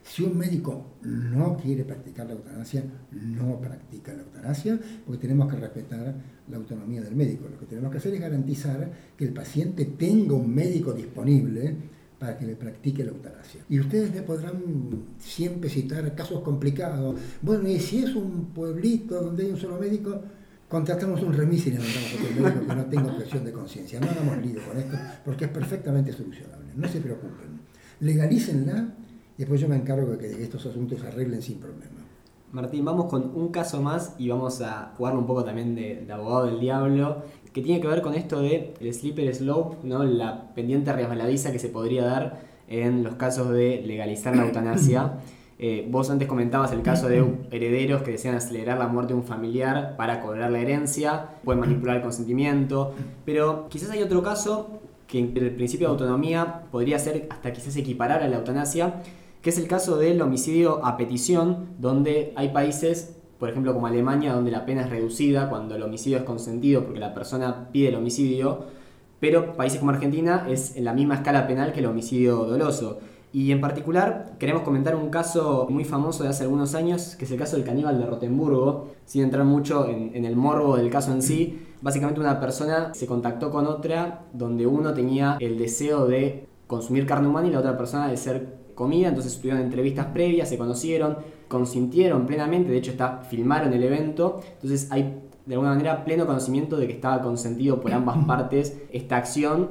Si 0.03 0.23
un 0.23 0.37
médico 0.37 0.93
no 1.03 1.57
quiere 1.57 1.83
practicar 1.83 2.25
la 2.25 2.33
eutanasia, 2.33 2.83
no 3.11 3.59
practica 3.59 4.13
la 4.13 4.23
eutanasia, 4.23 4.79
porque 5.05 5.21
tenemos 5.21 5.53
que 5.53 5.59
respetar 5.59 6.15
la 6.49 6.57
autonomía 6.57 7.01
del 7.01 7.15
médico. 7.15 7.47
Lo 7.49 7.59
que 7.59 7.65
tenemos 7.65 7.91
que 7.91 7.97
hacer 7.97 8.13
es 8.13 8.21
garantizar 8.21 8.89
que 9.17 9.25
el 9.25 9.33
paciente 9.33 9.85
tenga 9.85 10.33
un 10.33 10.53
médico 10.53 10.93
disponible 10.93 11.75
para 12.19 12.37
que 12.37 12.45
le 12.45 12.55
practique 12.55 13.03
la 13.03 13.11
eutanasia. 13.11 13.61
Y 13.69 13.79
ustedes 13.79 14.13
me 14.13 14.21
podrán 14.21 14.61
siempre 15.19 15.69
citar 15.69 16.15
casos 16.15 16.41
complicados. 16.41 17.15
Bueno, 17.41 17.67
y 17.69 17.79
si 17.79 18.03
es 18.03 18.15
un 18.15 18.45
pueblito 18.47 19.21
donde 19.21 19.43
hay 19.43 19.51
un 19.51 19.57
solo 19.57 19.79
médico, 19.79 20.19
contratamos 20.67 21.21
un 21.21 21.33
remis 21.33 21.67
y 21.67 21.71
le 21.71 21.79
mandamos 21.79 22.13
otro 22.13 22.43
médico 22.43 22.67
que 22.67 22.75
no 22.75 22.85
tenga 22.85 23.11
objeción 23.13 23.45
de 23.45 23.51
conciencia. 23.51 23.99
No 23.99 24.09
hagamos 24.09 24.45
lío 24.45 24.59
con 24.67 24.77
esto, 24.77 24.97
porque 25.23 25.45
es 25.45 25.51
perfectamente 25.51 26.11
solucionable. 26.11 26.65
No 26.75 26.87
se 26.87 26.99
preocupen. 27.01 27.61
Legalícenla 27.99 28.93
y 29.37 29.39
después 29.39 29.61
yo 29.61 29.67
me 29.67 29.75
encargo 29.75 30.11
de 30.11 30.17
que 30.17 30.43
estos 30.43 30.65
asuntos 30.65 30.99
se 30.99 31.07
arreglen 31.07 31.41
sin 31.41 31.59
problema. 31.59 31.96
Martín, 32.51 32.85
vamos 32.85 33.07
con 33.07 33.35
un 33.35 33.49
caso 33.49 33.81
más 33.81 34.15
y 34.17 34.29
vamos 34.29 34.61
a 34.61 34.93
jugar 34.97 35.17
un 35.17 35.25
poco 35.25 35.43
también 35.43 35.75
de, 35.75 36.07
abogado 36.09 36.45
del 36.45 36.59
diablo, 36.59 37.23
que 37.51 37.61
tiene 37.61 37.81
que 37.81 37.87
ver 37.87 38.01
con 38.01 38.13
esto 38.13 38.41
de 38.41 38.73
el 38.79 38.93
slipper 38.93 39.35
slope, 39.35 39.77
¿no? 39.83 40.03
la 40.03 40.53
pendiente 40.53 40.93
resbaladiza 40.93 41.51
que 41.51 41.59
se 41.59 41.67
podría 41.67 42.05
dar 42.05 42.39
en 42.69 43.03
los 43.03 43.15
casos 43.15 43.49
de 43.49 43.83
legalizar 43.85 44.35
la 44.35 44.45
eutanasia. 44.45 45.13
Eh, 45.59 45.87
vos 45.89 46.07
antes 46.11 46.27
comentabas 46.27 46.71
el 46.71 46.83
caso 46.83 47.09
de 47.09 47.25
herederos 47.49 48.03
que 48.03 48.11
desean 48.11 48.35
acelerar 48.35 48.77
la 48.77 48.87
muerte 48.87 49.15
de 49.15 49.19
un 49.19 49.25
familiar 49.25 49.95
para 49.97 50.21
cobrar 50.21 50.51
la 50.51 50.59
herencia, 50.59 51.29
pueden 51.43 51.61
manipular 51.61 51.95
el 51.95 52.03
consentimiento, 52.03 52.93
pero 53.25 53.67
quizás 53.67 53.89
hay 53.89 54.03
otro 54.03 54.21
caso 54.21 54.81
que 55.07 55.17
el 55.17 55.55
principio 55.55 55.87
de 55.87 55.93
autonomía 55.93 56.65
podría 56.71 56.99
ser 56.99 57.27
hasta 57.31 57.53
quizás 57.53 57.75
equiparar 57.75 58.21
a 58.21 58.27
la 58.27 58.37
eutanasia, 58.37 59.01
que 59.47 59.51
es 59.51 59.57
el 59.59 59.69
caso 59.69 59.95
del 59.95 60.21
homicidio 60.21 60.85
a 60.85 60.97
petición, 60.97 61.69
donde 61.79 62.33
hay 62.35 62.49
países, 62.49 63.15
por 63.39 63.49
ejemplo 63.49 63.73
como 63.73 63.87
Alemania, 63.87 64.33
donde 64.33 64.51
la 64.51 64.65
pena 64.65 64.81
es 64.81 64.89
reducida 64.89 65.49
cuando 65.49 65.75
el 65.75 65.83
homicidio 65.83 66.17
es 66.17 66.25
consentido 66.25 66.83
porque 66.83 66.99
la 66.99 67.13
persona 67.13 67.69
pide 67.71 67.87
el 67.87 67.95
homicidio, 67.95 68.65
pero 69.21 69.55
países 69.55 69.79
como 69.79 69.91
Argentina 69.91 70.45
es 70.49 70.75
en 70.75 70.83
la 70.83 70.91
misma 70.91 71.15
escala 71.15 71.47
penal 71.47 71.71
que 71.71 71.79
el 71.79 71.85
homicidio 71.85 72.43
doloso. 72.43 72.99
Y 73.31 73.53
en 73.53 73.61
particular 73.61 74.35
queremos 74.37 74.63
comentar 74.63 74.97
un 74.97 75.09
caso 75.09 75.65
muy 75.69 75.85
famoso 75.85 76.23
de 76.23 76.29
hace 76.31 76.43
algunos 76.43 76.75
años, 76.75 77.15
que 77.15 77.23
es 77.23 77.31
el 77.31 77.39
caso 77.39 77.55
del 77.55 77.65
caníbal 77.65 77.97
de 77.97 78.05
Rotemburgo, 78.05 78.89
sin 79.05 79.23
entrar 79.23 79.45
mucho 79.45 79.87
en, 79.87 80.13
en 80.13 80.25
el 80.25 80.35
morbo 80.35 80.75
del 80.75 80.89
caso 80.89 81.13
en 81.13 81.21
sí. 81.21 81.67
Básicamente 81.79 82.19
una 82.19 82.41
persona 82.41 82.93
se 82.93 83.07
contactó 83.07 83.49
con 83.49 83.65
otra 83.65 84.25
donde 84.33 84.67
uno 84.67 84.93
tenía 84.93 85.37
el 85.39 85.57
deseo 85.57 86.05
de 86.05 86.49
consumir 86.67 87.05
carne 87.05 87.29
humana 87.29 87.47
y 87.47 87.51
la 87.51 87.59
otra 87.59 87.77
persona 87.77 88.09
de 88.09 88.17
ser 88.17 88.66
comida, 88.77 89.07
entonces 89.07 89.35
tuvieron 89.41 89.63
entrevistas 89.63 90.05
previas, 90.13 90.47
se 90.47 90.57
conocieron, 90.57 91.17
consintieron 91.47 92.27
plenamente, 92.27 92.71
de 92.71 92.77
hecho 92.77 92.91
está, 92.91 93.23
filmaron 93.27 93.73
el 93.73 93.83
evento, 93.83 94.39
entonces 94.53 94.87
hay 94.91 95.23
de 95.47 95.55
alguna 95.55 95.71
manera 95.71 96.05
pleno 96.05 96.27
conocimiento 96.27 96.77
de 96.77 96.85
que 96.87 96.93
estaba 96.93 97.21
consentido 97.21 97.81
por 97.81 97.91
ambas 97.91 98.17
partes 98.27 98.77
esta 98.91 99.17
acción, 99.17 99.69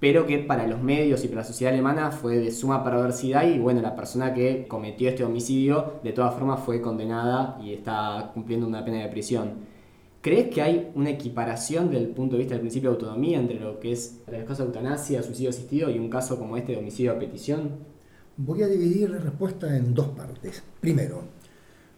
pero 0.00 0.26
que 0.26 0.38
para 0.38 0.66
los 0.66 0.80
medios 0.80 1.24
y 1.24 1.28
para 1.28 1.42
la 1.42 1.46
sociedad 1.46 1.74
alemana 1.74 2.10
fue 2.10 2.38
de 2.38 2.50
suma 2.50 2.82
perversidad 2.82 3.46
y 3.46 3.58
bueno, 3.58 3.82
la 3.82 3.94
persona 3.94 4.32
que 4.32 4.66
cometió 4.66 5.10
este 5.10 5.24
homicidio 5.24 5.94
de 6.02 6.12
todas 6.12 6.32
formas 6.34 6.60
fue 6.60 6.80
condenada 6.80 7.58
y 7.62 7.74
está 7.74 8.30
cumpliendo 8.32 8.66
una 8.66 8.82
pena 8.82 9.02
de 9.02 9.08
prisión. 9.08 9.78
¿Crees 10.22 10.48
que 10.48 10.62
hay 10.62 10.90
una 10.94 11.10
equiparación 11.10 11.90
del 11.90 12.08
punto 12.08 12.36
de 12.36 12.38
vista 12.38 12.54
del 12.54 12.62
principio 12.62 12.90
de 12.90 12.96
autonomía 12.96 13.38
entre 13.38 13.60
lo 13.60 13.78
que 13.78 13.92
es 13.92 14.22
el 14.26 14.44
caso 14.44 14.62
de 14.62 14.68
eutanasia, 14.68 15.22
suicidio 15.22 15.50
asistido 15.50 15.90
y 15.90 15.98
un 15.98 16.08
caso 16.08 16.38
como 16.38 16.56
este 16.56 16.72
de 16.72 16.78
homicidio 16.78 17.12
a 17.12 17.18
petición? 17.18 17.97
Voy 18.40 18.62
a 18.62 18.68
dividir 18.68 19.10
la 19.10 19.18
respuesta 19.18 19.76
en 19.76 19.92
dos 19.92 20.10
partes. 20.10 20.62
Primero, 20.80 21.24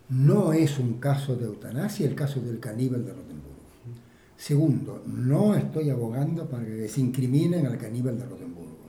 no 0.08 0.54
es 0.54 0.78
un 0.78 0.94
caso 0.94 1.36
de 1.36 1.44
eutanasia 1.44 2.06
el 2.06 2.14
caso 2.14 2.40
del 2.40 2.58
caníbal 2.58 3.04
de 3.04 3.12
Rotenburgo. 3.12 3.60
Segundo, 4.38 5.02
no 5.06 5.54
estoy 5.54 5.90
abogando 5.90 6.48
para 6.48 6.64
que 6.64 6.70
desincriminen 6.70 7.66
al 7.66 7.76
caníbal 7.76 8.18
de 8.18 8.24
Rotenburgo. 8.24 8.86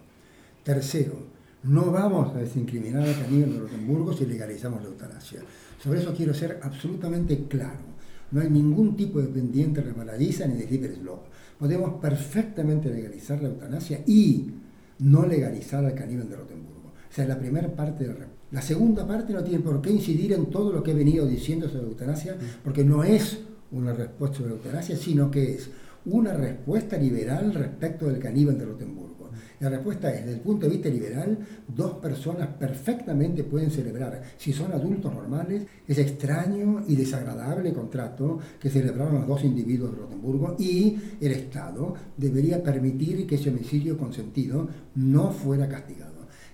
Tercero, 0.64 1.16
no 1.64 1.92
vamos 1.92 2.34
a 2.34 2.40
desincriminar 2.40 3.06
al 3.06 3.22
caníbal 3.22 3.52
de 3.52 3.60
Rotenburgo 3.60 4.14
si 4.14 4.26
legalizamos 4.26 4.82
la 4.82 4.88
eutanasia. 4.88 5.42
Sobre 5.84 6.00
eso 6.00 6.14
quiero 6.16 6.34
ser 6.34 6.58
absolutamente 6.64 7.48
claro. 7.50 7.84
No 8.32 8.40
hay 8.40 8.50
ningún 8.50 8.96
tipo 8.96 9.20
de 9.20 9.28
pendiente 9.28 9.82
resbaladiza 9.82 10.48
ni 10.48 10.56
de 10.56 10.96
slope. 10.96 11.28
Podemos 11.60 12.02
perfectamente 12.02 12.90
legalizar 12.90 13.42
la 13.42 13.50
eutanasia 13.50 14.02
y 14.08 14.52
no 15.00 15.26
legalizar 15.26 15.84
al 15.84 15.96
caníbal 15.96 16.30
de 16.30 16.38
Rotenburgo. 16.38 16.81
O 17.12 17.14
sea, 17.14 17.26
la 17.26 17.38
primera 17.38 17.68
parte 17.68 18.08
del 18.08 18.16
La 18.52 18.62
segunda 18.62 19.06
parte 19.06 19.34
no 19.34 19.44
tiene 19.44 19.60
por 19.60 19.82
qué 19.82 19.92
incidir 19.92 20.32
en 20.32 20.46
todo 20.46 20.72
lo 20.72 20.82
que 20.82 20.92
he 20.92 20.94
venido 20.94 21.28
diciendo 21.28 21.68
sobre 21.68 21.88
eutanasia, 21.88 22.38
porque 22.64 22.86
no 22.86 23.04
es 23.04 23.40
una 23.72 23.94
respuesta 23.94 24.38
sobre 24.38 24.54
eutanasia, 24.54 24.96
sino 24.96 25.30
que 25.30 25.56
es 25.56 25.70
una 26.06 26.34
respuesta 26.34 26.98
liberal 26.98 27.54
respecto 27.54 28.08
del 28.08 28.18
caníbal 28.18 28.58
de 28.58 28.66
Rotenburgo. 28.66 29.30
La 29.60 29.70
respuesta 29.70 30.10
es, 30.10 30.22
desde 30.22 30.38
el 30.38 30.40
punto 30.40 30.66
de 30.66 30.72
vista 30.72 30.88
liberal, 30.88 31.38
dos 31.68 31.96
personas 31.98 32.48
perfectamente 32.48 33.44
pueden 33.44 33.72
celebrar, 33.72 34.24
si 34.38 34.54
son 34.54 34.72
adultos 34.72 35.14
normales, 35.14 35.64
ese 35.86 36.02
extraño 36.02 36.86
y 36.88 36.96
desagradable 36.96 37.74
contrato 37.74 38.40
que 38.60 38.70
celebraron 38.70 39.16
los 39.16 39.28
dos 39.28 39.44
individuos 39.44 39.92
de 39.92 39.98
Rotenburgo 39.98 40.56
y 40.58 40.98
el 41.20 41.34
Estado 41.34 41.94
debería 42.16 42.64
permitir 42.64 43.28
que 43.28 43.36
ese 43.36 43.50
homicidio 43.50 43.98
consentido 43.98 44.68
no 44.96 45.32
fuera 45.32 45.68
castigado. 45.68 46.11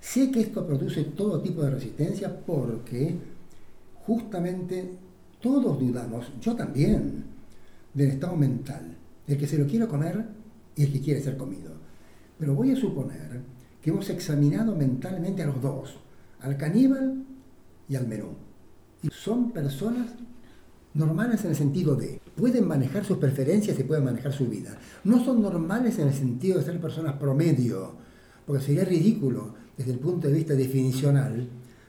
Sé 0.08 0.32
que 0.32 0.40
esto 0.40 0.66
produce 0.66 1.04
todo 1.04 1.42
tipo 1.42 1.62
de 1.62 1.72
resistencia 1.72 2.34
porque 2.34 3.14
justamente 4.06 4.94
todos 5.42 5.78
dudamos, 5.78 6.32
yo 6.40 6.56
también, 6.56 7.26
del 7.94 8.12
estado 8.12 8.38
mental, 8.38 8.96
del 9.28 9.38
que 9.38 9.48
se 9.48 9.58
lo 9.58 9.68
quiere 9.68 9.86
comer 9.86 10.26
y 10.78 10.84
el 10.84 10.94
que 10.94 11.02
quiere 11.02 11.22
ser 11.22 11.36
comido. 11.36 11.74
Pero 12.40 12.56
voy 12.56 12.72
a 12.72 12.78
suponer 12.78 13.42
que 13.82 13.90
hemos 13.90 14.10
examinado 14.10 14.74
mentalmente 14.78 15.44
a 15.44 15.48
los 15.48 15.62
dos, 15.62 15.98
al 16.40 16.56
caníbal 16.56 17.26
y 17.90 17.98
al 17.98 18.08
menú. 18.08 18.30
Y 19.04 19.10
son 19.10 19.52
personas 19.52 20.08
normales 20.94 21.44
en 21.44 21.50
el 21.50 21.58
sentido 21.58 21.98
de 21.98 22.22
pueden 22.34 22.66
manejar 22.66 23.04
sus 23.04 23.18
preferencias 23.18 23.78
y 23.78 23.84
pueden 23.84 24.06
manejar 24.06 24.32
su 24.32 24.48
vida. 24.48 24.78
No 25.04 25.22
son 25.26 25.42
normales 25.42 26.00
en 26.00 26.08
el 26.08 26.14
sentido 26.14 26.60
de 26.60 26.64
ser 26.64 26.80
personas 26.80 27.18
promedio, 27.18 27.92
porque 28.46 28.64
sería 28.64 28.86
ridículo 28.86 29.67
desde 29.78 29.92
el 29.92 30.00
punto 30.00 30.28
de 30.28 30.34
vista 30.34 30.56
definicional 30.56 31.48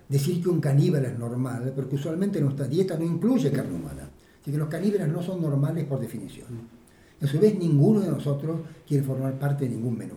decir 0.08 0.42
que 0.42 0.48
un 0.48 0.60
caníbal 0.60 1.04
es 1.04 1.18
normal, 1.18 1.72
porque 1.74 1.96
usualmente 1.96 2.40
nuestra 2.40 2.66
dieta 2.66 2.96
no 2.96 3.04
incluye 3.04 3.50
carne 3.50 3.74
humana. 3.74 4.10
Así 4.40 4.50
que 4.50 4.58
los 4.58 4.68
caníbales 4.68 5.08
no 5.08 5.22
son 5.22 5.40
normales 5.40 5.84
por 5.84 6.00
definición. 6.00 6.46
A 7.20 7.26
su 7.26 7.38
vez, 7.38 7.58
ninguno 7.58 8.00
de 8.00 8.10
nosotros 8.10 8.60
quiere 8.86 9.04
formar 9.04 9.38
parte 9.38 9.64
de 9.64 9.74
ningún 9.74 9.98
menú. 9.98 10.14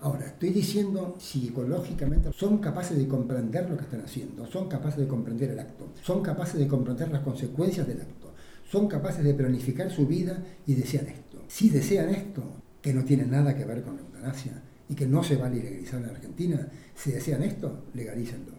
Ahora, 0.00 0.26
estoy 0.26 0.50
diciendo 0.50 1.14
psicológicamente 1.18 2.32
son 2.32 2.58
capaces 2.58 2.98
de 2.98 3.06
comprender 3.06 3.70
lo 3.70 3.76
que 3.76 3.84
están 3.84 4.00
haciendo, 4.00 4.44
son 4.46 4.68
capaces 4.68 4.98
de 4.98 5.06
comprender 5.06 5.50
el 5.50 5.60
acto, 5.60 5.90
son 6.02 6.22
capaces 6.22 6.58
de 6.58 6.66
comprender 6.66 7.12
las 7.12 7.20
consecuencias 7.20 7.86
del 7.86 8.00
acto, 8.00 8.32
son 8.68 8.88
capaces 8.88 9.22
de 9.22 9.32
planificar 9.32 9.92
su 9.92 10.08
vida 10.08 10.42
y 10.66 10.74
desean 10.74 11.06
esto. 11.06 11.38
Si 11.46 11.70
desean 11.70 12.08
esto, 12.08 12.42
que 12.80 12.92
no 12.92 13.04
tiene 13.04 13.26
nada 13.26 13.56
que 13.56 13.64
ver 13.64 13.82
con 13.82 13.94
la 13.94 14.02
eutanasia 14.02 14.60
y 14.92 14.94
que 14.94 15.06
no 15.06 15.22
se 15.22 15.36
va 15.36 15.46
a 15.46 15.48
legalizar 15.48 16.02
en 16.02 16.10
Argentina, 16.10 16.68
si 16.94 17.12
desean 17.12 17.42
esto, 17.42 17.84
legalícenlo. 17.94 18.52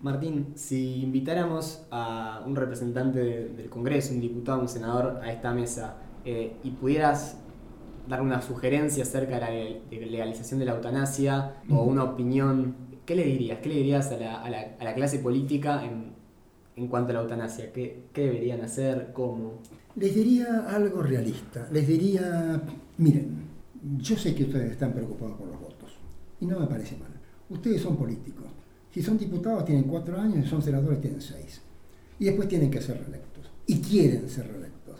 Martín, 0.00 0.52
si 0.54 1.02
invitáramos 1.02 1.82
a 1.90 2.44
un 2.46 2.54
representante 2.54 3.18
del 3.18 3.68
Congreso, 3.68 4.14
un 4.14 4.20
diputado, 4.20 4.60
un 4.60 4.68
senador 4.68 5.20
a 5.24 5.32
esta 5.32 5.52
mesa 5.52 5.96
eh, 6.24 6.52
y 6.62 6.70
pudieras 6.70 7.38
dar 8.08 8.22
una 8.22 8.42
sugerencia 8.42 9.02
acerca 9.02 9.40
de 9.40 9.82
la 9.90 10.06
legalización 10.06 10.60
de 10.60 10.66
la 10.66 10.76
eutanasia 10.76 11.54
o 11.68 11.82
una 11.82 12.04
opinión, 12.04 12.76
¿qué 13.04 13.16
le 13.16 13.24
dirías? 13.24 13.58
¿Qué 13.60 13.68
le 13.68 13.74
dirías 13.74 14.12
a 14.12 14.18
la, 14.18 14.42
a 14.42 14.48
la, 14.48 14.76
a 14.78 14.84
la 14.84 14.94
clase 14.94 15.18
política 15.18 15.84
en, 15.84 16.12
en, 16.76 16.86
cuanto 16.86 17.10
a 17.10 17.14
la 17.14 17.22
eutanasia? 17.22 17.72
¿Qué, 17.72 18.04
¿Qué 18.12 18.26
deberían 18.26 18.60
hacer? 18.60 19.10
¿Cómo? 19.12 19.54
Les 19.96 20.14
diría 20.14 20.66
algo 20.68 21.02
realista. 21.02 21.66
Les 21.72 21.88
diría, 21.88 22.62
miren, 22.98 23.45
yo 23.98 24.16
sé 24.16 24.34
que 24.34 24.44
ustedes 24.44 24.72
están 24.72 24.92
preocupados 24.92 25.36
por 25.36 25.48
los 25.48 25.60
votos 25.60 25.98
y 26.40 26.46
no 26.46 26.58
me 26.58 26.66
parece 26.66 26.96
mal. 26.96 27.10
Ustedes 27.48 27.80
son 27.80 27.96
políticos. 27.96 28.46
Si 28.90 29.02
son 29.02 29.18
diputados 29.18 29.64
tienen 29.64 29.84
cuatro 29.84 30.18
años, 30.18 30.44
si 30.44 30.50
son 30.50 30.62
senadores 30.62 31.00
tienen 31.00 31.20
seis. 31.20 31.60
Y 32.18 32.24
después 32.24 32.48
tienen 32.48 32.70
que 32.70 32.80
ser 32.80 32.98
reelectos. 32.98 33.50
Y 33.66 33.80
quieren 33.80 34.28
ser 34.28 34.48
reelectos. 34.48 34.96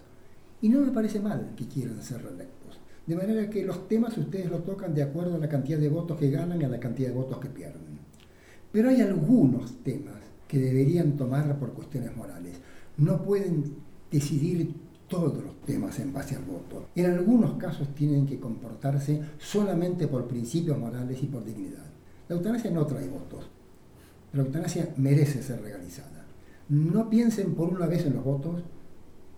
Y 0.61 0.69
no 0.69 0.81
me 0.81 0.93
parece 0.93 1.19
mal 1.19 1.55
que 1.57 1.67
quieran 1.67 2.01
ser 2.03 2.23
reelectos. 2.23 2.79
De 3.07 3.17
manera 3.17 3.49
que 3.49 3.65
los 3.65 3.89
temas 3.89 4.17
ustedes 4.19 4.51
los 4.51 4.65
tocan 4.65 4.95
de 4.95 5.03
acuerdo 5.03 5.37
a 5.37 5.39
la 5.39 5.49
cantidad 5.49 5.79
de 5.79 5.89
votos 5.89 6.19
que 6.19 6.31
ganan 6.31 6.61
y 6.61 6.65
a 6.65 6.69
la 6.69 6.81
cantidad 6.81 7.09
de 7.09 7.15
votos 7.15 7.39
que 7.39 7.49
pierden. 7.49 7.99
Pero 8.71 8.91
hay 8.91 9.01
algunos 9.01 9.83
temas 9.83 10.17
que 10.47 10.59
deberían 10.59 11.17
tomar 11.17 11.59
por 11.59 11.73
cuestiones 11.73 12.15
morales. 12.17 12.61
No 12.99 13.23
pueden 13.23 13.77
decidir 14.11 14.75
todos 15.09 15.43
los 15.43 15.61
temas 15.65 15.99
en 16.01 16.13
base 16.13 16.37
al 16.37 16.43
voto. 16.43 16.89
En 16.95 17.07
algunos 17.07 17.55
casos 17.55 17.95
tienen 17.95 18.27
que 18.27 18.41
comportarse 18.41 19.23
solamente 19.39 20.09
por 20.09 20.27
principios 20.27 20.79
morales 20.79 21.23
y 21.23 21.27
por 21.27 21.45
dignidad. 21.45 21.85
La 22.29 22.37
eutanasia 22.37 22.71
no 22.71 22.87
trae 22.87 23.09
votos. 23.09 23.49
La 24.33 24.43
eutanasia 24.43 24.93
merece 24.97 25.43
ser 25.43 25.63
legalizada. 25.63 26.27
No 26.69 27.09
piensen 27.09 27.55
por 27.55 27.69
una 27.69 27.87
vez 27.87 28.05
en 28.05 28.15
los 28.15 28.25
votos 28.25 28.63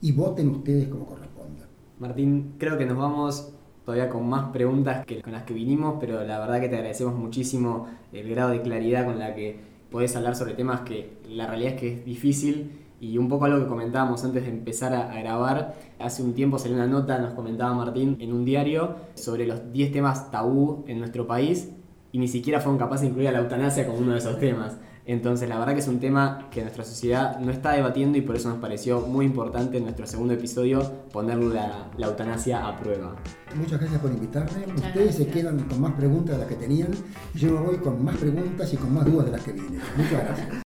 y 0.01 0.12
voten 0.12 0.49
ustedes 0.49 0.89
como 0.89 1.07
corresponda. 1.07 1.66
Martín, 1.99 2.55
creo 2.59 2.79
que 2.79 2.87
nos 2.87 2.97
vamos 2.97 3.53
todavía 3.85 4.09
con 4.09 4.29
más 4.29 4.51
preguntas 4.51 5.05
que 5.05 5.21
con 5.21 5.33
las 5.33 5.45
que 5.45 5.55
vinimos, 5.55 5.97
pero 6.01 6.25
la 6.25 6.39
verdad 6.39 6.61
que 6.61 6.69
te 6.69 6.77
agradecemos 6.77 7.14
muchísimo 7.14 7.89
el 8.12 8.29
grado 8.29 8.51
de 8.51 8.62
claridad 8.62 9.05
con 9.05 9.19
la 9.19 9.35
que 9.35 9.61
podés 9.91 10.14
hablar 10.16 10.37
sobre 10.37 10.55
temas 10.55 10.83
que 10.83 11.19
la 11.29 11.47
realidad 11.47 11.75
es 11.75 11.81
que 11.81 11.93
es 11.95 12.05
difícil 12.05 12.88
y 13.01 13.18
un 13.18 13.28
poco 13.28 13.44
algo 13.44 13.59
que 13.61 13.66
comentábamos 13.66 14.24
antes 14.24 14.44
de 14.44 14.51
empezar 14.51 14.92
a, 14.94 15.18
grabar. 15.20 15.74
Hace 15.99 16.22
un 16.22 16.34
tiempo 16.34 16.59
salió 16.59 16.76
una 16.76 16.86
nota, 16.86 17.18
nos 17.18 17.34
comentaba 17.34 17.74
Martín, 17.74 18.16
en 18.20 18.32
un 18.32 18.44
diario 18.44 18.96
sobre 19.14 19.46
los 19.46 19.72
10 19.72 19.92
temas 19.92 20.30
tabú 20.30 20.84
en 20.86 20.99
nuestro 20.99 21.26
país 21.26 21.70
y 22.12 22.18
ni 22.18 22.28
siquiera 22.28 22.61
fueron 22.61 22.78
capaces 22.78 23.03
de 23.03 23.09
incluir 23.09 23.28
a 23.28 23.32
la 23.32 23.38
eutanasia 23.40 23.86
como 23.86 23.99
uno 23.99 24.12
de 24.12 24.18
esos 24.18 24.38
temas. 24.38 24.76
Entonces, 25.09 25.49
la 25.49 25.59
verdad 25.59 25.72
que 25.72 25.80
es 25.80 25.88
un 25.88 26.01
tema 26.01 26.49
que 26.51 26.61
nuestra 26.61 26.84
sociedad 26.84 27.40
no 27.40 27.51
está 27.51 27.72
debatiendo 27.72 28.18
y 28.18 28.20
por 28.20 28.36
eso 28.36 28.51
nos 28.51 28.59
pareció 28.59 29.01
muy 29.01 29.24
importante 29.24 29.78
en 29.78 29.84
nuestro 29.84 30.07
segundo 30.07 30.34
episodio 30.34 30.82
poner 31.11 31.38
la, 31.38 31.90
eutanasia 31.99 32.68
a 32.68 32.76
prueba. 32.76 33.16
Muchas 33.57 33.80
gracias 33.80 34.03
por 34.03 34.11
invitarme. 34.11 34.66
Ustedes 34.76 35.14
se 35.14 35.26
quedan 35.28 35.61
con 35.61 35.80
más 35.80 35.94
preguntas 35.94 36.36
de 36.36 36.40
las 36.40 36.49
que 36.49 36.57
tenían 36.57 36.90
y 37.34 37.38
yo 37.38 37.53
me 37.53 37.61
voy 37.61 37.78
con 37.78 38.05
más 38.05 38.18
preguntas 38.18 38.70
y 38.74 38.76
con 38.76 38.92
más 38.92 39.07
dudas 39.07 39.24
de 39.24 39.32
las 39.32 39.42
que 39.42 39.53
vienen. 39.53 39.80
Muchas 39.96 40.24
gracias. 40.24 40.68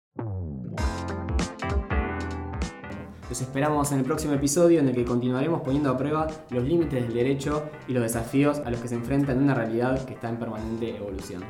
Los 3.33 3.41
esperamos 3.41 3.91
en 3.91 3.97
el 3.97 4.05
próximo 4.05 4.33
episodio 4.33 4.79
en 4.79 4.89
el 4.89 4.93
que 4.93 5.05
continuaremos 5.05 5.61
poniendo 5.61 5.89
a 5.89 5.97
prueba 5.97 6.27
los 6.51 6.63
límites 6.63 7.03
del 7.03 7.15
derecho 7.15 7.63
y 7.87 7.93
los 7.93 8.03
desafíos 8.03 8.61
a 8.63 8.69
los 8.69 8.79
que 8.79 8.87
se 8.87 8.93
enfrentan 8.93 9.37
en 9.37 9.45
una 9.45 9.55
realidad 9.55 10.05
que 10.05 10.13
está 10.13 10.29
en 10.29 10.37
permanente 10.37 10.95
evolución. 10.97 11.43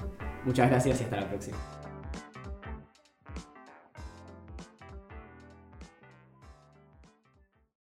Muchas 0.46 0.70
gracias 0.70 1.02
y 1.02 1.04
hasta 1.04 1.18
la 1.18 1.28
próxima. 1.28 1.58